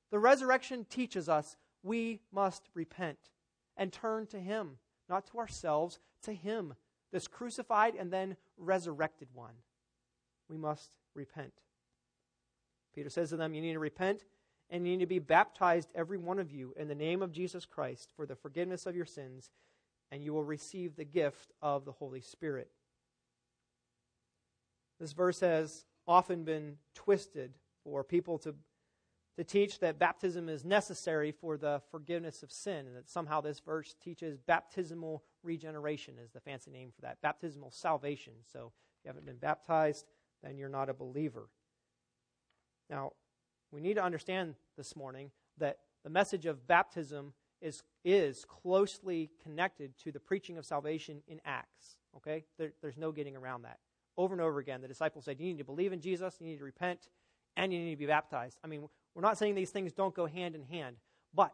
The 0.09 0.19
resurrection 0.19 0.85
teaches 0.89 1.29
us 1.29 1.55
we 1.83 2.21
must 2.31 2.63
repent 2.73 3.19
and 3.77 3.91
turn 3.91 4.25
to 4.27 4.39
him, 4.39 4.77
not 5.09 5.27
to 5.27 5.37
ourselves, 5.37 5.99
to 6.23 6.33
him, 6.33 6.73
this 7.11 7.27
crucified 7.27 7.95
and 7.95 8.11
then 8.11 8.35
resurrected 8.57 9.27
one. 9.33 9.53
We 10.49 10.57
must 10.57 10.89
repent. 11.13 11.53
Peter 12.93 13.09
says 13.09 13.29
to 13.29 13.37
them, 13.37 13.53
You 13.53 13.61
need 13.61 13.73
to 13.73 13.79
repent 13.79 14.23
and 14.69 14.87
you 14.87 14.93
need 14.93 15.03
to 15.03 15.07
be 15.07 15.19
baptized, 15.19 15.89
every 15.93 16.17
one 16.17 16.39
of 16.39 16.51
you, 16.51 16.73
in 16.77 16.87
the 16.87 16.95
name 16.95 17.21
of 17.21 17.31
Jesus 17.31 17.65
Christ 17.65 18.11
for 18.15 18.25
the 18.25 18.35
forgiveness 18.35 18.85
of 18.85 18.95
your 18.95 19.05
sins, 19.05 19.51
and 20.11 20.23
you 20.23 20.33
will 20.33 20.43
receive 20.43 20.95
the 20.95 21.05
gift 21.05 21.51
of 21.61 21.85
the 21.85 21.91
Holy 21.91 22.21
Spirit. 22.21 22.71
This 24.99 25.13
verse 25.13 25.41
has 25.41 25.85
often 26.07 26.43
been 26.43 26.77
twisted 26.95 27.53
for 27.83 28.03
people 28.03 28.37
to, 28.39 28.55
to 29.37 29.43
teach 29.43 29.79
that 29.79 29.99
baptism 29.99 30.49
is 30.49 30.63
necessary 30.63 31.31
for 31.31 31.57
the 31.57 31.81
forgiveness 31.91 32.41
of 32.41 32.51
sin, 32.51 32.87
and 32.87 32.95
that 32.95 33.09
somehow 33.09 33.41
this 33.41 33.59
verse 33.59 33.95
teaches 34.03 34.37
baptismal 34.37 35.23
regeneration, 35.43 36.15
is 36.23 36.31
the 36.31 36.39
fancy 36.39 36.71
name 36.71 36.91
for 36.95 37.01
that, 37.01 37.21
baptismal 37.21 37.69
salvation. 37.69 38.33
So 38.51 38.71
if 38.97 39.05
you 39.05 39.09
haven't 39.09 39.25
been 39.25 39.37
baptized, 39.37 40.05
then 40.41 40.57
you're 40.57 40.69
not 40.69 40.89
a 40.89 40.93
believer. 40.93 41.47
Now, 42.93 43.13
we 43.71 43.81
need 43.81 43.95
to 43.95 44.03
understand 44.03 44.53
this 44.77 44.95
morning 44.95 45.31
that 45.57 45.79
the 46.03 46.11
message 46.11 46.45
of 46.45 46.67
baptism 46.67 47.33
is, 47.59 47.81
is 48.05 48.45
closely 48.45 49.31
connected 49.41 49.97
to 50.03 50.11
the 50.11 50.19
preaching 50.19 50.59
of 50.59 50.65
salvation 50.65 51.23
in 51.27 51.41
Acts. 51.43 51.97
Okay? 52.15 52.45
There, 52.59 52.73
there's 52.83 52.97
no 52.97 53.11
getting 53.11 53.35
around 53.35 53.63
that. 53.63 53.79
Over 54.15 54.35
and 54.35 54.41
over 54.43 54.59
again, 54.59 54.81
the 54.81 54.87
disciples 54.87 55.25
said, 55.25 55.39
You 55.39 55.47
need 55.47 55.57
to 55.57 55.63
believe 55.63 55.91
in 55.91 56.01
Jesus, 56.01 56.35
you 56.39 56.45
need 56.45 56.59
to 56.59 56.63
repent, 56.63 57.09
and 57.57 57.73
you 57.73 57.79
need 57.79 57.95
to 57.95 57.97
be 57.97 58.05
baptized. 58.05 58.59
I 58.63 58.67
mean, 58.67 58.87
we're 59.15 59.23
not 59.23 59.39
saying 59.39 59.55
these 59.55 59.71
things 59.71 59.91
don't 59.91 60.13
go 60.13 60.27
hand 60.27 60.53
in 60.53 60.61
hand, 60.61 60.97
but 61.33 61.51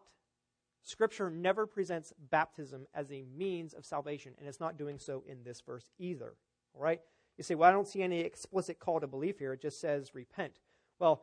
Scripture 0.84 1.30
never 1.30 1.66
presents 1.66 2.12
baptism 2.32 2.86
as 2.94 3.10
a 3.14 3.24
means 3.34 3.74
of 3.74 3.86
salvation, 3.86 4.34
and 4.40 4.46
it's 4.46 4.60
not 4.60 4.78
doing 4.78 5.00
so 5.00 5.24
in 5.26 5.46
this 5.46 5.62
verse 5.62 5.86
either. 6.00 6.34
All 6.76 6.82
right? 6.82 7.00
You 7.38 7.46
say, 7.46 7.56
Well, 7.56 7.70
I 7.70 7.72
don't 7.72 7.88
see 7.88 8.04
any 8.04 8.20
explicit 8.20 8.78
call 8.78 9.00
to 9.00 9.08
belief 9.08 9.40
here. 9.40 9.54
It 9.54 9.62
just 9.62 9.80
says 9.80 10.14
repent. 10.14 10.60
Well, 11.00 11.22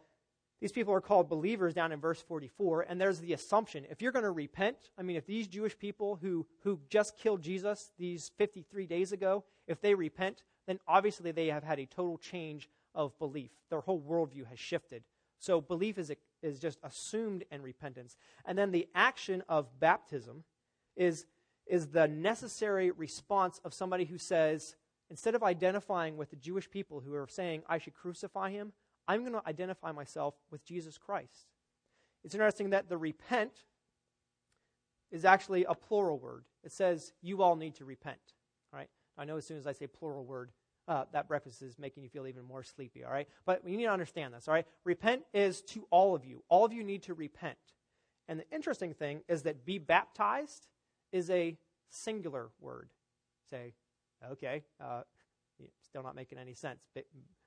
these 0.60 0.72
people 0.72 0.94
are 0.94 1.00
called 1.00 1.28
believers 1.28 1.74
down 1.74 1.92
in 1.92 2.00
verse 2.00 2.22
44, 2.22 2.82
and 2.82 3.00
there's 3.00 3.20
the 3.20 3.34
assumption 3.34 3.84
if 3.90 4.00
you're 4.00 4.12
going 4.12 4.24
to 4.24 4.30
repent, 4.30 4.76
I 4.98 5.02
mean, 5.02 5.16
if 5.16 5.26
these 5.26 5.46
Jewish 5.46 5.78
people 5.78 6.18
who, 6.22 6.46
who 6.62 6.80
just 6.88 7.18
killed 7.18 7.42
Jesus 7.42 7.90
these 7.98 8.30
53 8.38 8.86
days 8.86 9.12
ago, 9.12 9.44
if 9.66 9.80
they 9.80 9.94
repent, 9.94 10.44
then 10.66 10.78
obviously 10.88 11.30
they 11.30 11.48
have 11.48 11.62
had 11.62 11.78
a 11.78 11.86
total 11.86 12.16
change 12.16 12.68
of 12.94 13.18
belief. 13.18 13.50
Their 13.68 13.80
whole 13.80 14.00
worldview 14.00 14.46
has 14.46 14.58
shifted. 14.58 15.04
So 15.38 15.60
belief 15.60 15.98
is, 15.98 16.10
is 16.42 16.58
just 16.58 16.78
assumed 16.82 17.44
in 17.50 17.60
repentance. 17.62 18.16
And 18.46 18.56
then 18.56 18.70
the 18.70 18.88
action 18.94 19.42
of 19.48 19.78
baptism 19.78 20.44
is, 20.96 21.26
is 21.66 21.88
the 21.88 22.08
necessary 22.08 22.90
response 22.90 23.60
of 23.64 23.74
somebody 23.74 24.06
who 24.06 24.16
says, 24.16 24.76
instead 25.10 25.34
of 25.34 25.42
identifying 25.42 26.16
with 26.16 26.30
the 26.30 26.36
Jewish 26.36 26.70
people 26.70 27.00
who 27.00 27.14
are 27.14 27.28
saying, 27.28 27.62
I 27.68 27.78
should 27.78 27.94
crucify 27.94 28.50
him, 28.50 28.72
I'm 29.08 29.20
going 29.20 29.32
to 29.32 29.46
identify 29.46 29.92
myself 29.92 30.34
with 30.50 30.64
Jesus 30.64 30.98
Christ. 30.98 31.46
It's 32.24 32.34
interesting 32.34 32.70
that 32.70 32.88
the 32.88 32.98
repent 32.98 33.64
is 35.10 35.24
actually 35.24 35.64
a 35.64 35.74
plural 35.74 36.18
word. 36.18 36.44
It 36.64 36.72
says, 36.72 37.12
you 37.22 37.42
all 37.42 37.56
need 37.56 37.76
to 37.76 37.84
repent. 37.84 38.18
All 38.72 38.78
right? 38.78 38.88
I 39.16 39.24
know 39.24 39.36
as 39.36 39.46
soon 39.46 39.58
as 39.58 39.66
I 39.66 39.72
say 39.72 39.86
plural 39.86 40.24
word, 40.24 40.50
uh, 40.88 41.04
that 41.12 41.28
breakfast 41.28 41.62
is 41.62 41.78
making 41.78 42.02
you 42.02 42.08
feel 42.08 42.26
even 42.26 42.44
more 42.44 42.62
sleepy, 42.62 43.04
all 43.04 43.12
right? 43.12 43.28
But 43.44 43.62
you 43.66 43.76
need 43.76 43.84
to 43.84 43.92
understand 43.92 44.34
this, 44.34 44.46
all 44.46 44.54
right? 44.54 44.66
Repent 44.84 45.22
is 45.34 45.62
to 45.62 45.86
all 45.90 46.14
of 46.14 46.24
you. 46.24 46.42
All 46.48 46.64
of 46.64 46.72
you 46.72 46.84
need 46.84 47.02
to 47.04 47.14
repent. 47.14 47.58
And 48.28 48.40
the 48.40 48.44
interesting 48.54 48.92
thing 48.92 49.22
is 49.28 49.42
that 49.42 49.64
be 49.64 49.78
baptized 49.78 50.68
is 51.12 51.30
a 51.30 51.56
singular 51.88 52.50
word. 52.60 52.90
Say, 53.50 53.74
okay, 54.32 54.62
uh, 54.80 55.02
still 55.84 56.02
not 56.02 56.14
making 56.14 56.38
any 56.38 56.54
sense 56.54 56.80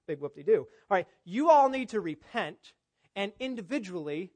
big 0.10 0.20
whoop 0.20 0.36
de 0.36 0.44
doo. 0.44 0.68
All 0.90 0.98
right, 0.98 1.08
you 1.24 1.50
all 1.50 1.70
need 1.70 1.90
to 1.90 2.02
repent, 2.02 2.74
and 3.16 3.32
individually, 3.40 4.32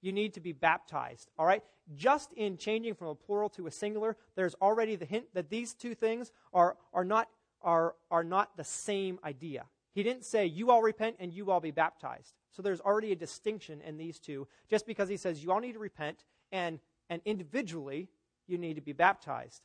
you 0.00 0.12
need 0.12 0.34
to 0.34 0.40
be 0.40 0.52
baptized. 0.52 1.30
All 1.36 1.44
right? 1.44 1.62
Just 1.96 2.32
in 2.34 2.56
changing 2.56 2.94
from 2.94 3.08
a 3.08 3.14
plural 3.14 3.48
to 3.50 3.66
a 3.66 3.70
singular, 3.70 4.16
there's 4.36 4.54
already 4.62 4.94
the 4.96 5.04
hint 5.04 5.26
that 5.34 5.50
these 5.50 5.74
two 5.74 5.94
things 5.94 6.32
are, 6.52 6.76
are, 6.92 7.04
not, 7.04 7.28
are, 7.62 7.94
are 8.10 8.24
not 8.24 8.56
the 8.56 8.64
same 8.64 9.18
idea. 9.24 9.64
He 9.94 10.02
didn't 10.02 10.24
say, 10.24 10.46
you 10.46 10.70
all 10.70 10.82
repent 10.82 11.16
and 11.18 11.32
you 11.32 11.50
all 11.50 11.60
be 11.60 11.70
baptized. 11.70 12.34
So 12.52 12.62
there's 12.62 12.80
already 12.80 13.12
a 13.12 13.16
distinction 13.16 13.80
in 13.80 13.96
these 13.96 14.18
two, 14.18 14.46
just 14.70 14.86
because 14.86 15.08
he 15.08 15.16
says 15.16 15.42
you 15.42 15.50
all 15.52 15.60
need 15.60 15.72
to 15.72 15.78
repent 15.78 16.24
and, 16.52 16.78
and 17.10 17.20
individually 17.24 18.08
you 18.46 18.58
need 18.58 18.74
to 18.74 18.80
be 18.80 18.92
baptized. 18.92 19.62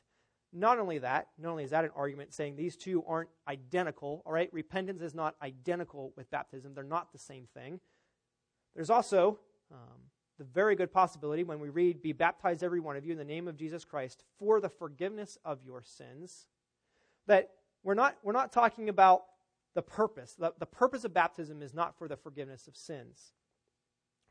Not 0.52 0.78
only 0.78 0.98
that, 0.98 1.28
not 1.38 1.50
only 1.50 1.64
is 1.64 1.70
that 1.70 1.84
an 1.84 1.90
argument 1.96 2.34
saying 2.34 2.56
these 2.56 2.76
two 2.76 3.02
aren't 3.06 3.30
identical, 3.48 4.22
all 4.26 4.32
right? 4.32 4.52
Repentance 4.52 5.00
is 5.00 5.14
not 5.14 5.34
identical 5.42 6.12
with 6.16 6.30
baptism, 6.30 6.74
they're 6.74 6.84
not 6.84 7.12
the 7.12 7.18
same 7.18 7.46
thing. 7.54 7.80
There's 8.74 8.90
also 8.90 9.38
um, 9.70 9.78
the 10.38 10.44
very 10.44 10.74
good 10.74 10.92
possibility 10.92 11.44
when 11.44 11.60
we 11.60 11.68
read, 11.68 12.02
Be 12.02 12.12
baptized, 12.12 12.62
every 12.62 12.80
one 12.80 12.96
of 12.96 13.04
you, 13.04 13.12
in 13.12 13.18
the 13.18 13.24
name 13.24 13.48
of 13.48 13.56
Jesus 13.56 13.84
Christ 13.84 14.24
for 14.38 14.60
the 14.60 14.68
forgiveness 14.68 15.38
of 15.44 15.62
your 15.64 15.82
sins, 15.82 16.46
that 17.26 17.50
we're 17.82 17.94
not, 17.94 18.16
we're 18.22 18.32
not 18.32 18.52
talking 18.52 18.88
about 18.88 19.24
the 19.74 19.82
purpose. 19.82 20.34
The, 20.38 20.52
the 20.58 20.66
purpose 20.66 21.04
of 21.04 21.14
baptism 21.14 21.62
is 21.62 21.72
not 21.72 21.96
for 21.96 22.08
the 22.08 22.16
forgiveness 22.16 22.66
of 22.66 22.76
sins. 22.76 23.32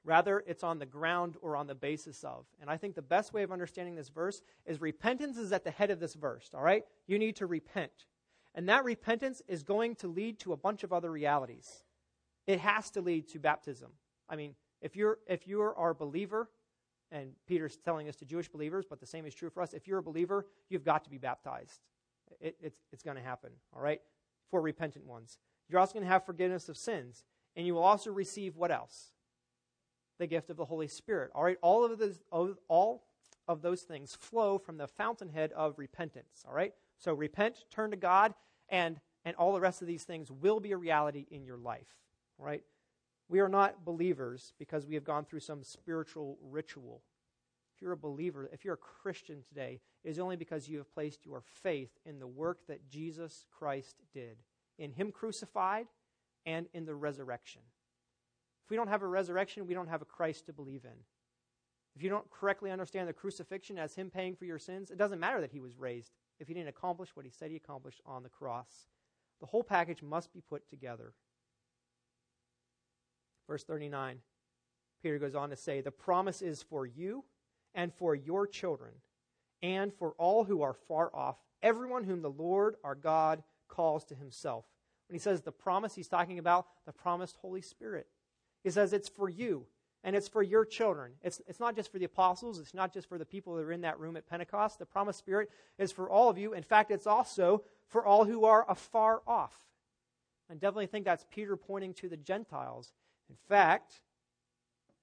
Rather, 0.04 0.44
it's 0.48 0.64
on 0.64 0.80
the 0.80 0.86
ground 0.86 1.38
or 1.42 1.56
on 1.56 1.68
the 1.68 1.76
basis 1.76 2.24
of. 2.24 2.46
And 2.60 2.70
I 2.70 2.78
think 2.78 2.96
the 2.96 3.02
best 3.02 3.34
way 3.34 3.44
of 3.44 3.52
understanding 3.52 3.96
this 3.96 4.10
verse 4.10 4.42
is 4.66 4.82
repentance 4.82 5.38
is 5.38 5.52
at 5.52 5.64
the 5.64 5.72
head 5.72 5.92
of 5.92 6.00
this 6.00 6.16
verse, 6.16 6.50
all 6.56 6.64
right? 6.64 6.84
You 7.06 7.20
need 7.20 7.36
to 7.36 7.46
repent. 7.46 7.92
And 8.56 8.68
that 8.68 8.84
repentance 8.84 9.42
is 9.48 9.64
going 9.64 9.96
to 9.98 10.08
lead 10.08 10.40
to 10.40 10.54
a 10.54 10.58
bunch 10.58 10.84
of 10.84 10.92
other 10.92 11.12
realities. 11.12 11.84
It 12.48 12.60
has 12.60 12.90
to 12.92 13.02
lead 13.02 13.28
to 13.30 13.40
baptism. 13.40 13.92
I 14.28 14.36
mean, 14.36 14.56
if 14.82 14.96
you're 14.96 15.20
if 15.28 15.48
you're 15.48 15.78
our 15.78 15.94
believer, 15.94 16.50
and 17.12 17.34
Peter's 17.48 17.78
telling 17.78 18.10
us 18.10 18.16
to 18.18 18.26
Jewish 18.26 18.50
believers, 18.50 18.86
but 18.90 19.00
the 19.00 19.06
same 19.06 19.26
is 19.26 19.36
true 19.36 19.50
for 19.50 19.62
us. 19.62 19.74
If 19.74 19.88
you're 19.88 20.00
a 20.00 20.04
believer, 20.04 20.48
you've 20.70 20.84
got 20.84 21.04
to 21.04 21.10
be 21.10 21.18
baptized. 21.18 21.82
It, 22.40 22.56
it's 22.62 22.80
it's 22.92 23.04
going 23.04 23.18
to 23.18 23.24
happen, 23.24 23.52
all 23.76 23.82
right? 23.82 24.02
For 24.50 24.62
repentant 24.62 25.06
ones. 25.06 25.38
You're 25.70 25.80
also 25.80 25.94
going 25.94 26.04
to 26.04 26.12
have 26.12 26.26
forgiveness 26.26 26.68
of 26.68 26.78
sins. 26.78 27.24
And 27.56 27.68
you 27.68 27.76
will 27.76 27.84
also 27.84 28.12
receive 28.12 28.56
what 28.56 28.72
else? 28.72 29.12
The 30.22 30.28
gift 30.28 30.50
of 30.52 30.56
the 30.56 30.66
Holy 30.66 30.88
Spirit. 30.88 31.32
All 31.36 31.44
right, 31.44 31.58
all 31.62 31.84
of 31.84 31.98
those, 31.98 32.20
all 32.30 33.04
of 33.48 33.62
those 33.62 33.82
things 33.82 34.16
flow 34.16 34.60
from 34.60 34.78
the 34.78 34.88
fountainhead 34.88 35.52
of 35.54 35.80
repentance. 35.80 36.46
All 36.48 36.54
right, 36.54 36.74
so 36.98 37.14
repent, 37.14 37.66
turn 37.72 37.92
to 37.92 37.98
God, 37.98 38.34
and 38.70 39.02
and 39.26 39.36
all 39.36 39.54
the 39.54 39.60
rest 39.60 39.82
of 39.82 39.88
these 39.88 40.04
things 40.04 40.32
will 40.32 40.60
be 40.60 40.72
a 40.72 40.78
reality 40.78 41.26
in 41.30 41.44
your 41.44 41.58
life. 41.58 41.90
All 42.40 42.46
right, 42.46 42.64
we 43.30 43.40
are 43.40 43.50
not 43.50 43.84
believers 43.84 44.54
because 44.60 44.86
we 44.86 44.96
have 44.96 45.04
gone 45.04 45.26
through 45.26 45.42
some 45.42 45.64
spiritual 45.64 46.38
ritual. 46.42 47.02
If 47.76 47.82
you're 47.82 47.92
a 47.92 47.98
believer, 47.98 48.50
if 48.54 48.64
you're 48.64 48.76
a 48.76 48.78
Christian 48.78 49.44
today, 49.48 49.82
it 50.04 50.10
is 50.10 50.20
only 50.20 50.36
because 50.36 50.70
you 50.70 50.78
have 50.78 50.94
placed 50.94 51.26
your 51.26 51.42
faith 51.64 51.92
in 52.06 52.20
the 52.20 52.28
work 52.28 52.60
that 52.68 52.90
Jesus 52.90 53.46
Christ 53.52 53.96
did, 54.14 54.38
in 54.78 54.92
Him 54.92 55.12
crucified, 55.12 55.88
and 56.46 56.68
in 56.74 56.86
the 56.86 56.96
resurrection 56.96 57.62
we 58.72 58.78
don't 58.78 58.88
have 58.88 59.04
a 59.04 59.08
resurrection, 59.08 59.68
we 59.68 59.74
don't 59.74 59.90
have 59.90 60.02
a 60.02 60.06
Christ 60.06 60.46
to 60.46 60.54
believe 60.54 60.86
in. 60.86 60.98
If 61.94 62.02
you 62.02 62.10
don't 62.10 62.32
correctly 62.32 62.72
understand 62.72 63.10
the 63.10 63.14
crucifixion 63.14 63.78
as 63.78 63.94
Him 63.94 64.10
paying 64.10 64.34
for 64.34 64.46
your 64.46 64.58
sins, 64.58 64.90
it 64.90 64.98
doesn't 64.98 65.20
matter 65.20 65.42
that 65.42 65.52
He 65.52 65.60
was 65.60 65.78
raised 65.78 66.14
if 66.40 66.48
He 66.48 66.54
didn't 66.54 66.70
accomplish 66.70 67.10
what 67.14 67.26
He 67.26 67.32
said 67.32 67.52
He 67.52 67.58
accomplished 67.58 68.00
on 68.06 68.24
the 68.24 68.30
cross. 68.30 68.88
The 69.42 69.46
whole 69.46 69.62
package 69.62 70.02
must 70.02 70.32
be 70.34 70.40
put 70.40 70.70
together. 70.70 71.12
Verse 73.46 73.66
39, 73.66 74.20
Peter 75.04 75.20
goes 75.20 75.36
on 75.36 75.50
to 75.50 75.58
say, 75.58 75.82
The 75.82 75.92
promise 75.92 76.42
is 76.42 76.64
for 76.64 76.86
you 76.86 77.26
and 77.76 77.94
for 77.94 78.16
your 78.16 78.48
children 78.48 78.94
and 79.62 79.94
for 79.94 80.14
all 80.18 80.46
who 80.46 80.62
are 80.62 80.74
far 80.74 81.14
off, 81.14 81.36
everyone 81.62 82.06
whom 82.06 82.22
the 82.22 82.30
Lord 82.30 82.76
our 82.86 82.96
God 82.96 83.44
calls 83.68 84.06
to 84.06 84.16
Himself. 84.16 84.64
When 85.10 85.16
he 85.16 85.20
says 85.20 85.42
the 85.42 85.52
promise, 85.52 85.94
he's 85.94 86.08
talking 86.08 86.40
about 86.40 86.68
the 86.86 86.94
promised 86.94 87.36
Holy 87.42 87.60
Spirit. 87.60 88.08
He 88.64 88.70
says 88.70 88.94
it's 88.94 89.10
for 89.10 89.30
you 89.30 89.66
and 90.04 90.16
it's 90.16 90.28
for 90.28 90.42
your 90.42 90.66
children. 90.66 91.14
It's, 91.24 91.42
it's 91.48 91.60
not 91.60 91.76
just 91.76 91.92
for 91.92 92.00
the 92.00 92.06
apostles, 92.06 92.60
it's 92.60 92.74
not 92.74 92.94
just 92.94 93.08
for 93.08 93.18
the 93.18 93.26
people 93.26 93.56
that 93.56 93.64
are 93.64 93.72
in 93.72 93.82
that 93.82 94.00
room 94.00 94.18
at 94.18 94.28
Pentecost. 94.28 94.80
The 94.80 94.86
promised 94.86 95.20
Spirit 95.20 95.50
is 95.78 95.92
for 95.92 96.10
all 96.10 96.30
of 96.30 96.38
you. 96.38 96.54
In 96.54 96.64
fact, 96.64 96.92
it's 96.92 97.08
also 97.08 97.64
for 97.88 98.06
all 98.06 98.26
who 98.26 98.46
are 98.46 98.70
afar 98.70 99.22
off. 99.28 99.56
I 100.50 100.54
definitely 100.54 100.88
think 100.88 101.06
that's 101.06 101.26
Peter 101.30 101.56
pointing 101.56 101.94
to 101.96 102.10
the 102.10 102.18
Gentiles. 102.18 102.94
In 103.30 103.36
fact, 103.48 104.02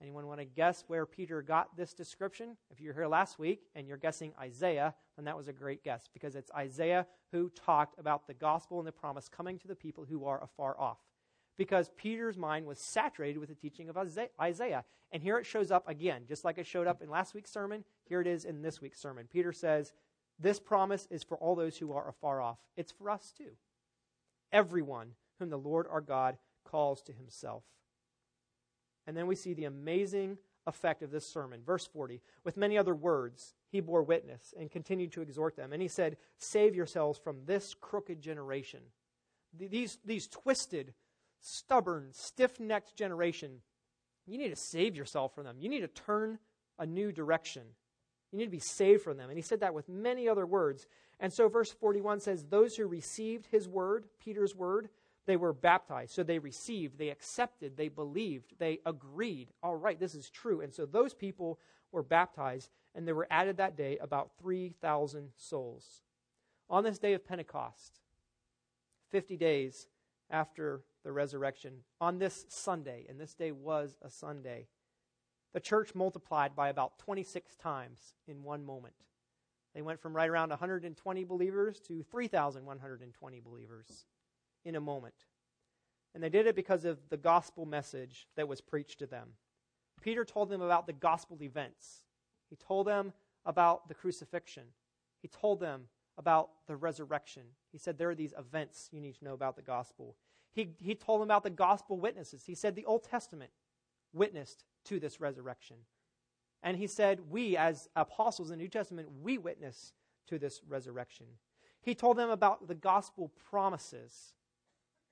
anyone 0.02 0.26
want 0.26 0.40
to 0.40 0.44
guess 0.44 0.84
where 0.88 1.06
Peter 1.06 1.42
got 1.42 1.76
this 1.76 1.94
description? 1.94 2.56
If 2.70 2.80
you 2.80 2.88
were 2.88 2.94
here 2.94 3.06
last 3.06 3.38
week 3.38 3.62
and 3.74 3.86
you're 3.86 3.96
guessing 3.96 4.32
Isaiah, 4.38 4.94
then 5.16 5.24
that 5.24 5.36
was 5.36 5.48
a 5.48 5.52
great 5.52 5.82
guess 5.82 6.08
because 6.12 6.34
it's 6.34 6.50
Isaiah 6.54 7.06
who 7.32 7.50
talked 7.50 7.98
about 7.98 8.26
the 8.26 8.34
gospel 8.34 8.78
and 8.78 8.86
the 8.86 8.92
promise 8.92 9.28
coming 9.28 9.58
to 9.60 9.68
the 9.68 9.74
people 9.74 10.04
who 10.04 10.26
are 10.26 10.42
afar 10.42 10.78
off 10.78 10.98
because 11.58 11.90
Peter's 11.96 12.38
mind 12.38 12.64
was 12.64 12.78
saturated 12.78 13.38
with 13.38 13.50
the 13.50 13.54
teaching 13.54 13.90
of 13.90 13.98
Isaiah. 14.40 14.84
And 15.12 15.22
here 15.22 15.38
it 15.38 15.44
shows 15.44 15.70
up 15.70 15.88
again, 15.88 16.22
just 16.26 16.44
like 16.44 16.56
it 16.56 16.66
showed 16.66 16.86
up 16.86 17.02
in 17.02 17.10
last 17.10 17.34
week's 17.34 17.52
sermon, 17.52 17.84
here 18.08 18.20
it 18.20 18.26
is 18.26 18.44
in 18.44 18.62
this 18.62 18.80
week's 18.80 19.00
sermon. 19.00 19.26
Peter 19.30 19.52
says, 19.52 19.92
This 20.38 20.60
promise 20.60 21.06
is 21.10 21.24
for 21.24 21.36
all 21.36 21.56
those 21.56 21.76
who 21.76 21.92
are 21.92 22.08
afar 22.08 22.40
off. 22.40 22.58
It's 22.76 22.92
for 22.92 23.10
us 23.10 23.32
too. 23.36 23.50
Everyone 24.52 25.12
whom 25.38 25.50
the 25.50 25.58
Lord 25.58 25.86
our 25.90 26.00
God 26.00 26.38
calls 26.64 27.02
to 27.02 27.12
himself. 27.12 27.64
And 29.06 29.16
then 29.16 29.26
we 29.26 29.34
see 29.34 29.54
the 29.54 29.64
amazing 29.64 30.38
effect 30.66 31.02
of 31.02 31.10
this 31.10 31.26
sermon. 31.26 31.62
Verse 31.66 31.86
40 31.86 32.20
With 32.44 32.56
many 32.56 32.78
other 32.78 32.94
words, 32.94 33.54
he 33.70 33.80
bore 33.80 34.02
witness 34.02 34.54
and 34.58 34.70
continued 34.70 35.12
to 35.12 35.22
exhort 35.22 35.56
them. 35.56 35.72
And 35.72 35.82
he 35.82 35.88
said, 35.88 36.18
Save 36.36 36.76
yourselves 36.76 37.18
from 37.18 37.38
this 37.46 37.74
crooked 37.74 38.20
generation. 38.20 38.80
These, 39.58 39.98
these 40.04 40.28
twisted, 40.28 40.92
stubborn, 41.40 42.08
stiff 42.12 42.58
necked 42.60 42.96
generation, 42.96 43.60
you 44.26 44.38
need 44.38 44.50
to 44.50 44.56
save 44.56 44.96
yourself 44.96 45.34
from 45.34 45.44
them. 45.44 45.56
You 45.58 45.68
need 45.68 45.80
to 45.80 45.88
turn 45.88 46.38
a 46.78 46.86
new 46.86 47.12
direction. 47.12 47.62
You 48.30 48.38
need 48.38 48.46
to 48.46 48.50
be 48.50 48.58
saved 48.58 49.02
from 49.02 49.16
them. 49.16 49.30
And 49.30 49.38
he 49.38 49.42
said 49.42 49.60
that 49.60 49.74
with 49.74 49.88
many 49.88 50.28
other 50.28 50.46
words. 50.46 50.86
And 51.18 51.32
so, 51.32 51.48
verse 51.48 51.72
41 51.72 52.20
says, 52.20 52.44
Those 52.44 52.76
who 52.76 52.86
received 52.86 53.46
his 53.46 53.68
word, 53.68 54.04
Peter's 54.20 54.54
word, 54.54 54.88
they 55.26 55.36
were 55.36 55.52
baptized. 55.52 56.12
So 56.12 56.22
they 56.22 56.38
received, 56.38 56.98
they 56.98 57.10
accepted, 57.10 57.76
they 57.76 57.88
believed, 57.88 58.54
they 58.58 58.80
agreed. 58.86 59.48
All 59.62 59.76
right, 59.76 59.98
this 59.98 60.14
is 60.14 60.30
true. 60.30 60.60
And 60.60 60.72
so 60.72 60.86
those 60.86 61.14
people 61.14 61.58
were 61.92 62.02
baptized, 62.02 62.70
and 62.94 63.06
there 63.06 63.14
were 63.14 63.28
added 63.30 63.56
that 63.56 63.76
day 63.76 63.98
about 63.98 64.30
3,000 64.40 65.30
souls. 65.36 66.02
On 66.70 66.84
this 66.84 66.98
day 66.98 67.14
of 67.14 67.26
Pentecost, 67.26 68.00
50 69.10 69.36
days 69.36 69.88
after 70.30 70.82
the 71.04 71.12
resurrection, 71.12 71.74
on 72.00 72.18
this 72.18 72.46
Sunday, 72.48 73.06
and 73.08 73.20
this 73.20 73.34
day 73.34 73.52
was 73.52 73.96
a 74.02 74.10
Sunday, 74.10 74.68
the 75.54 75.60
church 75.60 75.94
multiplied 75.94 76.54
by 76.54 76.68
about 76.68 76.98
26 76.98 77.54
times 77.56 78.14
in 78.26 78.42
one 78.42 78.64
moment. 78.64 78.94
They 79.74 79.82
went 79.82 80.00
from 80.00 80.14
right 80.14 80.28
around 80.28 80.50
120 80.50 81.24
believers 81.24 81.80
to 81.80 82.02
3,120 82.02 83.40
believers 83.40 84.06
in 84.64 84.74
a 84.74 84.80
moment. 84.80 85.14
And 86.14 86.22
they 86.22 86.28
did 86.28 86.46
it 86.46 86.56
because 86.56 86.84
of 86.84 86.98
the 87.10 87.16
gospel 87.16 87.64
message 87.64 88.26
that 88.36 88.48
was 88.48 88.60
preached 88.60 88.98
to 88.98 89.06
them. 89.06 89.28
Peter 90.00 90.24
told 90.24 90.48
them 90.48 90.62
about 90.62 90.86
the 90.86 90.92
gospel 90.92 91.38
events. 91.42 92.02
He 92.48 92.56
told 92.56 92.86
them 92.86 93.12
about 93.44 93.88
the 93.88 93.94
crucifixion. 93.94 94.64
He 95.20 95.28
told 95.28 95.60
them 95.60 95.84
about 96.16 96.50
the 96.66 96.76
resurrection. 96.76 97.42
He 97.70 97.78
said, 97.78 97.98
There 97.98 98.10
are 98.10 98.14
these 98.14 98.34
events 98.38 98.88
you 98.92 99.00
need 99.00 99.16
to 99.16 99.24
know 99.24 99.34
about 99.34 99.56
the 99.56 99.62
gospel. 99.62 100.16
He, 100.52 100.74
he 100.80 100.94
told 100.94 101.20
them 101.20 101.28
about 101.28 101.44
the 101.44 101.50
gospel 101.50 101.98
witnesses. 101.98 102.44
He 102.46 102.54
said, 102.54 102.74
The 102.74 102.84
Old 102.84 103.04
Testament 103.04 103.50
witnessed 104.12 104.64
to 104.86 104.98
this 104.98 105.20
resurrection. 105.20 105.76
And 106.62 106.76
he 106.76 106.86
said, 106.86 107.30
We, 107.30 107.56
as 107.56 107.88
apostles 107.94 108.50
in 108.50 108.58
the 108.58 108.64
New 108.64 108.68
Testament, 108.68 109.08
we 109.22 109.38
witness 109.38 109.92
to 110.28 110.38
this 110.38 110.60
resurrection. 110.68 111.26
He 111.80 111.94
told 111.94 112.16
them 112.16 112.30
about 112.30 112.66
the 112.66 112.74
gospel 112.74 113.30
promises 113.50 114.34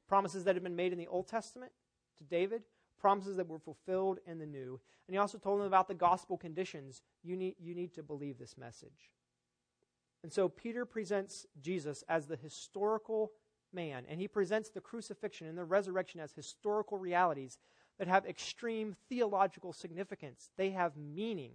promises 0.06 0.44
that 0.44 0.54
had 0.54 0.62
been 0.62 0.76
made 0.76 0.92
in 0.92 0.98
the 0.98 1.06
Old 1.06 1.28
Testament 1.28 1.72
to 2.18 2.24
David, 2.24 2.62
promises 2.98 3.36
that 3.36 3.48
were 3.48 3.58
fulfilled 3.58 4.18
in 4.26 4.38
the 4.38 4.46
New. 4.46 4.80
And 5.06 5.14
he 5.14 5.18
also 5.18 5.38
told 5.38 5.60
them 5.60 5.66
about 5.66 5.88
the 5.88 5.94
gospel 5.94 6.36
conditions. 6.36 7.02
You 7.22 7.36
need, 7.36 7.56
you 7.58 7.74
need 7.74 7.92
to 7.94 8.02
believe 8.02 8.38
this 8.38 8.56
message. 8.56 9.10
And 10.22 10.32
so 10.32 10.48
Peter 10.48 10.84
presents 10.84 11.46
Jesus 11.60 12.02
as 12.08 12.26
the 12.26 12.36
historical 12.36 13.32
man, 13.72 14.04
and 14.08 14.20
he 14.20 14.28
presents 14.28 14.70
the 14.70 14.80
crucifixion 14.80 15.46
and 15.46 15.58
the 15.58 15.64
resurrection 15.64 16.20
as 16.20 16.32
historical 16.32 16.98
realities 16.98 17.58
that 17.98 18.08
have 18.08 18.26
extreme 18.26 18.96
theological 19.08 19.72
significance. 19.72 20.50
They 20.56 20.70
have 20.70 20.96
meaning. 20.96 21.52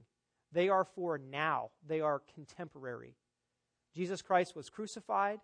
They 0.52 0.70
are 0.70 0.86
for 0.86 1.18
now, 1.18 1.70
they 1.88 2.02
are 2.02 2.22
contemporary. 2.34 3.16
Jesus 3.96 4.22
Christ 4.22 4.56
was 4.56 4.70
crucified, 4.70 5.40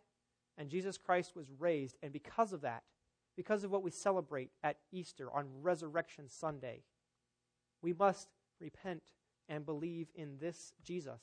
and 0.57 0.69
Jesus 0.69 0.97
Christ 0.97 1.35
was 1.35 1.47
raised, 1.59 1.97
and 2.01 2.11
because 2.11 2.51
of 2.51 2.61
that, 2.61 2.83
because 3.35 3.63
of 3.63 3.71
what 3.71 3.83
we 3.83 3.91
celebrate 3.91 4.49
at 4.63 4.77
Easter 4.91 5.31
on 5.31 5.45
Resurrection 5.61 6.27
Sunday. 6.27 6.81
We 7.81 7.93
must 7.93 8.27
repent 8.59 9.03
and 9.47 9.65
believe 9.65 10.07
in 10.15 10.39
this 10.39 10.73
Jesus. 10.83 11.21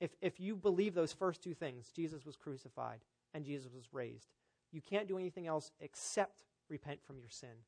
If, 0.00 0.10
if 0.20 0.40
you 0.40 0.56
believe 0.56 0.94
those 0.94 1.12
first 1.12 1.42
two 1.42 1.54
things, 1.54 1.90
Jesus 1.94 2.26
was 2.26 2.36
crucified 2.36 3.00
and 3.34 3.44
Jesus 3.44 3.72
was 3.72 3.92
raised, 3.92 4.28
you 4.72 4.80
can't 4.80 5.08
do 5.08 5.18
anything 5.18 5.46
else 5.46 5.70
except 5.80 6.44
repent 6.68 7.00
from 7.06 7.18
your 7.18 7.30
sin. 7.30 7.64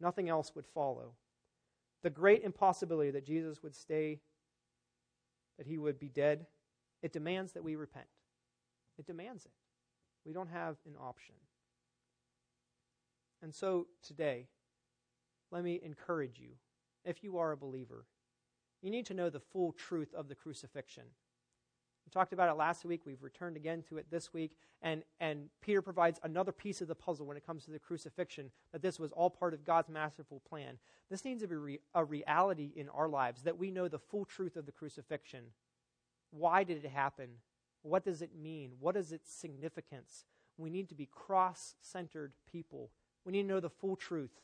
Nothing 0.00 0.28
else 0.28 0.52
would 0.54 0.66
follow. 0.66 1.14
The 2.02 2.10
great 2.10 2.42
impossibility 2.42 3.10
that 3.12 3.26
Jesus 3.26 3.62
would 3.62 3.74
stay, 3.74 4.20
that 5.58 5.66
he 5.66 5.78
would 5.78 5.98
be 5.98 6.08
dead, 6.08 6.46
it 7.02 7.12
demands 7.12 7.52
that 7.52 7.64
we 7.64 7.76
repent. 7.76 8.06
It 8.98 9.06
demands 9.06 9.44
it. 9.44 9.52
We 10.24 10.32
don't 10.32 10.50
have 10.50 10.76
an 10.86 10.94
option. 11.00 11.34
And 13.42 13.54
so 13.54 13.86
today, 14.02 14.46
let 15.50 15.64
me 15.64 15.80
encourage 15.82 16.38
you, 16.38 16.50
if 17.04 17.22
you 17.24 17.38
are 17.38 17.52
a 17.52 17.56
believer, 17.56 18.06
you 18.82 18.90
need 18.90 19.06
to 19.06 19.14
know 19.14 19.30
the 19.30 19.40
full 19.40 19.72
truth 19.72 20.12
of 20.14 20.28
the 20.28 20.34
crucifixion. 20.34 21.04
We 22.06 22.10
talked 22.10 22.32
about 22.32 22.48
it 22.48 22.56
last 22.56 22.84
week. 22.84 23.02
We've 23.06 23.22
returned 23.22 23.56
again 23.56 23.82
to 23.88 23.98
it 23.98 24.06
this 24.10 24.32
week. 24.32 24.52
And, 24.82 25.02
and 25.20 25.48
Peter 25.60 25.80
provides 25.80 26.18
another 26.22 26.52
piece 26.52 26.80
of 26.80 26.88
the 26.88 26.94
puzzle 26.94 27.26
when 27.26 27.36
it 27.36 27.46
comes 27.46 27.64
to 27.64 27.70
the 27.70 27.78
crucifixion 27.78 28.50
that 28.72 28.82
this 28.82 28.98
was 28.98 29.12
all 29.12 29.30
part 29.30 29.54
of 29.54 29.64
God's 29.64 29.88
masterful 29.88 30.40
plan. 30.48 30.78
This 31.10 31.24
needs 31.24 31.42
to 31.42 31.48
be 31.48 31.54
re- 31.54 31.80
a 31.94 32.04
reality 32.04 32.72
in 32.74 32.88
our 32.88 33.08
lives 33.08 33.42
that 33.42 33.58
we 33.58 33.70
know 33.70 33.88
the 33.88 33.98
full 33.98 34.24
truth 34.24 34.56
of 34.56 34.66
the 34.66 34.72
crucifixion. 34.72 35.44
Why 36.30 36.64
did 36.64 36.84
it 36.84 36.90
happen? 36.90 37.28
What 37.82 38.04
does 38.04 38.22
it 38.22 38.30
mean? 38.34 38.72
What 38.80 38.96
is 38.96 39.12
its 39.12 39.32
significance? 39.32 40.24
We 40.56 40.70
need 40.70 40.88
to 40.88 40.94
be 40.94 41.06
cross 41.06 41.74
centered 41.80 42.32
people. 42.50 42.90
We 43.24 43.32
need 43.32 43.42
to 43.42 43.48
know 43.48 43.60
the 43.60 43.70
full 43.70 43.96
truth. 43.96 44.40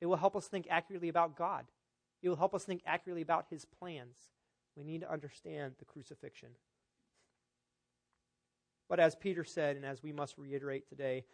It 0.00 0.06
will 0.06 0.16
help 0.16 0.34
us 0.34 0.46
think 0.46 0.66
accurately 0.70 1.08
about 1.08 1.36
God, 1.36 1.66
it 2.22 2.28
will 2.28 2.36
help 2.36 2.54
us 2.54 2.64
think 2.64 2.82
accurately 2.86 3.22
about 3.22 3.46
His 3.50 3.64
plans. 3.64 4.16
We 4.80 4.86
need 4.86 5.02
to 5.02 5.12
understand 5.12 5.74
the 5.78 5.84
crucifixion. 5.84 6.48
But 8.88 8.98
as 8.98 9.14
Peter 9.14 9.44
said, 9.44 9.76
and 9.76 9.84
as 9.84 10.02
we 10.02 10.10
must 10.10 10.38
reiterate 10.38 10.88
today, 10.88 11.24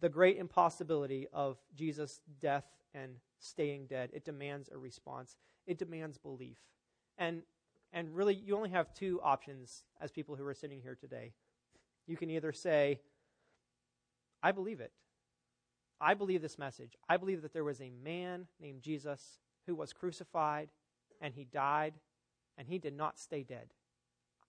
the 0.00 0.08
great 0.08 0.36
impossibility 0.36 1.28
of 1.32 1.58
Jesus' 1.76 2.20
death 2.40 2.64
and 2.92 3.12
staying 3.38 3.86
dead, 3.86 4.10
it 4.12 4.24
demands 4.24 4.68
a 4.68 4.76
response. 4.76 5.36
It 5.64 5.78
demands 5.78 6.18
belief. 6.18 6.58
And 7.16 7.42
and 7.92 8.14
really, 8.14 8.34
you 8.34 8.56
only 8.56 8.70
have 8.70 8.92
two 8.92 9.20
options 9.22 9.84
as 10.00 10.10
people 10.10 10.34
who 10.34 10.44
are 10.44 10.54
sitting 10.54 10.80
here 10.82 10.94
today. 10.94 11.32
You 12.06 12.16
can 12.16 12.30
either 12.30 12.52
say, 12.52 13.00
I 14.42 14.52
believe 14.52 14.80
it. 14.80 14.92
I 16.00 16.14
believe 16.14 16.42
this 16.42 16.58
message. 16.58 16.96
I 17.08 17.16
believe 17.16 17.42
that 17.42 17.52
there 17.54 17.64
was 17.64 17.80
a 17.80 17.90
man 18.04 18.46
named 18.60 18.82
Jesus 18.82 19.38
who 19.66 19.74
was 19.74 19.94
crucified 19.94 20.68
and 21.22 21.32
he 21.32 21.44
died 21.44 21.94
and 22.58 22.68
he 22.68 22.78
did 22.78 22.94
not 22.94 23.18
stay 23.18 23.42
dead. 23.42 23.68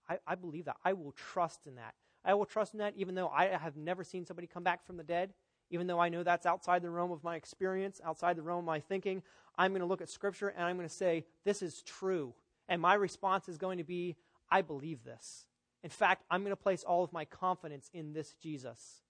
I, 0.10 0.18
I 0.28 0.36
believe 0.36 0.66
that. 0.66 0.78
I 0.84 0.94
will 0.94 1.14
trust 1.14 1.68
in 1.68 1.76
that. 1.76 1.94
I 2.26 2.34
will 2.34 2.46
trust 2.46 2.74
in 2.74 2.80
that 2.80 2.96
even 2.98 3.16
though 3.16 3.30
I 3.30 3.46
have 3.46 3.78
never 3.78 4.04
seen 4.04 4.26
somebody 4.26 4.48
come 4.48 4.64
back 4.64 4.86
from 4.86 4.98
the 4.98 5.04
dead, 5.04 5.34
even 5.70 5.88
though 5.88 6.00
I 6.00 6.10
know 6.10 6.24
that's 6.24 6.46
outside 6.46 6.82
the 6.82 6.90
realm 6.90 7.12
of 7.12 7.24
my 7.24 7.36
experience, 7.36 8.02
outside 8.04 8.36
the 8.36 8.42
realm 8.42 8.60
of 8.60 8.66
my 8.66 8.80
thinking. 8.80 9.22
I'm 9.58 9.72
going 9.72 9.82
to 9.82 9.88
look 9.88 10.02
at 10.02 10.10
Scripture 10.10 10.50
and 10.50 10.66
I'm 10.66 10.76
going 10.76 10.90
to 10.90 10.94
say, 10.94 11.26
this 11.46 11.62
is 11.62 11.82
true. 11.84 12.34
And 12.68 12.82
my 12.82 12.96
response 12.96 13.48
is 13.48 13.58
going 13.58 13.78
to 13.78 13.84
be, 13.84 14.16
I 14.50 14.62
believe 14.62 15.04
this. 15.04 15.46
In 15.84 15.90
fact, 15.90 16.24
I'm 16.30 16.42
going 16.42 16.52
to 16.52 16.62
place 16.62 16.84
all 16.84 17.04
of 17.04 17.14
my 17.14 17.26
confidence 17.26 17.90
in 17.94 18.14
this 18.14 18.34
Jesus. 18.42 19.02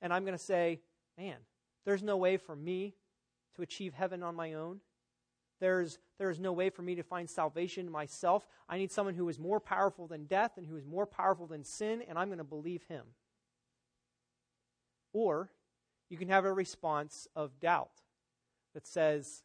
And 0.00 0.12
I'm 0.12 0.24
going 0.24 0.36
to 0.36 0.42
say, 0.44 0.80
man, 1.16 1.36
there's 1.84 2.02
no 2.02 2.16
way 2.16 2.36
for 2.36 2.54
me 2.54 2.94
to 3.56 3.62
achieve 3.62 3.94
heaven 3.94 4.22
on 4.22 4.36
my 4.36 4.54
own. 4.54 4.80
There's, 5.60 5.98
there's 6.18 6.38
no 6.38 6.52
way 6.52 6.70
for 6.70 6.82
me 6.82 6.94
to 6.94 7.02
find 7.02 7.28
salvation 7.28 7.90
myself. 7.90 8.46
I 8.68 8.78
need 8.78 8.92
someone 8.92 9.14
who 9.14 9.28
is 9.28 9.38
more 9.38 9.60
powerful 9.60 10.06
than 10.06 10.24
death 10.26 10.52
and 10.56 10.66
who 10.66 10.76
is 10.76 10.86
more 10.86 11.06
powerful 11.06 11.46
than 11.46 11.64
sin, 11.64 12.02
and 12.08 12.18
I'm 12.18 12.28
going 12.28 12.38
to 12.38 12.44
believe 12.44 12.84
him. 12.84 13.04
Or 15.12 15.50
you 16.10 16.16
can 16.16 16.28
have 16.28 16.44
a 16.44 16.52
response 16.52 17.26
of 17.34 17.58
doubt 17.60 18.02
that 18.74 18.86
says, 18.86 19.42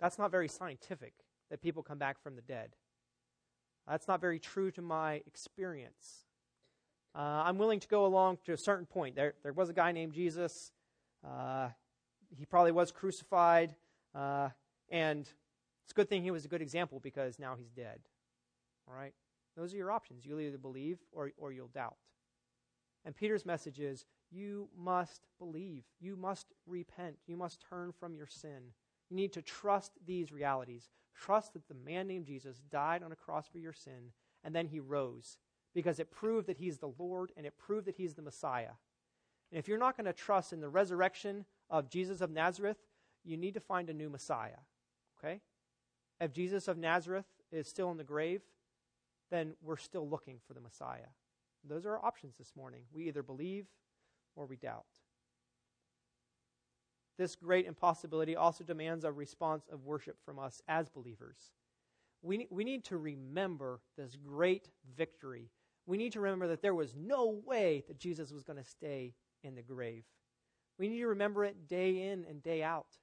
that's 0.00 0.18
not 0.18 0.30
very 0.30 0.48
scientific 0.48 1.12
that 1.50 1.60
people 1.60 1.82
come 1.82 1.98
back 1.98 2.22
from 2.22 2.36
the 2.36 2.42
dead. 2.42 2.70
That's 3.88 4.08
not 4.08 4.20
very 4.20 4.38
true 4.38 4.70
to 4.72 4.82
my 4.82 5.22
experience. 5.26 6.24
Uh, 7.14 7.42
I'm 7.44 7.58
willing 7.58 7.80
to 7.80 7.88
go 7.88 8.06
along 8.06 8.38
to 8.46 8.52
a 8.52 8.56
certain 8.56 8.86
point. 8.86 9.14
There, 9.14 9.34
there 9.42 9.52
was 9.52 9.68
a 9.68 9.74
guy 9.74 9.92
named 9.92 10.14
Jesus. 10.14 10.72
Uh, 11.22 11.68
he 12.36 12.46
probably 12.46 12.72
was 12.72 12.90
crucified. 12.90 13.74
Uh, 14.14 14.48
and 14.90 15.20
it's 15.20 15.92
a 15.92 15.94
good 15.94 16.08
thing 16.08 16.22
he 16.22 16.30
was 16.30 16.44
a 16.44 16.48
good 16.48 16.62
example 16.62 17.00
because 17.00 17.38
now 17.38 17.54
he's 17.56 17.70
dead. 17.70 18.00
All 18.88 18.94
right? 18.94 19.14
Those 19.56 19.72
are 19.72 19.76
your 19.76 19.92
options. 19.92 20.24
You'll 20.24 20.40
either 20.40 20.58
believe 20.58 20.98
or, 21.12 21.32
or 21.36 21.52
you'll 21.52 21.68
doubt. 21.68 21.96
And 23.04 23.14
Peter's 23.14 23.46
message 23.46 23.80
is 23.80 24.06
you 24.30 24.68
must 24.76 25.26
believe. 25.38 25.84
You 26.00 26.16
must 26.16 26.46
repent. 26.66 27.16
You 27.26 27.36
must 27.36 27.64
turn 27.68 27.92
from 27.92 28.14
your 28.14 28.26
sin. 28.26 28.72
You 29.10 29.16
need 29.16 29.32
to 29.34 29.42
trust 29.42 29.92
these 30.06 30.32
realities. 30.32 30.90
Trust 31.14 31.52
that 31.52 31.68
the 31.68 31.74
man 31.74 32.08
named 32.08 32.26
Jesus 32.26 32.62
died 32.70 33.02
on 33.02 33.12
a 33.12 33.16
cross 33.16 33.46
for 33.46 33.58
your 33.58 33.72
sin, 33.72 34.12
and 34.42 34.54
then 34.54 34.66
he 34.66 34.80
rose 34.80 35.38
because 35.74 35.98
it 35.98 36.10
proved 36.10 36.46
that 36.46 36.58
he's 36.58 36.78
the 36.78 36.92
Lord 36.98 37.32
and 37.36 37.46
it 37.46 37.58
proved 37.58 37.86
that 37.86 37.96
he's 37.96 38.14
the 38.14 38.22
Messiah. 38.22 38.70
And 39.50 39.58
if 39.58 39.68
you're 39.68 39.78
not 39.78 39.96
going 39.96 40.06
to 40.06 40.12
trust 40.12 40.52
in 40.52 40.60
the 40.60 40.68
resurrection 40.68 41.44
of 41.68 41.90
Jesus 41.90 42.20
of 42.20 42.30
Nazareth, 42.30 42.78
you 43.24 43.36
need 43.36 43.54
to 43.54 43.60
find 43.60 43.88
a 43.90 43.94
new 43.94 44.08
Messiah. 44.08 44.60
Okay? 45.18 45.40
If 46.20 46.32
Jesus 46.32 46.68
of 46.68 46.78
Nazareth 46.78 47.26
is 47.50 47.68
still 47.68 47.90
in 47.90 47.96
the 47.96 48.04
grave, 48.04 48.42
then 49.30 49.54
we're 49.62 49.76
still 49.76 50.08
looking 50.08 50.38
for 50.46 50.54
the 50.54 50.60
Messiah. 50.60 51.10
Those 51.66 51.86
are 51.86 51.92
our 51.96 52.04
options 52.04 52.36
this 52.36 52.52
morning. 52.56 52.82
We 52.92 53.08
either 53.08 53.22
believe 53.22 53.66
or 54.36 54.46
we 54.46 54.56
doubt. 54.56 54.84
This 57.16 57.36
great 57.36 57.66
impossibility 57.66 58.36
also 58.36 58.64
demands 58.64 59.04
a 59.04 59.12
response 59.12 59.68
of 59.72 59.84
worship 59.84 60.16
from 60.24 60.38
us 60.38 60.60
as 60.68 60.88
believers. 60.88 61.52
We, 62.22 62.46
we 62.50 62.64
need 62.64 62.84
to 62.86 62.96
remember 62.96 63.80
this 63.96 64.16
great 64.16 64.68
victory. 64.96 65.50
We 65.86 65.96
need 65.96 66.12
to 66.12 66.20
remember 66.20 66.48
that 66.48 66.62
there 66.62 66.74
was 66.74 66.94
no 66.96 67.40
way 67.44 67.84
that 67.86 67.98
Jesus 67.98 68.32
was 68.32 68.42
going 68.42 68.58
to 68.58 68.64
stay 68.64 69.14
in 69.42 69.54
the 69.54 69.62
grave. 69.62 70.04
We 70.78 70.88
need 70.88 71.00
to 71.00 71.08
remember 71.08 71.44
it 71.44 71.68
day 71.68 72.10
in 72.10 72.24
and 72.24 72.42
day 72.42 72.62
out. 72.62 72.98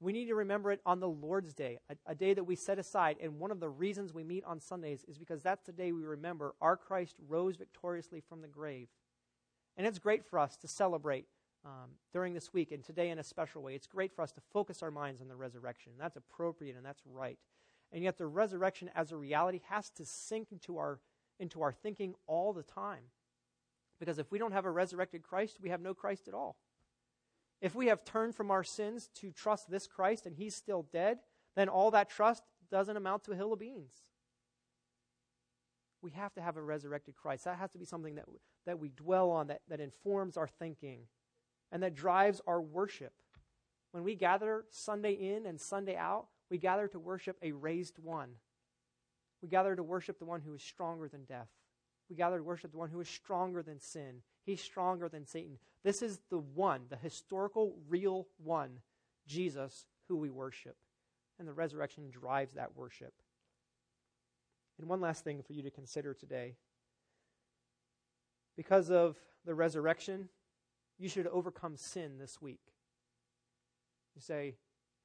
We 0.00 0.12
need 0.12 0.26
to 0.26 0.34
remember 0.36 0.70
it 0.70 0.80
on 0.86 1.00
the 1.00 1.08
Lord's 1.08 1.52
Day, 1.52 1.78
a, 1.90 1.96
a, 2.12 2.14
day 2.14 2.32
that 2.34 2.44
we 2.44 2.54
set 2.54 2.78
aside. 2.78 3.16
And 3.20 3.40
one 3.40 3.50
of 3.50 3.58
the 3.58 3.68
reasons 3.68 4.14
we 4.14 4.22
meet 4.22 4.44
on 4.44 4.60
Sundays 4.60 5.04
is 5.08 5.18
because 5.18 5.42
that's 5.42 5.64
the 5.64 5.72
day 5.72 5.90
we 5.90 6.04
remember 6.04 6.54
our 6.60 6.76
Christ 6.76 7.16
rose 7.28 7.56
victoriously 7.56 8.22
from 8.28 8.40
the 8.40 8.48
grave. 8.48 8.88
And 9.76 9.86
it's 9.86 9.98
great 9.98 10.24
for 10.24 10.38
us 10.38 10.56
to 10.58 10.68
celebrate 10.68 11.26
um, 11.64 11.90
during 12.12 12.32
this 12.32 12.52
week 12.52 12.70
and 12.70 12.84
today 12.84 13.10
in 13.10 13.18
a 13.18 13.24
special 13.24 13.62
way. 13.62 13.74
It's 13.74 13.88
great 13.88 14.12
for 14.14 14.22
us 14.22 14.30
to 14.32 14.40
focus 14.52 14.82
our 14.82 14.90
minds 14.90 15.20
on 15.20 15.28
the 15.28 15.36
resurrection. 15.36 15.92
That's 15.98 16.16
appropriate 16.16 16.76
and 16.76 16.86
that's 16.86 17.02
right. 17.04 17.38
And 17.92 18.04
yet, 18.04 18.18
the 18.18 18.26
resurrection 18.26 18.90
as 18.94 19.12
a 19.12 19.16
reality 19.16 19.62
has 19.70 19.90
to 19.90 20.04
sink 20.04 20.52
into 20.52 20.76
our, 20.76 21.00
into 21.40 21.62
our 21.62 21.72
thinking 21.72 22.14
all 22.26 22.52
the 22.52 22.62
time. 22.62 23.04
Because 23.98 24.18
if 24.18 24.30
we 24.30 24.38
don't 24.38 24.52
have 24.52 24.66
a 24.66 24.70
resurrected 24.70 25.22
Christ, 25.22 25.58
we 25.60 25.70
have 25.70 25.80
no 25.80 25.94
Christ 25.94 26.28
at 26.28 26.34
all. 26.34 26.56
If 27.60 27.74
we 27.74 27.86
have 27.86 28.04
turned 28.04 28.34
from 28.34 28.50
our 28.50 28.62
sins 28.62 29.08
to 29.16 29.32
trust 29.32 29.70
this 29.70 29.86
Christ 29.86 30.26
and 30.26 30.36
he's 30.36 30.54
still 30.54 30.86
dead, 30.92 31.18
then 31.56 31.68
all 31.68 31.90
that 31.90 32.08
trust 32.08 32.44
doesn't 32.70 32.96
amount 32.96 33.24
to 33.24 33.32
a 33.32 33.36
hill 33.36 33.52
of 33.52 33.58
beans. 33.58 33.92
We 36.00 36.12
have 36.12 36.32
to 36.34 36.40
have 36.40 36.56
a 36.56 36.62
resurrected 36.62 37.16
Christ. 37.16 37.44
That 37.44 37.58
has 37.58 37.70
to 37.72 37.78
be 37.78 37.84
something 37.84 38.14
that, 38.14 38.26
that 38.66 38.78
we 38.78 38.90
dwell 38.90 39.30
on, 39.30 39.48
that, 39.48 39.62
that 39.68 39.80
informs 39.80 40.36
our 40.36 40.46
thinking 40.46 41.00
and 41.72 41.82
that 41.82 41.94
drives 41.94 42.40
our 42.46 42.60
worship. 42.60 43.12
When 43.90 44.04
we 44.04 44.14
gather 44.14 44.64
Sunday 44.70 45.12
in 45.12 45.46
and 45.46 45.60
Sunday 45.60 45.96
out, 45.96 46.26
we 46.50 46.58
gather 46.58 46.86
to 46.88 46.98
worship 46.98 47.36
a 47.42 47.52
raised 47.52 47.98
one. 47.98 48.30
We 49.42 49.48
gather 49.48 49.74
to 49.74 49.82
worship 49.82 50.18
the 50.18 50.24
one 50.24 50.40
who 50.40 50.54
is 50.54 50.62
stronger 50.62 51.08
than 51.08 51.24
death. 51.24 51.48
We 52.08 52.16
gather 52.16 52.38
to 52.38 52.42
worship 52.42 52.72
the 52.72 52.78
one 52.78 52.90
who 52.90 53.00
is 53.00 53.08
stronger 53.08 53.62
than 53.62 53.80
sin. 53.80 54.22
He's 54.48 54.62
stronger 54.62 55.10
than 55.10 55.26
Satan. 55.26 55.58
This 55.84 56.00
is 56.00 56.20
the 56.30 56.38
one, 56.38 56.80
the 56.88 56.96
historical, 56.96 57.76
real 57.86 58.28
one, 58.42 58.78
Jesus, 59.26 59.84
who 60.08 60.16
we 60.16 60.30
worship. 60.30 60.74
And 61.38 61.46
the 61.46 61.52
resurrection 61.52 62.04
drives 62.10 62.54
that 62.54 62.74
worship. 62.74 63.12
And 64.78 64.88
one 64.88 65.02
last 65.02 65.22
thing 65.22 65.42
for 65.42 65.52
you 65.52 65.62
to 65.64 65.70
consider 65.70 66.14
today. 66.14 66.54
Because 68.56 68.90
of 68.90 69.18
the 69.44 69.54
resurrection, 69.54 70.30
you 70.98 71.10
should 71.10 71.26
overcome 71.26 71.76
sin 71.76 72.16
this 72.18 72.40
week. 72.40 72.72
You 74.16 74.22
say, 74.22 74.54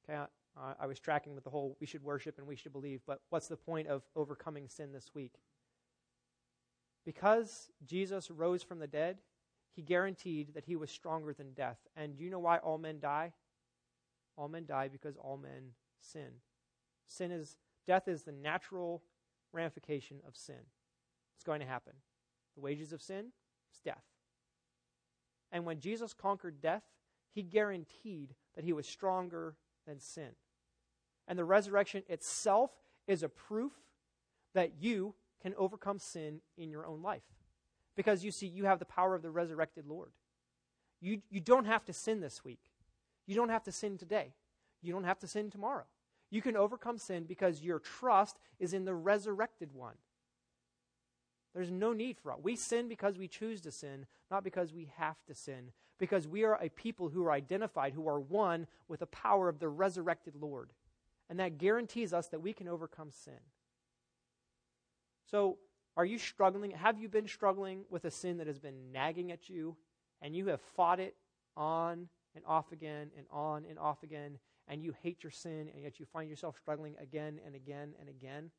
okay, 0.08 0.20
I, 0.56 0.72
I 0.80 0.86
was 0.86 0.98
tracking 0.98 1.34
with 1.34 1.44
the 1.44 1.50
whole 1.50 1.76
we 1.82 1.86
should 1.86 2.02
worship 2.02 2.38
and 2.38 2.46
we 2.46 2.56
should 2.56 2.72
believe, 2.72 3.02
but 3.06 3.20
what's 3.28 3.48
the 3.48 3.58
point 3.58 3.88
of 3.88 4.04
overcoming 4.16 4.70
sin 4.70 4.90
this 4.90 5.10
week? 5.14 5.34
Because 7.04 7.68
Jesus 7.84 8.30
rose 8.30 8.62
from 8.62 8.78
the 8.78 8.86
dead, 8.86 9.18
he 9.74 9.82
guaranteed 9.82 10.54
that 10.54 10.64
he 10.64 10.76
was 10.76 10.90
stronger 10.90 11.32
than 11.32 11.52
death. 11.52 11.78
And 11.96 12.16
do 12.16 12.24
you 12.24 12.30
know 12.30 12.38
why 12.38 12.58
all 12.58 12.78
men 12.78 13.00
die? 13.00 13.32
All 14.36 14.48
men 14.48 14.66
die 14.66 14.88
because 14.88 15.16
all 15.16 15.36
men 15.36 15.72
sin. 16.00 16.30
Sin 17.06 17.30
is 17.30 17.56
death 17.86 18.08
is 18.08 18.22
the 18.22 18.32
natural 18.32 19.02
ramification 19.52 20.18
of 20.26 20.36
sin. 20.36 20.62
It's 21.36 21.44
going 21.44 21.60
to 21.60 21.66
happen. 21.66 21.92
The 22.54 22.62
wages 22.62 22.92
of 22.92 23.02
sin 23.02 23.26
is 23.72 23.80
death. 23.84 24.04
And 25.52 25.64
when 25.64 25.80
Jesus 25.80 26.14
conquered 26.14 26.60
death, 26.60 26.82
he 27.32 27.42
guaranteed 27.42 28.34
that 28.54 28.64
he 28.64 28.72
was 28.72 28.86
stronger 28.86 29.56
than 29.86 30.00
sin. 30.00 30.30
And 31.26 31.38
the 31.38 31.44
resurrection 31.44 32.02
itself 32.08 32.70
is 33.06 33.22
a 33.22 33.28
proof 33.28 33.72
that 34.54 34.72
you 34.80 35.14
can 35.42 35.54
overcome 35.56 35.98
sin 35.98 36.40
in 36.56 36.70
your 36.70 36.86
own 36.86 37.02
life. 37.02 37.22
Because 37.96 38.24
you 38.24 38.30
see, 38.30 38.46
you 38.46 38.64
have 38.64 38.78
the 38.78 38.84
power 38.84 39.14
of 39.14 39.22
the 39.22 39.30
resurrected 39.30 39.86
Lord. 39.86 40.10
You, 41.00 41.20
you 41.30 41.40
don't 41.40 41.66
have 41.66 41.84
to 41.86 41.92
sin 41.92 42.20
this 42.20 42.44
week. 42.44 42.70
You 43.26 43.36
don't 43.36 43.50
have 43.50 43.64
to 43.64 43.72
sin 43.72 43.98
today. 43.98 44.34
You 44.82 44.92
don't 44.92 45.04
have 45.04 45.18
to 45.20 45.26
sin 45.28 45.50
tomorrow. 45.50 45.84
You 46.30 46.42
can 46.42 46.56
overcome 46.56 46.98
sin 46.98 47.24
because 47.24 47.62
your 47.62 47.78
trust 47.78 48.38
is 48.58 48.74
in 48.74 48.84
the 48.84 48.94
resurrected 48.94 49.72
one. 49.72 49.94
There's 51.54 51.70
no 51.70 51.92
need 51.92 52.18
for 52.18 52.32
it. 52.32 52.38
We 52.42 52.56
sin 52.56 52.88
because 52.88 53.16
we 53.16 53.28
choose 53.28 53.60
to 53.60 53.70
sin, 53.70 54.06
not 54.30 54.42
because 54.42 54.72
we 54.72 54.90
have 54.96 55.16
to 55.26 55.34
sin. 55.34 55.70
Because 55.98 56.26
we 56.26 56.42
are 56.42 56.58
a 56.60 56.68
people 56.70 57.08
who 57.08 57.24
are 57.24 57.30
identified, 57.30 57.92
who 57.92 58.08
are 58.08 58.18
one 58.18 58.66
with 58.88 59.00
the 59.00 59.06
power 59.06 59.48
of 59.48 59.60
the 59.60 59.68
resurrected 59.68 60.34
Lord. 60.34 60.70
And 61.30 61.38
that 61.38 61.58
guarantees 61.58 62.12
us 62.12 62.26
that 62.28 62.42
we 62.42 62.52
can 62.52 62.66
overcome 62.66 63.10
sin. 63.12 63.34
So, 65.30 65.58
are 65.96 66.04
you 66.04 66.18
struggling? 66.18 66.72
Have 66.72 66.98
you 66.98 67.08
been 67.08 67.28
struggling 67.28 67.84
with 67.88 68.04
a 68.04 68.10
sin 68.10 68.38
that 68.38 68.46
has 68.46 68.58
been 68.58 68.92
nagging 68.92 69.30
at 69.30 69.48
you 69.48 69.76
and 70.20 70.34
you 70.34 70.48
have 70.48 70.60
fought 70.76 70.98
it 70.98 71.14
on 71.56 72.08
and 72.34 72.44
off 72.46 72.72
again 72.72 73.10
and 73.16 73.26
on 73.30 73.64
and 73.68 73.78
off 73.78 74.02
again 74.02 74.38
and 74.66 74.82
you 74.82 74.94
hate 75.02 75.22
your 75.22 75.30
sin 75.30 75.70
and 75.72 75.84
yet 75.84 76.00
you 76.00 76.06
find 76.06 76.28
yourself 76.28 76.56
struggling 76.60 76.96
again 77.00 77.38
and 77.46 77.54
again 77.54 77.92
and 78.00 78.08
again? 78.08 78.50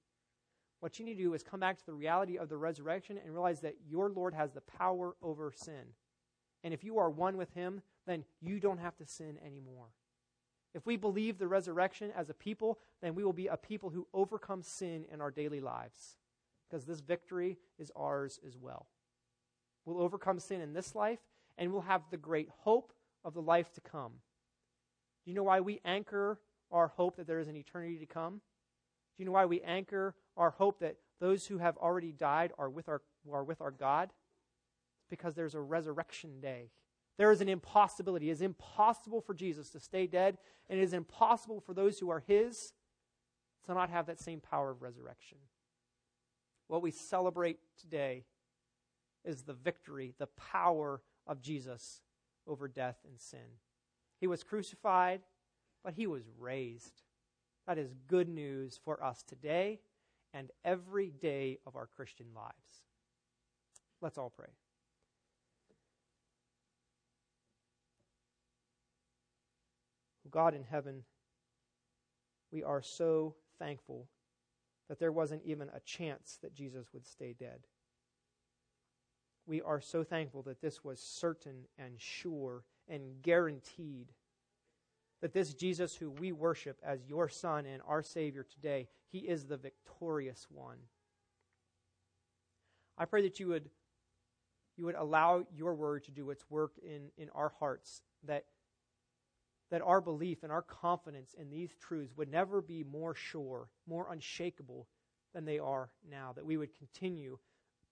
What 0.79 0.97
you 0.97 1.05
need 1.05 1.17
to 1.17 1.23
do 1.23 1.33
is 1.33 1.43
come 1.43 1.59
back 1.59 1.77
to 1.77 1.85
the 1.85 1.93
reality 1.93 2.37
of 2.37 2.47
the 2.47 2.57
resurrection 2.57 3.17
and 3.17 3.33
realize 3.33 3.59
that 3.61 3.75
your 3.89 4.09
Lord 4.09 4.33
has 4.33 4.51
the 4.51 4.61
power 4.61 5.15
over 5.21 5.51
sin. 5.53 5.93
And 6.63 6.73
if 6.73 6.83
you 6.83 6.99
are 6.99 7.09
one 7.09 7.37
with 7.37 7.53
Him, 7.53 7.81
then 8.07 8.23
you 8.39 8.59
don't 8.59 8.79
have 8.79 8.95
to 8.97 9.05
sin 9.05 9.37
anymore. 9.45 9.87
If 10.73 10.85
we 10.85 10.95
believe 10.95 11.37
the 11.37 11.47
resurrection 11.47 12.11
as 12.15 12.29
a 12.29 12.33
people, 12.33 12.79
then 13.01 13.15
we 13.15 13.23
will 13.23 13.33
be 13.33 13.47
a 13.47 13.57
people 13.57 13.89
who 13.89 14.07
overcome 14.13 14.61
sin 14.61 15.05
in 15.11 15.21
our 15.21 15.31
daily 15.31 15.59
lives 15.59 16.17
because 16.69 16.85
this 16.85 16.99
victory 16.99 17.57
is 17.77 17.91
ours 17.95 18.39
as 18.45 18.57
well. 18.57 18.87
We'll 19.85 20.01
overcome 20.01 20.39
sin 20.39 20.61
in 20.61 20.73
this 20.73 20.95
life, 20.95 21.19
and 21.57 21.71
we'll 21.71 21.81
have 21.81 22.03
the 22.09 22.17
great 22.17 22.49
hope 22.49 22.91
of 23.23 23.33
the 23.33 23.41
life 23.41 23.71
to 23.73 23.81
come. 23.81 24.13
Do 25.23 25.31
you 25.31 25.35
know 25.35 25.43
why 25.43 25.59
we 25.59 25.81
anchor 25.85 26.39
our 26.71 26.87
hope 26.87 27.17
that 27.17 27.27
there 27.27 27.39
is 27.39 27.47
an 27.47 27.55
eternity 27.55 27.97
to 27.99 28.05
come? 28.05 28.33
Do 28.33 29.23
you 29.23 29.25
know 29.25 29.31
why 29.31 29.45
we 29.45 29.61
anchor 29.61 30.15
our 30.35 30.51
hope 30.51 30.79
that 30.79 30.97
those 31.19 31.47
who 31.47 31.57
have 31.59 31.77
already 31.77 32.11
died 32.11 32.51
are 32.57 32.69
with 32.69 32.89
our, 32.89 33.01
are 33.31 33.43
with 33.43 33.61
our 33.61 33.71
God? 33.71 34.09
It's 34.99 35.09
because 35.09 35.35
there's 35.35 35.55
a 35.55 35.61
resurrection 35.61 36.41
day. 36.41 36.71
There 37.17 37.31
is 37.31 37.41
an 37.41 37.49
impossibility. 37.49 38.29
It 38.29 38.33
is 38.33 38.41
impossible 38.41 39.21
for 39.21 39.33
Jesus 39.33 39.69
to 39.69 39.79
stay 39.79 40.05
dead, 40.05 40.37
and 40.69 40.79
it 40.79 40.83
is 40.83 40.93
impossible 40.93 41.61
for 41.61 41.73
those 41.73 41.99
who 41.99 42.09
are 42.09 42.23
His 42.27 42.73
to 43.65 43.73
not 43.73 43.89
have 43.89 44.07
that 44.07 44.19
same 44.19 44.41
power 44.41 44.71
of 44.71 44.81
resurrection. 44.81 45.37
What 46.67 46.81
we 46.81 46.91
celebrate 46.91 47.59
today 47.79 48.25
is 49.23 49.43
the 49.43 49.53
victory, 49.53 50.13
the 50.17 50.27
power 50.27 51.01
of 51.27 51.41
Jesus 51.41 52.01
over 52.47 52.67
death 52.67 52.97
and 53.07 53.19
sin. 53.19 53.59
He 54.19 54.27
was 54.27 54.43
crucified, 54.43 55.21
but 55.83 55.93
he 55.93 56.07
was 56.07 56.23
raised. 56.39 57.03
That 57.67 57.77
is 57.77 57.95
good 58.07 58.29
news 58.29 58.79
for 58.83 59.03
us 59.03 59.23
today 59.23 59.79
and 60.33 60.51
every 60.63 61.09
day 61.09 61.59
of 61.65 61.75
our 61.75 61.87
Christian 61.95 62.27
lives. 62.35 62.83
Let's 64.01 64.17
all 64.17 64.29
pray. 64.29 64.49
God 70.35 70.53
in 70.53 70.63
heaven, 70.63 71.03
we 72.51 72.61
are 72.61 72.81
so 72.81 73.35
thankful 73.57 74.09
that 74.87 74.99
there 74.99 75.11
wasn't 75.11 75.43
even 75.45 75.69
a 75.73 75.79
chance 75.79 76.37
that 76.41 76.53
Jesus 76.53 76.87
would 76.93 77.05
stay 77.05 77.35
dead. 77.37 77.67
We 79.47 79.61
are 79.61 79.81
so 79.81 80.03
thankful 80.03 80.41
that 80.43 80.61
this 80.61 80.83
was 80.83 80.99
certain 80.99 81.65
and 81.77 81.99
sure 81.99 82.63
and 82.87 83.21
guaranteed. 83.21 84.11
That 85.21 85.33
this 85.33 85.53
Jesus, 85.53 85.95
who 85.95 86.09
we 86.09 86.31
worship 86.31 86.79
as 86.83 87.07
your 87.07 87.29
Son 87.29 87.65
and 87.65 87.81
our 87.87 88.03
Savior 88.03 88.43
today, 88.43 88.87
he 89.11 89.19
is 89.19 89.45
the 89.45 89.57
victorious 89.57 90.47
one. 90.49 90.77
I 92.97 93.05
pray 93.05 93.21
that 93.23 93.39
you 93.39 93.47
would, 93.47 93.69
you 94.77 94.85
would 94.85 94.95
allow 94.95 95.45
your 95.55 95.73
word 95.73 96.03
to 96.05 96.11
do 96.11 96.29
its 96.29 96.49
work 96.49 96.73
in, 96.83 97.09
in 97.17 97.29
our 97.35 97.53
hearts, 97.59 98.01
that 98.23 98.45
that 99.71 99.81
our 99.81 100.01
belief 100.01 100.43
and 100.43 100.51
our 100.51 100.61
confidence 100.61 101.33
in 101.39 101.49
these 101.49 101.71
truths 101.79 102.15
would 102.15 102.31
never 102.31 102.61
be 102.61 102.83
more 102.83 103.15
sure, 103.15 103.69
more 103.87 104.07
unshakable 104.11 104.87
than 105.33 105.45
they 105.45 105.59
are 105.59 105.89
now. 106.09 106.31
That 106.33 106.45
we 106.45 106.57
would 106.57 106.77
continue 106.77 107.39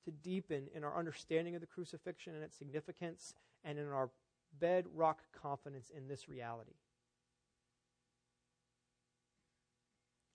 to 0.06 0.12
deepen 0.12 0.68
in 0.74 0.84
our 0.84 0.98
understanding 0.98 1.56
of 1.56 1.62
the 1.62 1.68
crucifixion 1.68 2.36
and 2.36 2.44
its 2.44 2.58
significance 2.58 3.34
and 3.64 3.80
in 3.80 3.88
our 3.88 4.10
bedrock 4.60 5.22
confidence 5.34 5.92
in 5.96 6.08
this 6.08 6.30
reality. 6.30 6.76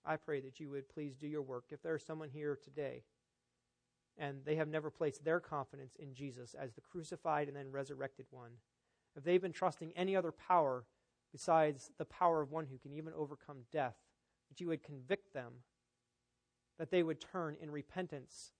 I 0.05 0.17
pray 0.17 0.41
that 0.41 0.59
you 0.59 0.69
would 0.71 0.89
please 0.89 1.15
do 1.15 1.27
your 1.27 1.41
work. 1.41 1.65
If 1.69 1.81
there 1.81 1.95
is 1.95 2.03
someone 2.03 2.29
here 2.29 2.57
today 2.61 3.03
and 4.17 4.43
they 4.43 4.55
have 4.55 4.67
never 4.67 4.89
placed 4.89 5.23
their 5.23 5.39
confidence 5.39 5.95
in 5.97 6.13
Jesus 6.13 6.55
as 6.59 6.73
the 6.73 6.81
crucified 6.81 7.47
and 7.47 7.55
then 7.55 7.71
resurrected 7.71 8.25
one, 8.31 8.51
if 9.15 9.23
they've 9.23 9.41
been 9.41 9.53
trusting 9.53 9.93
any 9.95 10.15
other 10.15 10.31
power 10.31 10.85
besides 11.31 11.91
the 11.97 12.05
power 12.05 12.41
of 12.41 12.51
one 12.51 12.65
who 12.65 12.77
can 12.77 12.93
even 12.93 13.13
overcome 13.15 13.59
death, 13.71 13.95
that 14.49 14.59
you 14.59 14.67
would 14.67 14.83
convict 14.83 15.33
them, 15.33 15.53
that 16.77 16.91
they 16.91 17.03
would 17.03 17.21
turn 17.21 17.55
in 17.61 17.69
repentance, 17.69 18.51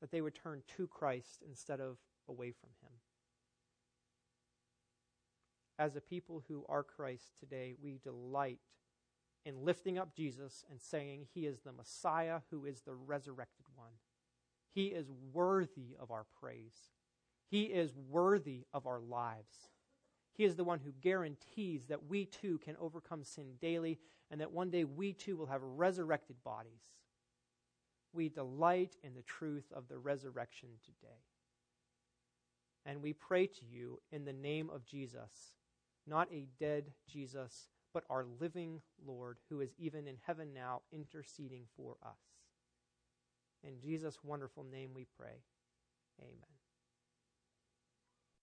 that 0.00 0.10
they 0.10 0.20
would 0.20 0.34
turn 0.34 0.62
to 0.76 0.86
Christ 0.86 1.42
instead 1.46 1.80
of 1.80 1.98
away 2.28 2.52
from 2.52 2.70
him. 2.82 2.92
As 5.78 5.96
a 5.96 6.00
people 6.00 6.42
who 6.48 6.64
are 6.68 6.82
Christ 6.82 7.38
today, 7.38 7.74
we 7.80 8.00
delight 8.02 8.58
in 9.44 9.64
lifting 9.64 9.98
up 9.98 10.14
Jesus 10.14 10.64
and 10.70 10.80
saying 10.80 11.26
he 11.32 11.46
is 11.46 11.60
the 11.60 11.72
Messiah 11.72 12.40
who 12.50 12.64
is 12.64 12.82
the 12.82 12.94
resurrected 12.94 13.66
one. 13.76 13.92
He 14.74 14.86
is 14.86 15.10
worthy 15.32 15.96
of 16.00 16.10
our 16.10 16.26
praise. 16.40 16.90
He 17.50 17.64
is 17.64 17.94
worthy 17.94 18.64
of 18.72 18.86
our 18.86 19.00
lives. 19.00 19.70
He 20.38 20.44
is 20.44 20.54
the 20.54 20.62
one 20.62 20.78
who 20.78 20.92
guarantees 21.00 21.86
that 21.86 22.06
we 22.06 22.24
too 22.24 22.58
can 22.58 22.76
overcome 22.80 23.24
sin 23.24 23.54
daily 23.60 23.98
and 24.30 24.40
that 24.40 24.52
one 24.52 24.70
day 24.70 24.84
we 24.84 25.12
too 25.12 25.36
will 25.36 25.46
have 25.46 25.60
resurrected 25.62 26.36
bodies. 26.44 26.94
We 28.12 28.28
delight 28.28 28.94
in 29.02 29.14
the 29.14 29.22
truth 29.22 29.64
of 29.74 29.88
the 29.88 29.98
resurrection 29.98 30.68
today. 30.84 31.18
And 32.86 33.02
we 33.02 33.12
pray 33.12 33.48
to 33.48 33.64
you 33.68 34.00
in 34.12 34.24
the 34.24 34.32
name 34.32 34.70
of 34.72 34.86
Jesus, 34.86 35.54
not 36.06 36.28
a 36.32 36.46
dead 36.60 36.92
Jesus, 37.12 37.68
but 37.92 38.04
our 38.08 38.24
living 38.40 38.80
Lord 39.04 39.38
who 39.48 39.60
is 39.60 39.74
even 39.76 40.06
in 40.06 40.18
heaven 40.24 40.54
now 40.54 40.82
interceding 40.92 41.64
for 41.76 41.96
us. 42.00 42.20
In 43.64 43.80
Jesus' 43.80 44.18
wonderful 44.22 44.62
name 44.62 44.90
we 44.94 45.04
pray. 45.18 45.42
Amen. 46.20 46.57